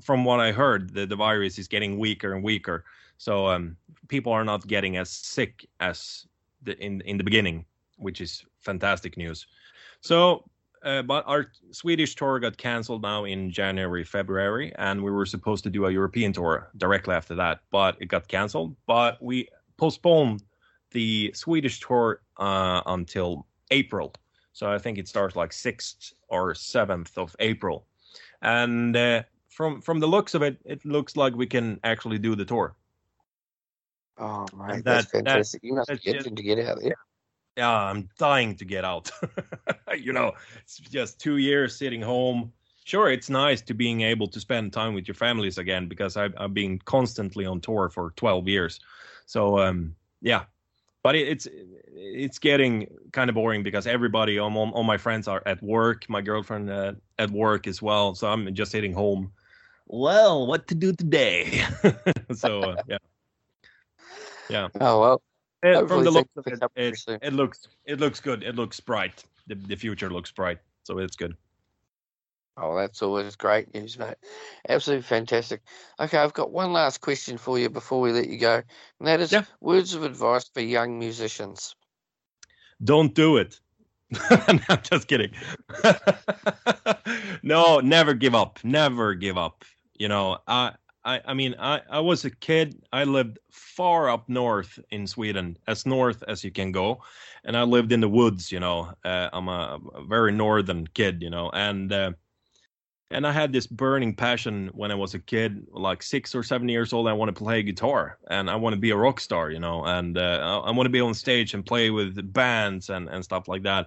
from 0.00 0.24
what 0.24 0.40
I 0.40 0.52
heard, 0.52 0.92
the, 0.94 1.06
the 1.06 1.16
virus 1.16 1.58
is 1.58 1.68
getting 1.68 1.98
weaker 1.98 2.34
and 2.34 2.42
weaker. 2.42 2.84
So 3.18 3.46
um, 3.46 3.76
people 4.08 4.32
are 4.32 4.44
not 4.44 4.66
getting 4.66 4.96
as 4.96 5.10
sick 5.10 5.66
as 5.80 6.26
the, 6.62 6.78
in 6.78 7.00
in 7.02 7.16
the 7.16 7.24
beginning, 7.24 7.64
which 7.96 8.20
is 8.20 8.44
fantastic 8.60 9.16
news. 9.16 9.46
So 10.00 10.44
uh, 10.86 11.02
but 11.02 11.24
our 11.26 11.46
Swedish 11.72 12.14
tour 12.14 12.38
got 12.38 12.56
canceled 12.56 13.02
now 13.02 13.24
in 13.24 13.50
January, 13.50 14.04
February, 14.04 14.72
and 14.78 15.02
we 15.02 15.10
were 15.10 15.26
supposed 15.26 15.64
to 15.64 15.70
do 15.70 15.86
a 15.86 15.90
European 15.90 16.32
tour 16.32 16.70
directly 16.76 17.12
after 17.12 17.34
that, 17.34 17.60
but 17.72 17.96
it 18.00 18.06
got 18.06 18.28
canceled. 18.28 18.76
But 18.86 19.20
we 19.20 19.48
postponed 19.78 20.44
the 20.92 21.32
Swedish 21.34 21.80
tour 21.80 22.20
uh, 22.36 22.82
until 22.86 23.46
April. 23.72 24.14
So 24.52 24.70
I 24.70 24.78
think 24.78 24.96
it 24.96 25.08
starts 25.08 25.34
like 25.34 25.50
6th 25.50 26.12
or 26.28 26.54
7th 26.54 27.18
of 27.18 27.34
April. 27.40 27.86
And 28.40 28.96
uh, 28.96 29.22
from 29.56 29.80
from 29.80 30.00
the 30.00 30.06
looks 30.06 30.34
of 30.34 30.42
it, 30.42 30.58
it 30.66 30.84
looks 30.84 31.16
like 31.16 31.34
we 31.34 31.46
can 31.46 31.80
actually 31.82 32.18
do 32.18 32.34
the 32.36 32.44
tour. 32.44 32.76
Oh, 34.18 34.46
mate, 34.56 34.74
And 34.76 34.84
that's 34.84 35.06
that- 35.12 35.24
that- 35.24 35.30
fantastic. 35.30 35.62
you 35.64 35.74
must 35.74 35.88
be 36.04 36.10
itching 36.10 36.36
to 36.36 36.42
get 36.42 36.58
out 36.58 36.78
there. 36.82 36.96
yeah, 37.56 37.70
I'm 37.90 38.08
dying 38.18 38.54
to 38.56 38.64
get 38.64 38.84
out. 38.84 39.10
you 39.98 40.12
know, 40.12 40.32
it's 40.62 40.78
just 40.78 41.18
two 41.18 41.38
years 41.38 41.74
sitting 41.76 42.02
home. 42.02 42.52
Sure, 42.84 43.10
it's 43.10 43.30
nice 43.30 43.62
to 43.62 43.74
being 43.74 44.02
able 44.02 44.28
to 44.28 44.38
spend 44.40 44.72
time 44.72 44.94
with 44.94 45.08
your 45.08 45.14
families 45.14 45.58
again 45.58 45.88
because 45.88 46.16
I've, 46.16 46.34
I've 46.38 46.54
been 46.54 46.78
constantly 46.80 47.44
on 47.46 47.60
tour 47.60 47.88
for 47.88 48.12
12 48.16 48.46
years. 48.48 48.80
So 49.26 49.58
um, 49.58 49.96
yeah, 50.20 50.44
but 51.02 51.14
it, 51.16 51.28
it's 51.28 51.48
it's 51.98 52.38
getting 52.38 52.86
kind 53.12 53.28
of 53.30 53.34
boring 53.34 53.62
because 53.62 53.86
everybody, 53.86 54.38
all, 54.38 54.54
all 54.56 54.84
my 54.84 54.98
friends 54.98 55.26
are 55.28 55.42
at 55.46 55.62
work. 55.62 56.08
My 56.08 56.20
girlfriend 56.20 56.70
uh, 56.70 56.92
at 57.18 57.30
work 57.30 57.66
as 57.66 57.80
well. 57.82 58.14
So 58.14 58.28
I'm 58.28 58.54
just 58.54 58.70
sitting 58.70 58.92
home. 58.92 59.32
Well, 59.86 60.46
what 60.46 60.66
to 60.68 60.74
do 60.74 60.92
today? 60.92 61.62
so 62.34 62.62
uh, 62.62 62.76
yeah, 62.88 62.98
yeah. 64.48 64.68
Oh 64.80 65.00
well, 65.00 65.22
Uh, 65.62 65.74
Hopefully 65.80 65.86
from 65.88 66.04
the 66.04 66.12
things 66.12 66.28
looks 66.34 66.50
of 66.62 66.70
it, 66.76 66.94
it, 67.14 67.18
it 67.22 67.32
looks 67.32 67.68
it 67.84 68.00
looks 68.00 68.20
good. 68.20 68.42
It 68.42 68.56
looks 68.56 68.80
bright. 68.80 69.24
The 69.46 69.54
the 69.54 69.76
future 69.76 70.10
looks 70.10 70.32
bright, 70.32 70.58
so 70.82 70.98
it's 70.98 71.16
good. 71.16 71.36
Oh, 72.58 72.74
that's 72.74 73.02
always 73.02 73.36
great 73.36 73.74
news, 73.74 73.98
mate. 73.98 74.16
Absolutely 74.68 75.02
fantastic. 75.02 75.60
Okay, 76.00 76.16
I've 76.16 76.32
got 76.32 76.50
one 76.50 76.72
last 76.72 77.02
question 77.02 77.36
for 77.36 77.58
you 77.58 77.68
before 77.68 78.00
we 78.00 78.12
let 78.12 78.28
you 78.28 78.38
go, 78.38 78.62
and 78.98 79.08
that 79.08 79.20
is 79.20 79.30
Yeah. 79.30 79.44
words 79.60 79.92
of 79.94 80.04
advice 80.04 80.48
for 80.48 80.60
young 80.60 80.98
musicians. 80.98 81.76
Don't 82.82 83.14
do 83.14 83.36
it. 83.36 83.60
I'm 84.30 84.60
just 84.82 85.06
kidding. 85.06 85.32
no, 87.42 87.80
never 87.80 88.14
give 88.14 88.34
up. 88.34 88.58
Never 88.64 89.14
give 89.14 89.36
up. 89.36 89.64
You 89.98 90.08
know, 90.08 90.38
I, 90.46 90.72
I, 91.04 91.20
I 91.24 91.34
mean, 91.34 91.54
I, 91.58 91.80
I 91.90 92.00
was 92.00 92.24
a 92.24 92.30
kid. 92.30 92.82
I 92.92 93.04
lived 93.04 93.38
far 93.50 94.10
up 94.10 94.28
north 94.28 94.78
in 94.90 95.06
Sweden, 95.06 95.56
as 95.66 95.86
north 95.86 96.22
as 96.26 96.42
you 96.44 96.50
can 96.50 96.72
go, 96.72 97.02
and 97.44 97.56
I 97.56 97.62
lived 97.62 97.92
in 97.92 98.00
the 98.00 98.08
woods. 98.08 98.50
You 98.50 98.60
know, 98.60 98.92
uh, 99.04 99.30
I'm 99.32 99.48
a, 99.48 99.78
a 99.94 100.04
very 100.04 100.32
northern 100.32 100.86
kid. 100.88 101.22
You 101.22 101.30
know, 101.30 101.50
and 101.50 101.92
uh, 101.92 102.12
and 103.10 103.26
I 103.26 103.32
had 103.32 103.52
this 103.52 103.66
burning 103.66 104.14
passion 104.14 104.70
when 104.74 104.90
I 104.90 104.96
was 104.96 105.14
a 105.14 105.18
kid, 105.20 105.66
like 105.70 106.02
six 106.02 106.34
or 106.34 106.42
seven 106.42 106.68
years 106.68 106.92
old. 106.92 107.06
I 107.06 107.12
want 107.12 107.34
to 107.34 107.44
play 107.44 107.62
guitar 107.62 108.18
and 108.28 108.50
I 108.50 108.56
want 108.56 108.74
to 108.74 108.80
be 108.80 108.90
a 108.90 108.96
rock 108.96 109.20
star, 109.20 109.50
you 109.50 109.60
know, 109.60 109.84
and 109.84 110.18
uh, 110.18 110.40
I, 110.42 110.68
I 110.68 110.70
want 110.72 110.86
to 110.86 110.90
be 110.90 111.00
on 111.00 111.14
stage 111.14 111.54
and 111.54 111.64
play 111.64 111.90
with 111.90 112.32
bands 112.32 112.90
and, 112.90 113.08
and 113.08 113.22
stuff 113.22 113.46
like 113.46 113.62
that. 113.62 113.86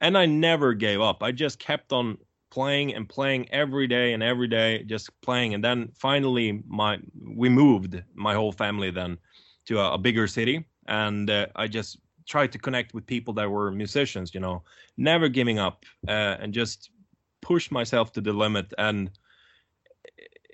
And 0.00 0.16
I 0.16 0.26
never 0.26 0.72
gave 0.72 1.00
up. 1.00 1.22
I 1.22 1.32
just 1.32 1.58
kept 1.58 1.92
on 1.92 2.16
playing 2.50 2.94
and 2.94 3.08
playing 3.08 3.48
every 3.50 3.86
day 3.86 4.12
and 4.12 4.22
every 4.22 4.48
day, 4.48 4.82
just 4.84 5.08
playing. 5.20 5.54
And 5.54 5.62
then 5.62 5.90
finally, 5.94 6.62
my 6.66 6.98
we 7.24 7.48
moved 7.48 8.02
my 8.14 8.34
whole 8.34 8.52
family 8.52 8.90
then 8.90 9.18
to 9.66 9.80
a, 9.80 9.92
a 9.92 9.98
bigger 9.98 10.26
city, 10.26 10.64
and 10.86 11.30
uh, 11.30 11.46
I 11.56 11.68
just 11.68 11.98
tried 12.26 12.52
to 12.52 12.58
connect 12.58 12.94
with 12.94 13.06
people 13.06 13.34
that 13.34 13.50
were 13.50 13.70
musicians, 13.70 14.34
you 14.34 14.40
know, 14.40 14.62
never 14.96 15.28
giving 15.28 15.58
up 15.58 15.84
uh, 16.06 16.36
and 16.40 16.54
just 16.54 16.90
push 17.40 17.70
myself 17.70 18.12
to 18.12 18.20
the 18.20 18.32
limit 18.32 18.72
and 18.78 19.10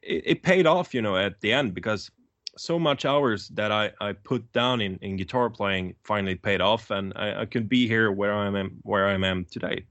it, 0.02 0.22
it, 0.24 0.42
paid 0.42 0.66
off 0.66 0.94
you 0.94 1.02
know 1.02 1.16
at 1.16 1.40
the 1.40 1.52
end 1.52 1.74
because 1.74 2.10
so 2.56 2.78
much 2.78 3.04
hours 3.04 3.48
that 3.48 3.70
I, 3.70 3.90
I 4.00 4.12
put 4.12 4.50
down 4.52 4.80
in, 4.80 4.96
in 5.02 5.16
guitar 5.16 5.50
playing 5.50 5.94
finally 6.04 6.36
paid 6.36 6.60
off 6.60 6.90
and 6.90 7.12
I, 7.16 7.42
I 7.42 7.44
could 7.44 7.68
be 7.68 7.86
here 7.86 8.12
where 8.12 8.32
I 8.32 8.46
am 8.46 8.78
where 8.82 9.06
I 9.06 9.14
am 9.14 9.44
today. 9.50 9.84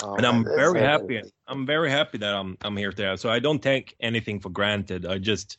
Oh, 0.00 0.16
and 0.16 0.26
I'm 0.26 0.52
very 0.54 0.80
happy. 0.80 1.22
I'm 1.46 1.66
very 1.66 1.90
happy 1.90 2.18
that 2.18 2.34
I'm 2.34 2.56
I'm 2.62 2.76
here 2.76 2.90
today. 2.90 3.16
So 3.16 3.30
I 3.30 3.38
don't 3.38 3.62
take 3.62 3.96
anything 4.00 4.40
for 4.40 4.50
granted. 4.50 5.06
I 5.06 5.18
just 5.18 5.58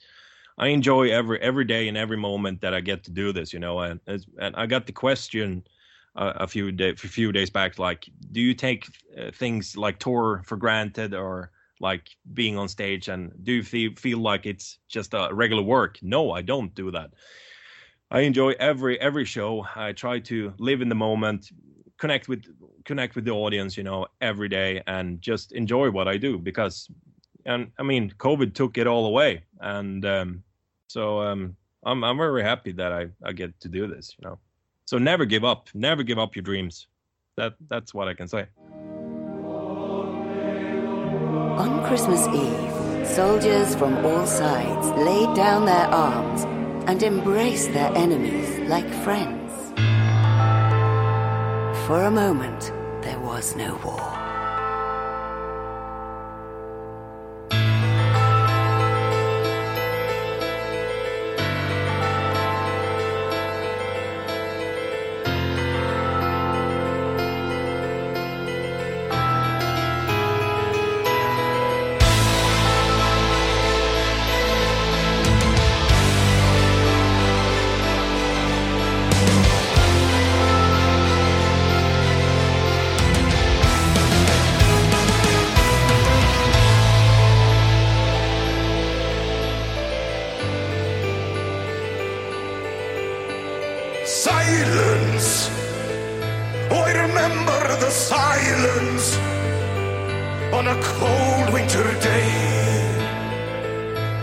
I 0.57 0.67
enjoy 0.67 1.11
every 1.11 1.39
every 1.41 1.65
day 1.65 1.87
and 1.87 1.97
every 1.97 2.17
moment 2.17 2.61
that 2.61 2.73
I 2.73 2.81
get 2.81 3.03
to 3.05 3.11
do 3.11 3.31
this. 3.33 3.53
You 3.53 3.59
know, 3.59 3.79
and 3.79 3.99
and 4.07 4.55
I 4.55 4.65
got 4.65 4.85
the 4.87 4.93
question 4.93 5.65
uh, 6.15 6.33
a 6.35 6.47
few 6.47 6.71
day, 6.71 6.89
a 6.89 6.95
few 6.95 7.31
days 7.31 7.49
back, 7.49 7.79
like, 7.79 8.09
do 8.31 8.41
you 8.41 8.53
take 8.53 8.87
uh, 9.17 9.31
things 9.31 9.77
like 9.77 9.99
tour 9.99 10.41
for 10.45 10.57
granted 10.57 11.13
or 11.13 11.51
like 11.79 12.09
being 12.33 12.57
on 12.57 12.67
stage, 12.67 13.07
and 13.07 13.31
do 13.43 13.53
you 13.53 13.63
feel 13.63 13.91
feel 13.97 14.19
like 14.19 14.45
it's 14.45 14.79
just 14.89 15.13
a 15.13 15.29
regular 15.33 15.63
work? 15.63 15.99
No, 16.01 16.31
I 16.31 16.41
don't 16.41 16.75
do 16.75 16.91
that. 16.91 17.11
I 18.11 18.21
enjoy 18.21 18.53
every 18.59 18.99
every 18.99 19.25
show. 19.25 19.65
I 19.75 19.93
try 19.93 20.19
to 20.21 20.53
live 20.57 20.81
in 20.81 20.89
the 20.89 20.95
moment, 20.95 21.51
connect 21.99 22.27
with 22.27 22.43
connect 22.85 23.15
with 23.15 23.25
the 23.25 23.31
audience, 23.31 23.77
you 23.77 23.83
know, 23.83 24.07
every 24.21 24.49
day, 24.49 24.81
and 24.87 25.21
just 25.21 25.51
enjoy 25.51 25.91
what 25.91 26.07
I 26.07 26.17
do 26.17 26.39
because, 26.39 26.89
and 27.45 27.71
I 27.77 27.83
mean, 27.83 28.11
COVID 28.17 28.55
took 28.55 28.77
it 28.77 28.87
all 28.87 29.05
away, 29.05 29.43
and 29.59 30.03
um, 30.05 30.43
so 30.87 31.21
um, 31.21 31.55
I'm 31.85 32.03
I'm 32.03 32.17
very 32.17 32.43
happy 32.43 32.71
that 32.73 32.91
I 32.91 33.09
I 33.23 33.33
get 33.33 33.59
to 33.59 33.67
do 33.67 33.85
this, 33.85 34.15
you 34.17 34.27
know. 34.27 34.39
So 34.85 34.97
never 34.97 35.25
give 35.25 35.45
up, 35.45 35.69
never 35.75 36.01
give 36.01 36.17
up 36.17 36.35
your 36.35 36.43
dreams. 36.43 36.87
That 37.37 37.53
that's 37.69 37.93
what 37.93 38.07
I 38.07 38.13
can 38.15 38.27
say. 38.27 38.47
On 41.63 41.85
Christmas 41.85 42.25
Eve, 42.27 43.07
soldiers 43.07 43.75
from 43.75 44.05
all 44.05 44.25
sides 44.25 44.87
laid 44.97 45.35
down 45.35 45.65
their 45.65 45.87
arms 45.87 46.43
and 46.87 47.03
embraced 47.03 47.73
their 47.73 47.91
enemies 47.95 48.57
like 48.69 48.89
friends. 49.03 49.38
For 51.89 52.03
a 52.03 52.11
moment, 52.11 52.71
there 53.01 53.19
was 53.19 53.55
no 53.55 53.73
war. 53.83 54.18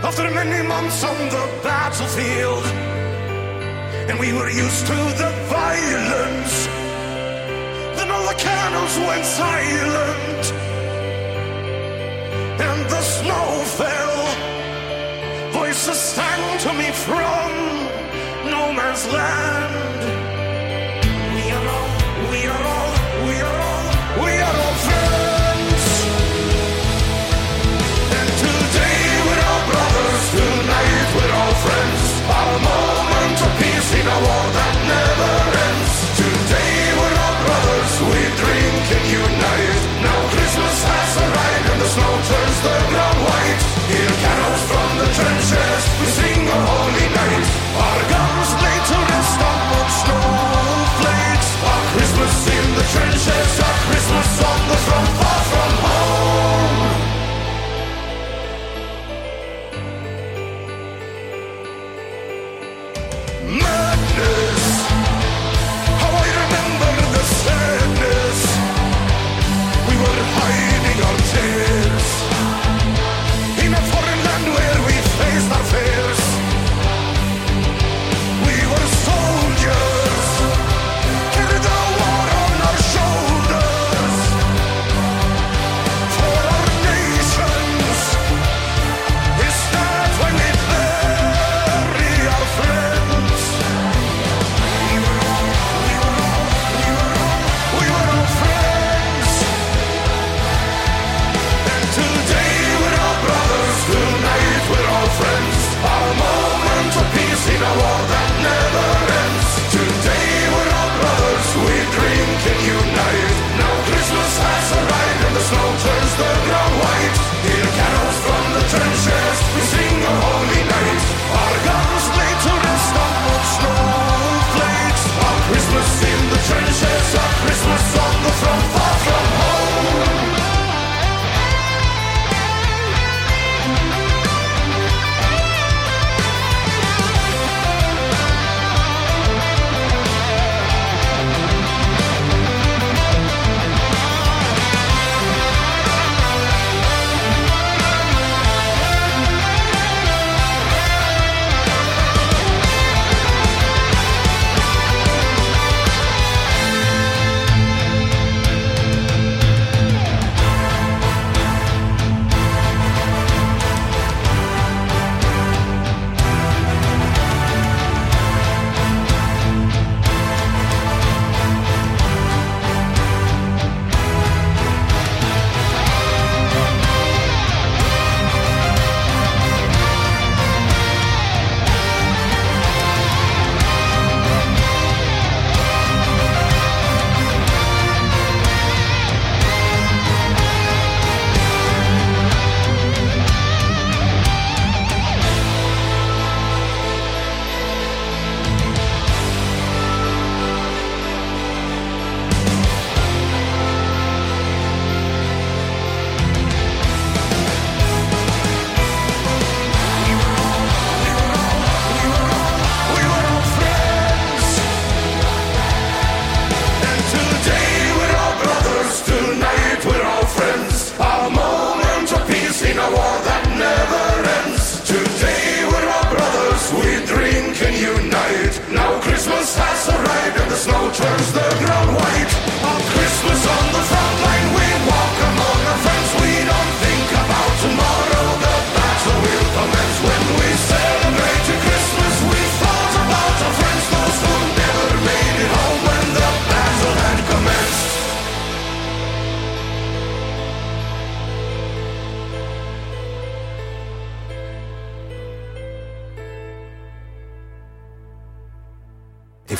After 0.07 0.31
many 0.31 0.65
months 0.65 1.03
on 1.03 1.17
the 1.27 1.45
battlefield, 1.63 2.63
and 4.09 4.17
we 4.17 4.31
were 4.31 4.49
used 4.49 4.87
to 4.87 4.99
the 5.21 5.31
violence. 5.49 6.55
Then 7.97 8.09
all 8.09 8.25
the 8.25 8.39
cannons 8.39 8.97
went 8.99 9.25
silent, 9.25 10.43
and 12.67 12.89
the 12.89 13.01
snow 13.01 13.47
fell. 13.79 15.51
Voices 15.51 15.99
sang 15.99 16.57
to 16.59 16.71
me 16.71 16.89
from 17.05 17.51
no 18.49 18.71
man's 18.71 19.05
land. 19.11 20.16
Christmas 40.47 40.79
in 41.71 41.79
the 41.79 41.87
snow 41.87 42.13
turns 42.27 42.57
the 42.61 42.75
ground 42.89 43.19
white 43.25 43.61
hear 43.87 44.07
the 44.07 44.17
carol 44.23 44.55
from 44.67 44.89
the 44.99 45.07
trenches, 45.15 45.83
our 47.77 48.01
guns 48.11 48.49
glitter 48.59 49.03
in 49.15 49.23
snowflakes. 50.01 51.49
A 51.63 51.75
Christmas 51.93 52.35
in 52.47 52.67
the 52.75 52.85
trenches. 52.93 53.59
A 53.59 53.71
Christmas 53.87 54.29
on 54.43 54.59
the 54.67 54.77
front, 54.87 55.09
far 55.19 55.36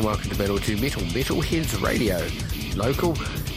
And 0.00 0.06
welcome 0.06 0.30
to 0.30 0.38
Metal 0.38 0.58
to 0.58 0.76
Metal 0.78 1.02
Metalheads 1.02 1.82
Radio. 1.82 2.26
Local, 2.74 3.12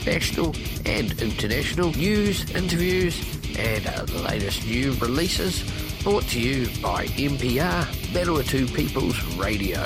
national 0.06 0.48
and 0.86 1.22
international 1.22 1.92
news, 1.92 2.52
interviews 2.52 3.18
and 3.58 3.88
uh, 3.88 4.04
the 4.04 4.20
latest 4.24 4.66
new 4.68 4.92
releases 4.96 5.64
brought 6.04 6.24
to 6.24 6.42
you 6.42 6.66
by 6.82 7.06
MPR, 7.06 7.86
Manawatu 8.12 8.76
People's 8.76 9.24
Radio. 9.38 9.80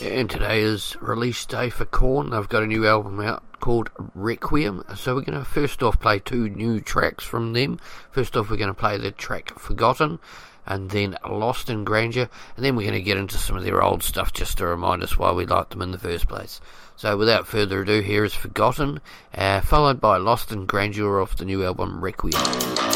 And 0.00 0.30
today 0.30 0.60
is 0.60 0.96
release 1.02 1.44
day 1.44 1.68
for 1.68 1.84
Korn. 1.84 2.30
They've 2.30 2.48
got 2.48 2.62
a 2.62 2.66
new 2.66 2.86
album 2.86 3.20
out 3.20 3.42
called 3.60 3.90
Requiem. 4.14 4.84
So 4.96 5.16
we're 5.16 5.20
going 5.20 5.38
to 5.38 5.44
first 5.44 5.82
off 5.82 6.00
play 6.00 6.18
two 6.18 6.48
new 6.48 6.80
tracks 6.80 7.24
from 7.24 7.52
them. 7.52 7.78
First 8.10 8.38
off, 8.38 8.48
we're 8.48 8.56
going 8.56 8.68
to 8.68 8.74
play 8.74 8.96
the 8.96 9.10
track 9.10 9.58
Forgotten 9.58 10.18
and 10.66 10.90
then 10.90 11.16
Lost 11.28 11.70
in 11.70 11.84
Grandeur, 11.84 12.28
and 12.56 12.64
then 12.64 12.76
we're 12.76 12.88
going 12.88 12.94
to 12.94 13.02
get 13.02 13.16
into 13.16 13.38
some 13.38 13.56
of 13.56 13.64
their 13.64 13.82
old 13.82 14.02
stuff 14.02 14.32
just 14.32 14.58
to 14.58 14.66
remind 14.66 15.02
us 15.02 15.18
why 15.18 15.32
we 15.32 15.46
liked 15.46 15.70
them 15.70 15.82
in 15.82 15.90
the 15.90 15.98
first 15.98 16.28
place. 16.28 16.60
So 16.96 17.16
without 17.16 17.46
further 17.46 17.82
ado, 17.82 18.00
here 18.00 18.24
is 18.24 18.34
Forgotten, 18.34 19.00
uh, 19.34 19.60
followed 19.62 20.00
by 20.00 20.18
Lost 20.18 20.52
in 20.52 20.66
Grandeur 20.66 21.20
off 21.20 21.36
the 21.36 21.44
new 21.44 21.64
album 21.64 22.02
Requiem. 22.02 22.91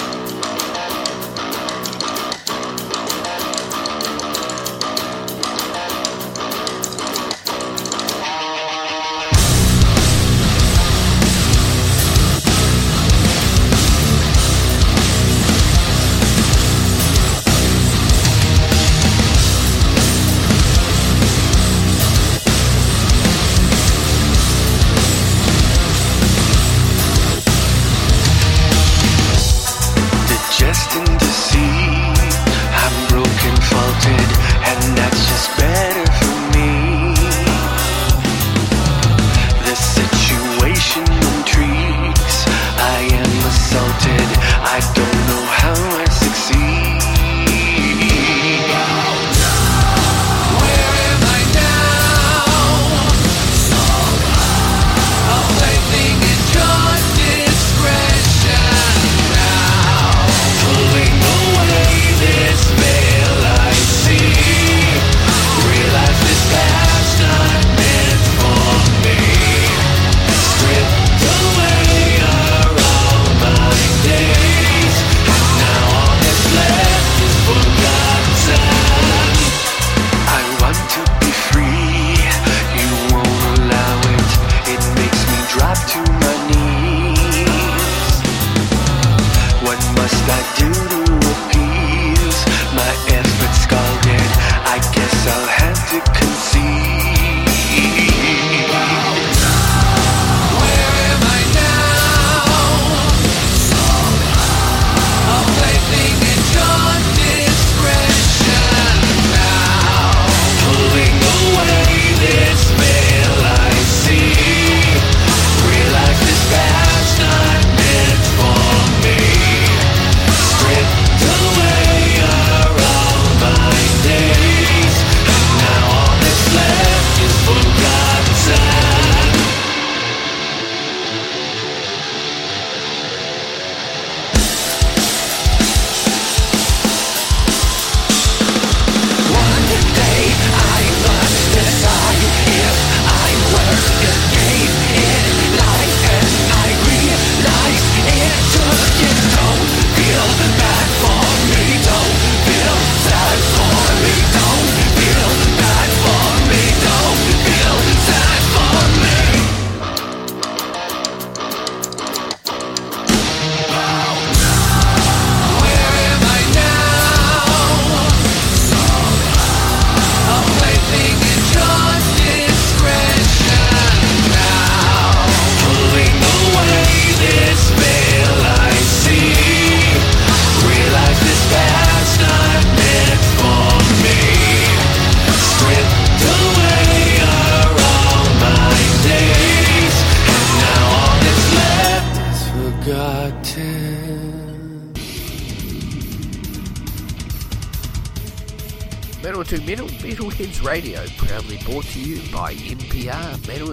Radio, 200.67 201.07
proudly 201.17 201.59
brought 201.59 201.85
to 201.85 202.01
you 202.01 202.17
by 202.33 202.53
MPR 202.55 203.47
Metal 203.47 203.71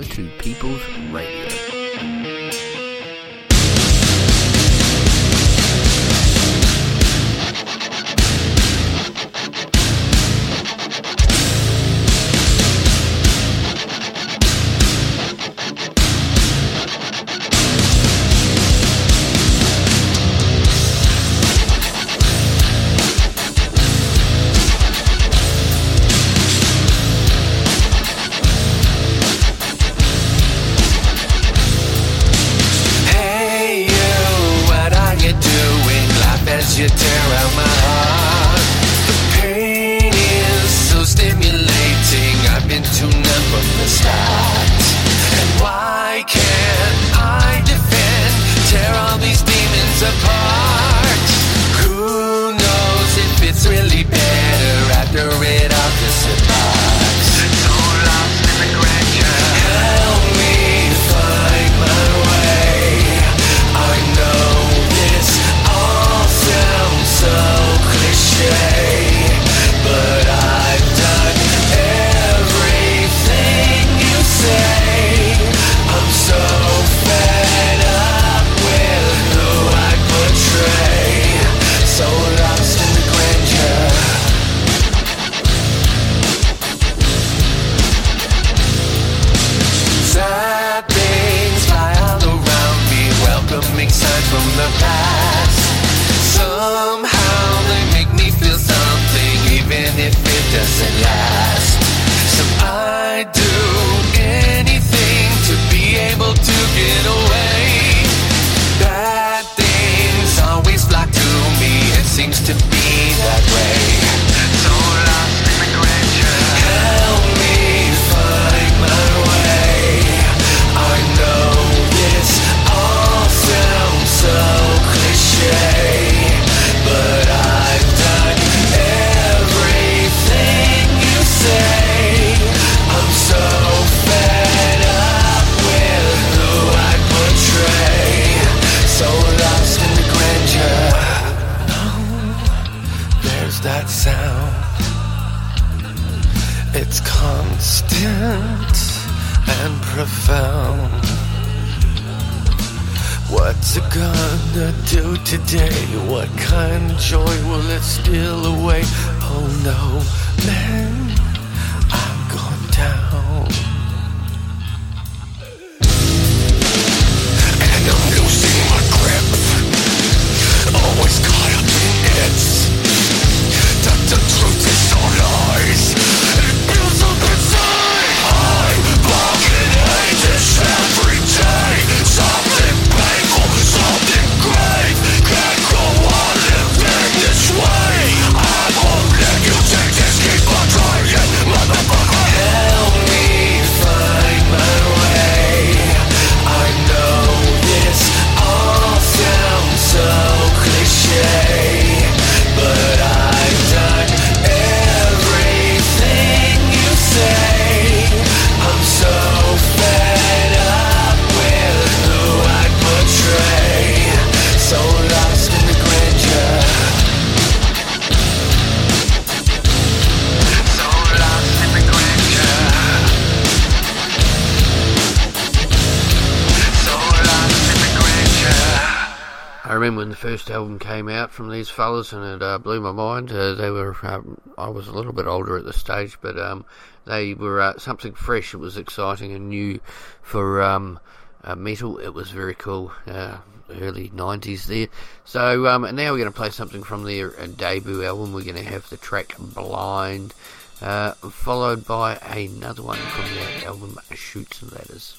And 231.94 232.24
it 232.24 232.42
uh, 232.42 232.58
blew 232.58 232.82
my 232.82 232.92
mind. 232.92 233.32
Uh, 233.32 233.54
they 233.54 233.70
were, 233.70 233.96
um, 234.04 234.40
I 234.58 234.70
was 234.70 234.88
a 234.88 234.92
little 234.92 235.14
bit 235.14 235.28
older 235.28 235.58
at 235.58 235.66
the 235.66 235.74
stage, 235.74 236.18
but 236.22 236.38
um, 236.40 236.66
they 237.06 237.34
were 237.34 237.62
uh, 237.62 237.78
something 237.78 238.14
fresh. 238.14 238.54
It 238.54 238.58
was 238.58 238.78
exciting 238.78 239.32
and 239.34 239.50
new 239.50 239.80
for 240.22 240.62
um, 240.62 241.00
uh, 241.44 241.56
metal. 241.56 242.00
It 242.00 242.14
was 242.14 242.32
very 242.32 242.56
cool. 242.56 242.92
Uh, 243.08 243.38
early 243.80 244.10
'90s 244.10 244.66
there. 244.66 244.88
So 245.26 245.68
um, 245.68 245.84
now 245.84 246.12
we're 246.12 246.20
going 246.20 246.26
to 246.26 246.32
play 246.32 246.50
something 246.50 246.84
from 246.84 247.04
their 247.04 247.40
uh, 247.40 247.48
debut 247.48 248.04
album. 248.04 248.34
We're 248.34 248.44
going 248.44 248.58
to 248.58 248.64
have 248.64 248.90
the 248.90 248.98
track 248.98 249.36
"Blind," 249.38 250.34
followed 250.80 251.86
by 251.86 252.16
another 252.16 252.82
one 252.82 252.98
from 252.98 253.26
their 253.36 253.68
album 253.68 254.00
"Shoots 254.14 254.62
and 254.62 254.72
Ladders." 254.72 255.18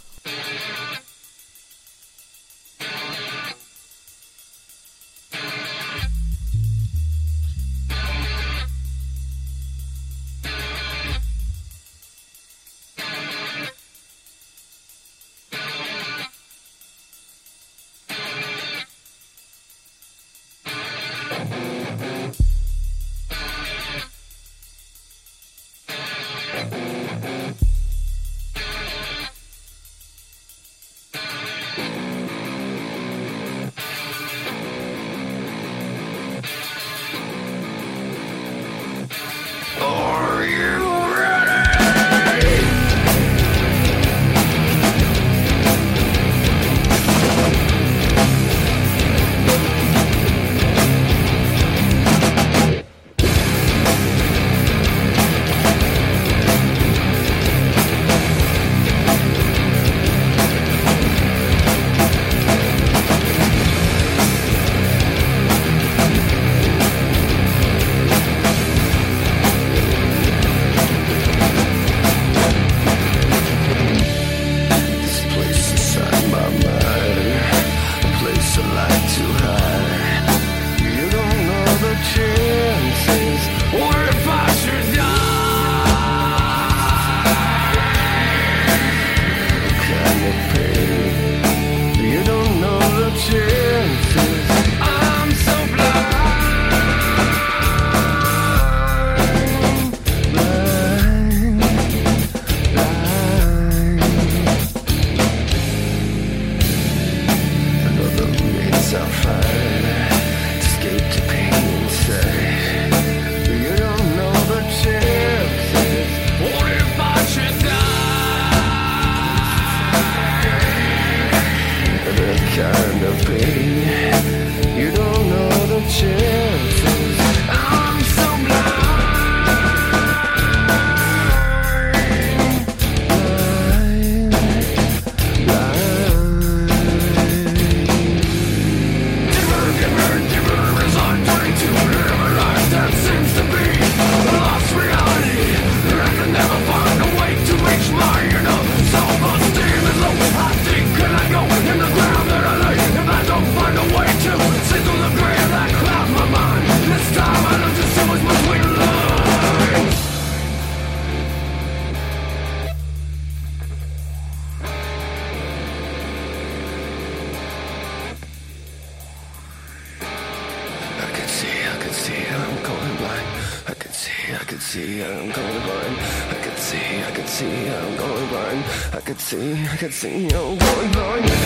see, 179.24 179.52
I 179.66 179.76
could 179.76 179.94
see 179.94 180.24
you. 180.24 180.30
Oh, 180.34 181.43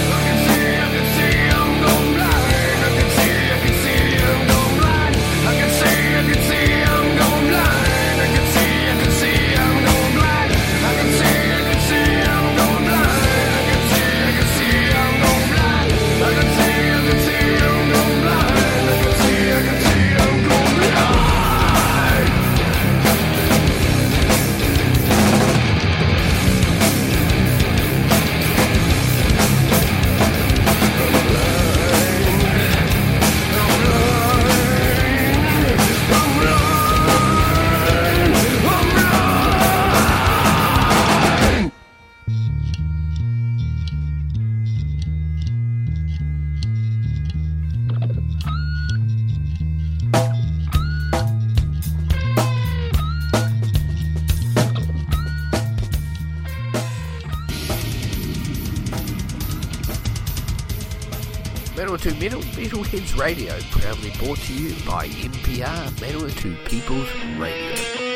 to 62.08 62.14
Metal 62.20 62.40
Metalheads 62.40 63.18
Radio, 63.18 63.58
proudly 63.70 64.10
brought 64.18 64.38
to 64.38 64.54
you 64.54 64.70
by 64.86 65.08
MPR 65.08 66.00
Metal 66.00 66.30
to 66.30 66.54
People's 66.64 67.08
Radio. 67.36 68.07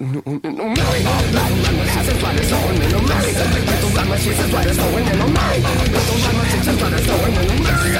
no, 0.00 0.22
no, 0.24 0.50
no, 0.50 0.64
Mary. 0.68 1.00
She's 1.02 2.22
fighters 2.22 2.50
going 2.50 2.82
in 2.82 2.94
a 2.94 3.00
Mary. 3.02 3.32
I 3.32 3.80
don't 3.80 3.94
like 3.94 4.08
my 4.08 4.16
she's 4.16 4.38
a 4.38 4.48
fighters 4.48 4.78
going 4.78 5.06
in 5.06 5.20
a 5.20 5.26
Mary. 5.28 5.60
I 5.60 5.88
don't 5.92 6.20
like 6.22 6.36
my 6.36 6.44
she's 6.48 6.68
a 6.68 6.72
fighters 6.72 7.06
going 7.06 7.34
in 7.34 7.50
a 7.50 7.56
Mary. 7.62 7.90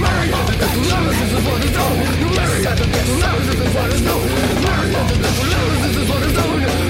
Mary. 0.00 0.28
The 0.56 0.68
lovers 0.90 1.20
is 1.22 1.32
what 1.46 1.64
it's 1.64 1.76
on. 1.76 1.96
Mary. 2.36 2.60
The 2.62 3.02
lovers 3.20 3.48
is 3.48 3.74
what 3.74 3.90
it's 3.92 4.06
on. 4.06 4.20
Mary. 4.64 4.90
The 4.90 5.30
lovers 5.52 5.96
is 5.96 6.08
what 6.08 6.22
it's 6.22 6.38
on. 6.38 6.85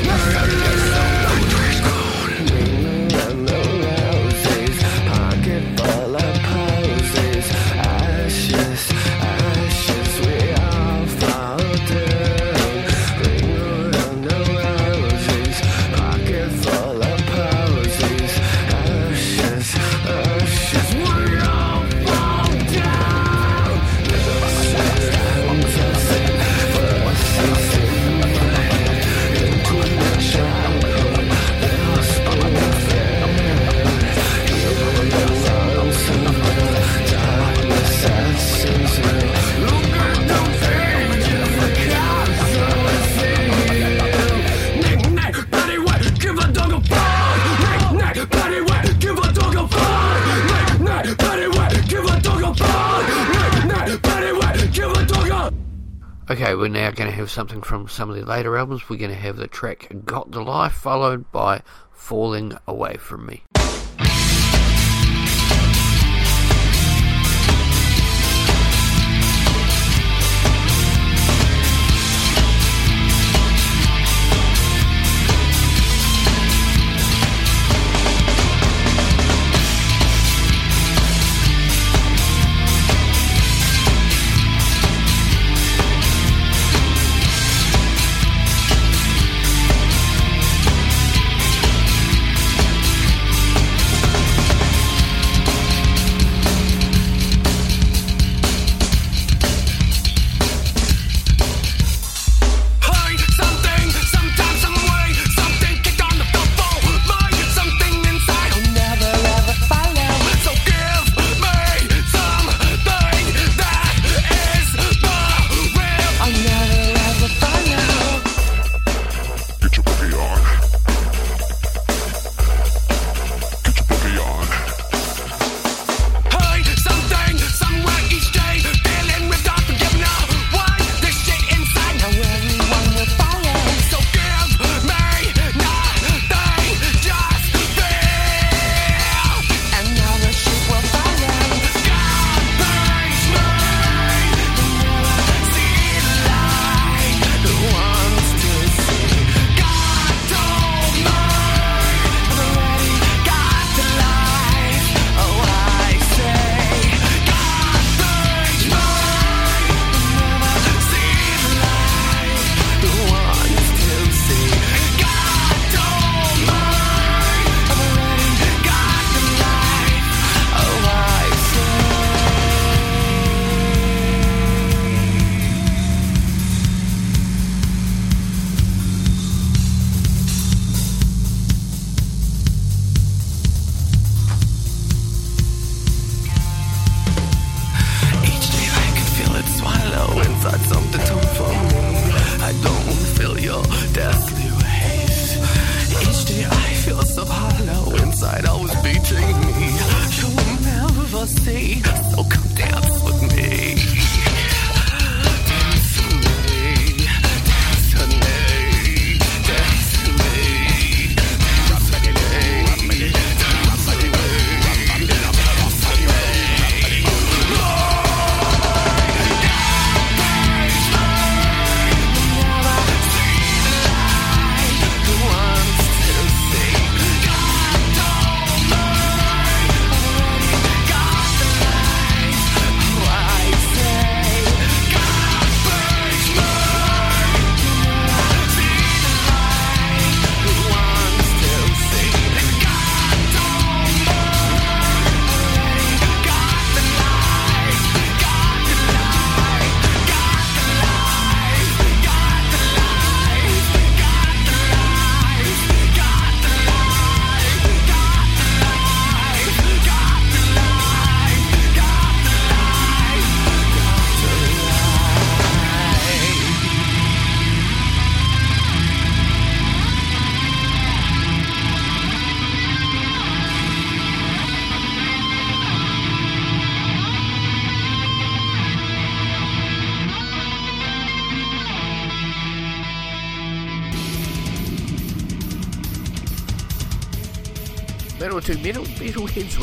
Okay, 56.47 56.55
we're 56.55 56.69
now 56.69 56.93
going 56.93 57.11
to 57.11 57.17
have 57.17 57.29
something 57.29 57.61
from 57.61 57.89
some 57.89 58.09
of 58.09 58.15
the 58.15 58.25
later 58.25 58.57
albums. 58.57 58.89
We're 58.89 58.99
going 58.99 59.11
to 59.11 59.17
have 59.17 59.37
the 59.37 59.49
track 59.49 59.89
Got 60.05 60.31
the 60.31 60.43
Life, 60.43 60.75
followed 60.75 61.33
by 61.33 61.63
Falling 61.91 62.57
Away 62.69 62.99
from 62.99 63.27
Me. 63.27 63.43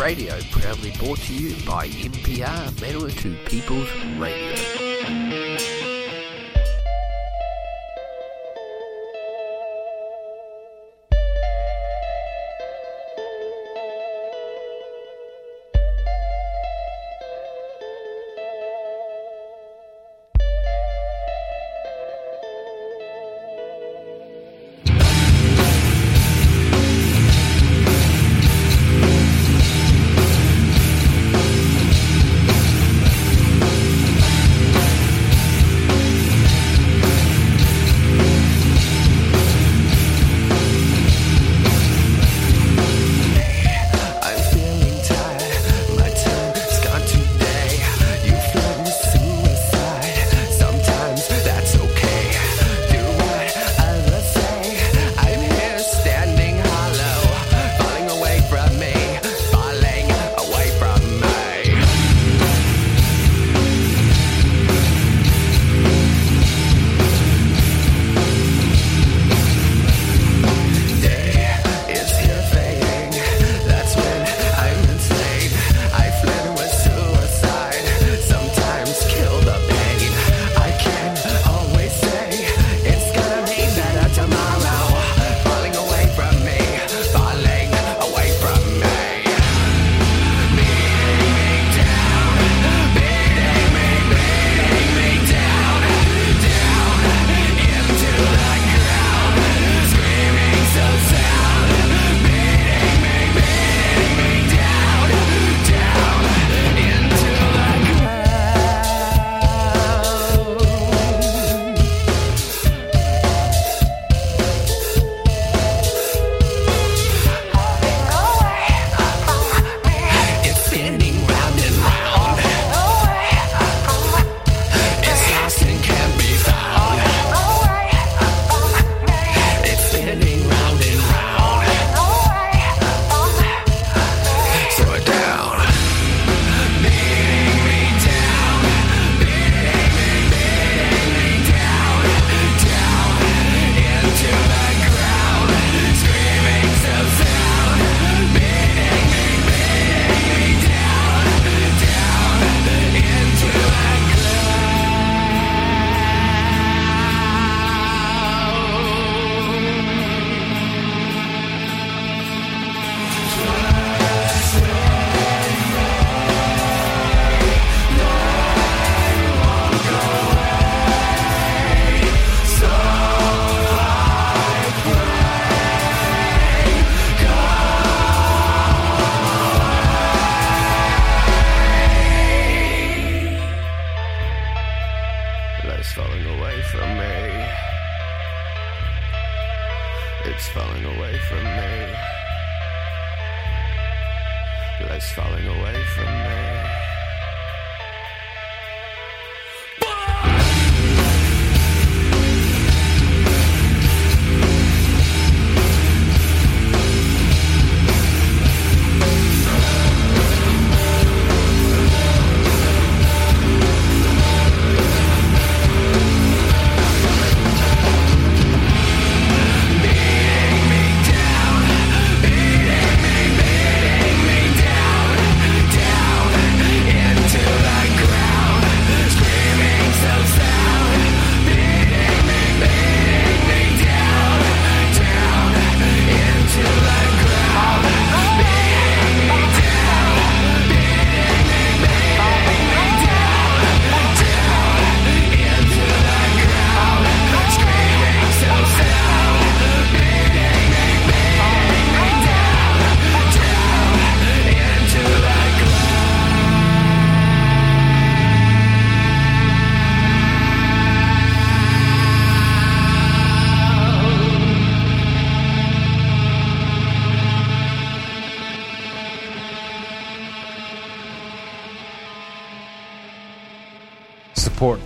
Radio, 0.03 0.37
proudly 0.51 0.91
brought 0.99 1.17
to 1.19 1.33
you 1.33 1.55
by 1.65 1.87
MPR 1.87 2.69
Manawatu 2.81 3.37
People's 3.45 3.87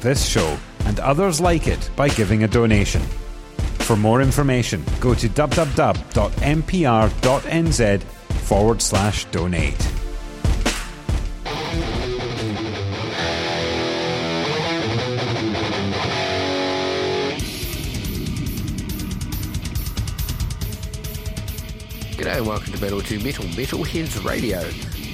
this 0.08 0.26
show 0.26 0.58
and 0.86 1.02
others 1.02 1.42
like 1.42 1.68
it 1.68 1.90
by 1.98 2.08
giving 2.08 2.46
a 2.46 2.48
donation. 2.48 3.02
For 3.80 3.98
more 3.98 4.22
information, 4.22 4.82
go 5.02 5.14
to 5.14 5.28
www.mpr.nz 5.28 6.04
forward 8.48 8.82
slash 8.82 9.26
donate. 9.26 9.76
G'day 22.16 22.38
and 22.38 22.48
welcome 22.48 22.72
to 22.72 22.82
Metal 22.82 23.02
2 23.02 23.20
Metal, 23.20 23.44
Metalheads 23.44 24.24
Radio. 24.24 24.64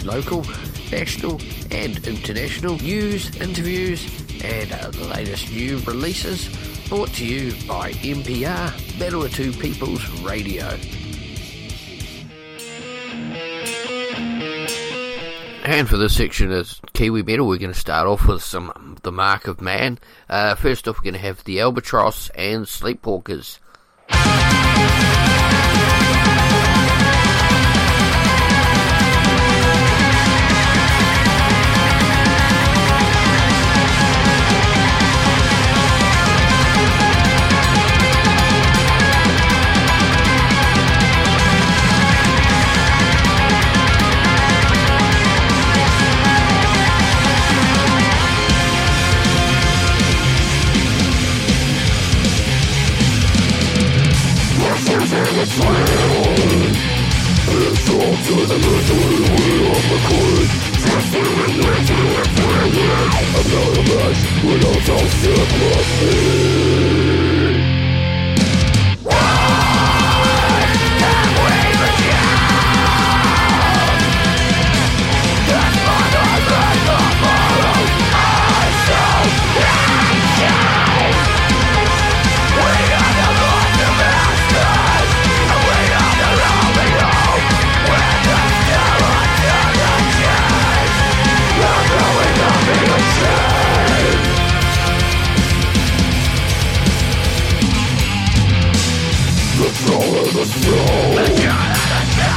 Local, 0.06 0.45
national 0.91 1.41
and 1.72 2.06
international 2.06 2.76
news, 2.78 3.36
interviews, 3.38 4.23
and 4.44 4.72
uh, 4.72 4.90
the 4.91 5.06
latest 5.06 5.52
new 5.52 5.78
releases 5.80 6.49
brought 6.90 7.10
to 7.14 7.26
you 7.26 7.52
by 7.68 7.91
MPR, 7.94 8.70
Manawatu 8.98 9.57
People's 9.60 10.07
Radio. 10.22 10.78
And 15.65 15.88
for 15.88 15.95
this 15.95 16.15
section 16.15 16.52
of 16.52 16.78
Kiwi 16.91 17.24
Metal, 17.24 17.48
we're 17.48 17.57
going 17.57 17.72
to 17.72 17.80
start 17.80 18.06
off 18.06 18.28
with 18.28 18.44
some 18.44 18.98
The 19.03 19.14
Mark 19.14 19.48
of 19.48 19.61
Man. 19.61 19.98
Uh, 20.30 20.56
first 20.56 20.90
off, 20.90 20.98
we're 20.98 21.03
going 21.03 21.14
to 21.14 21.20
have 21.20 21.44
The 21.45 21.61
Albatross 21.61 22.30
and 22.32 22.65
Sleepwalkers. 22.65 23.60
I'm 58.55 58.61
not 63.49 63.77
a 63.77 63.84
match, 63.89 64.19
but 64.43 64.61
I'll 64.63 64.81
talk 64.85 65.09
to 65.23 67.02
soul 100.74 101.14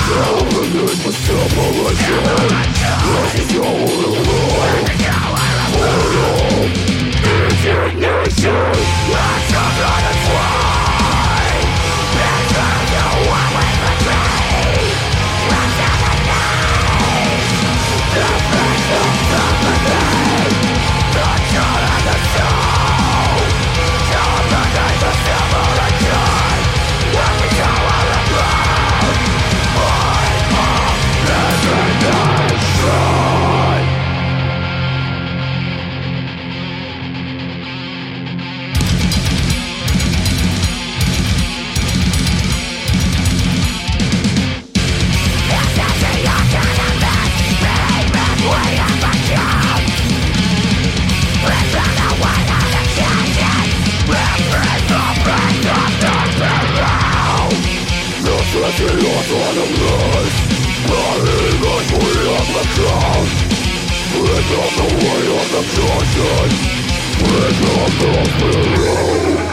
Confident 0.07 0.99
but 1.05 1.15
still 1.15 1.47
pollution 1.55 2.23
Life 2.53 3.35
is 3.35 3.53
all 3.59 3.75
in 3.77 4.01
the 4.03 4.23
world 4.29 4.87
Mortal 5.75 6.37
Indignation 7.41 8.61
Let's 9.13 9.53
not 9.53 9.73
let 9.81 10.05
it 10.11 10.19
fly 10.27 10.86
lot 59.03 59.29
on 59.43 59.55
a 59.57 59.67
life 59.83 60.37
Not 60.89 61.21
even 61.29 61.83
free 61.91 62.27
of 62.37 62.47
the 62.57 62.65
crown 62.75 63.27
the 64.77 64.89
way 65.03 65.25
of 65.39 65.47
the 65.55 65.63
conscience 65.77 66.61
Break 67.23 67.57
the 67.63 68.25
pillow 68.39 69.46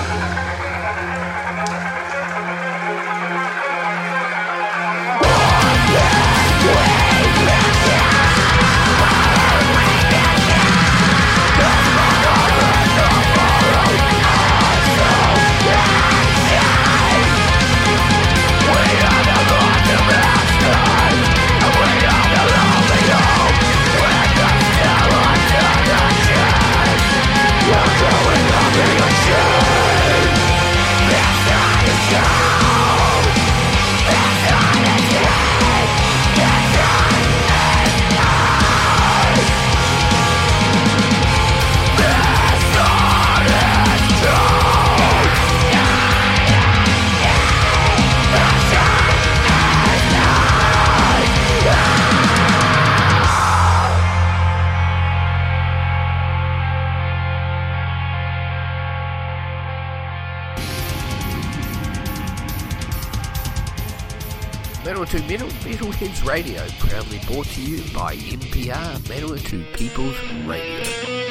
Metal 64.93 65.07
to 65.07 65.27
Metal 65.27 65.47
Metalheads 65.47 66.23
Radio, 66.23 66.61
proudly 66.77 67.19
brought 67.25 67.47
to 67.47 67.61
you 67.63 67.77
by 67.95 68.15
MPR 68.15 68.99
Manawatu 69.07 69.65
People's 69.75 70.15
Radio. 70.45 71.22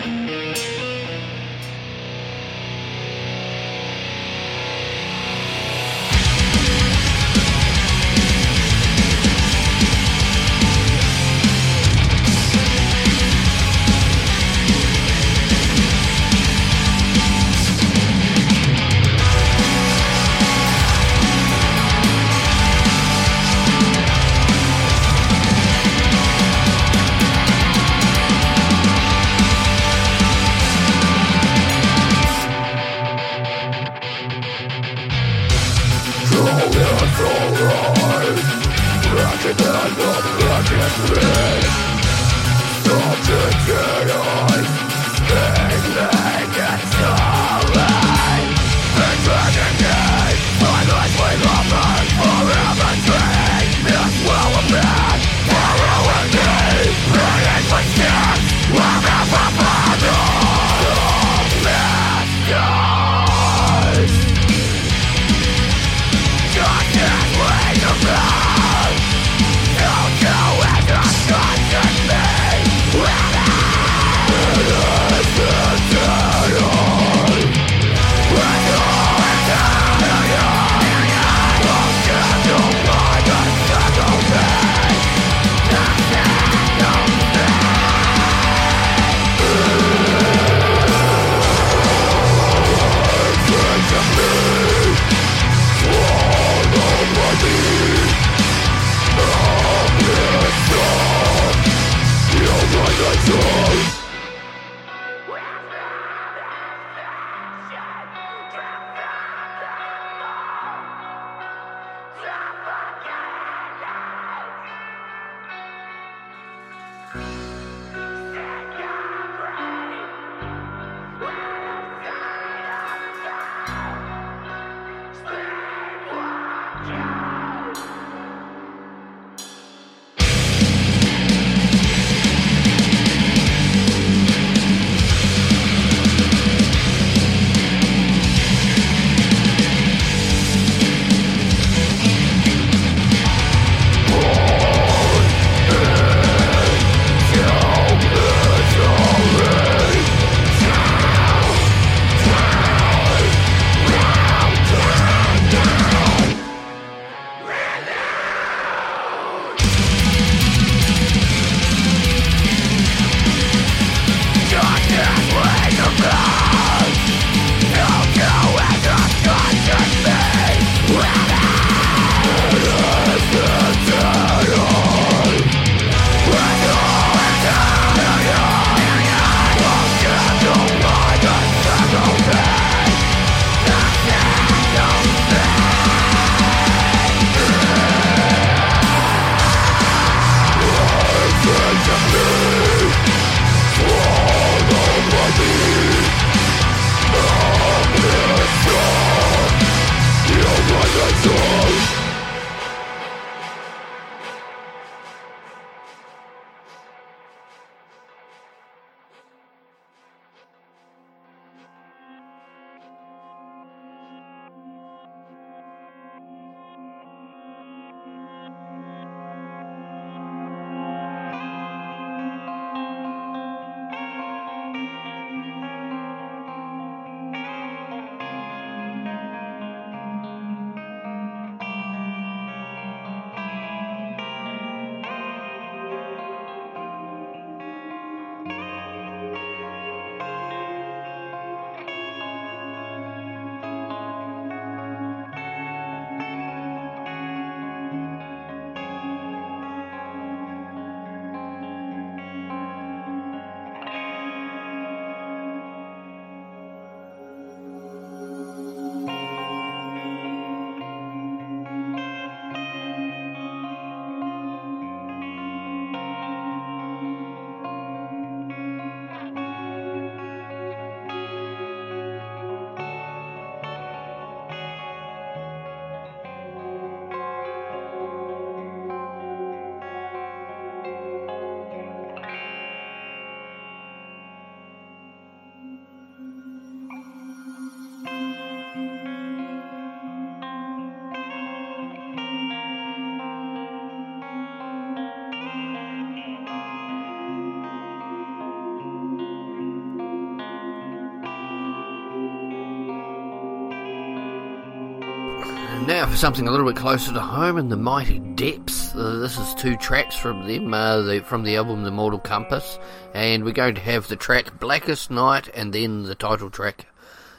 Now 306.02 306.08
for 306.08 306.16
something 306.16 306.48
a 306.48 306.50
little 306.50 306.66
bit 306.66 306.74
closer 306.74 307.12
to 307.12 307.20
home 307.20 307.58
in 307.58 307.68
the 307.68 307.76
mighty 307.76 308.18
depths. 308.18 308.92
Uh, 308.92 309.20
this 309.20 309.38
is 309.38 309.54
two 309.54 309.76
tracks 309.76 310.16
from 310.16 310.48
them, 310.48 310.74
uh, 310.74 311.00
the, 311.00 311.20
from 311.20 311.44
the 311.44 311.54
album 311.54 311.84
The 311.84 311.92
Mortal 311.92 312.18
Compass, 312.18 312.76
and 313.14 313.44
we're 313.44 313.52
going 313.52 313.76
to 313.76 313.80
have 313.82 314.08
the 314.08 314.16
track 314.16 314.58
Blackest 314.58 315.12
Night 315.12 315.48
and 315.54 315.72
then 315.72 316.02
the 316.02 316.16
title 316.16 316.50
track 316.50 316.86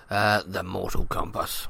uh, 0.10 0.44
The 0.48 0.64
Mortal 0.64 1.04
Compass. 1.04 1.68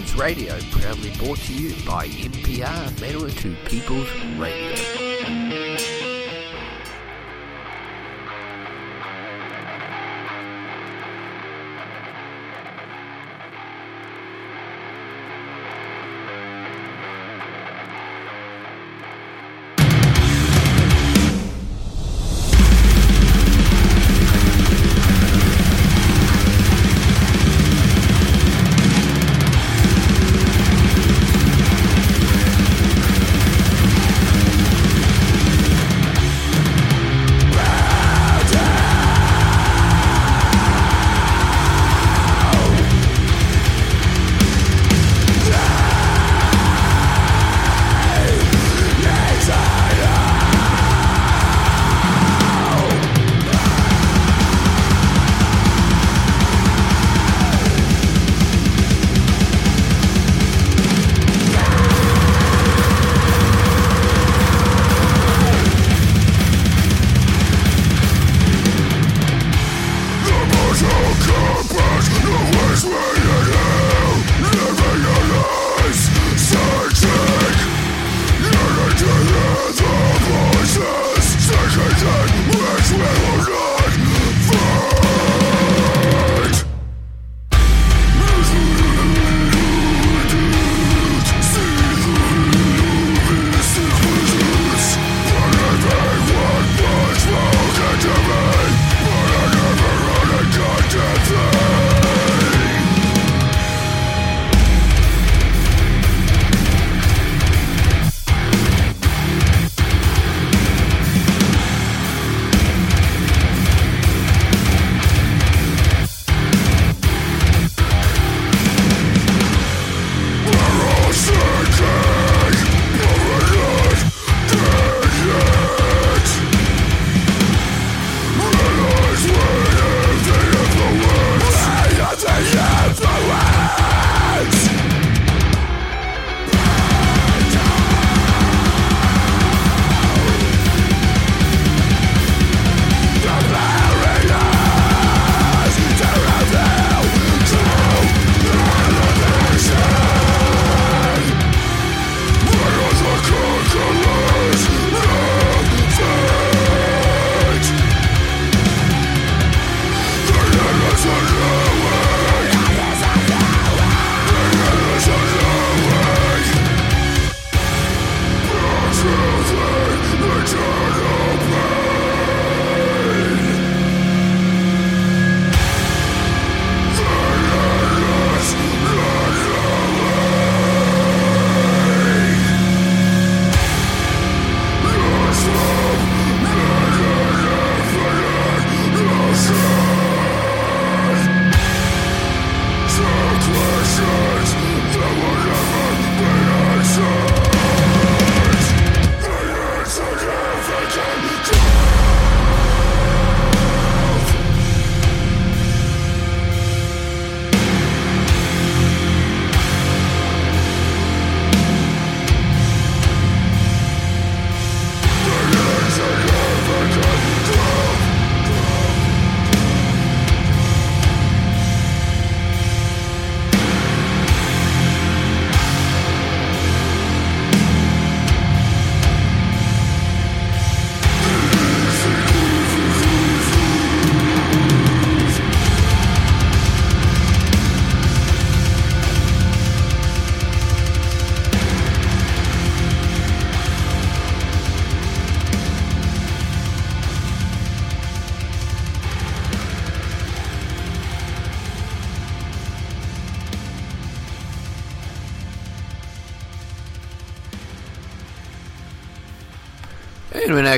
Metalheads 0.00 0.18
Radio, 0.18 0.58
proudly 0.70 1.10
brought 1.18 1.38
to 1.38 1.52
you 1.52 1.74
by 1.84 2.06
MPR, 2.06 3.00
to 3.28 3.54
People's 3.66 4.08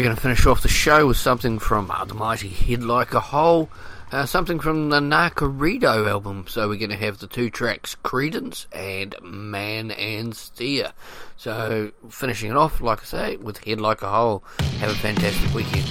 going 0.03 0.17
to 0.17 0.21
finish 0.21 0.47
off 0.47 0.63
the 0.63 0.69
show 0.69 1.07
with 1.07 1.17
something 1.17 1.59
from 1.59 1.91
uh, 1.91 2.05
the 2.05 2.15
mighty 2.15 2.49
Head 2.49 2.83
Like 2.83 3.15
a 3.15 3.21
Hole, 3.21 3.69
uh, 4.11 4.27
something 4.27 4.59
from 4.59 4.91
the 4.91 5.01
Narcorido 5.01 6.09
album. 6.09 6.47
So 6.49 6.69
we're 6.69 6.79
going 6.79 6.91
to 6.91 6.97
have 6.97 7.19
the 7.19 7.27
two 7.27 7.51
tracks 7.51 7.95
Credence 7.95 8.67
and 8.73 9.15
Man 9.23 9.91
and 9.93 10.35
Steer. 10.35 10.93
So 11.37 11.93
finishing 12.09 12.51
it 12.51 12.57
off, 12.57 12.81
like 12.81 13.03
I 13.03 13.05
say, 13.05 13.37
with 13.37 13.63
Head 13.65 13.81
Like 13.81 14.03
a 14.03 14.09
Hole. 14.09 14.43
Have 14.81 14.91
a 14.91 14.95
fantastic 14.95 15.55
weekend. 15.55 15.89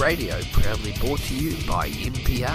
Radio, 0.00 0.40
proudly 0.52 0.92
brought 0.92 1.20
to 1.20 1.36
you 1.36 1.50
by 1.66 1.90
MPR, 1.90 2.49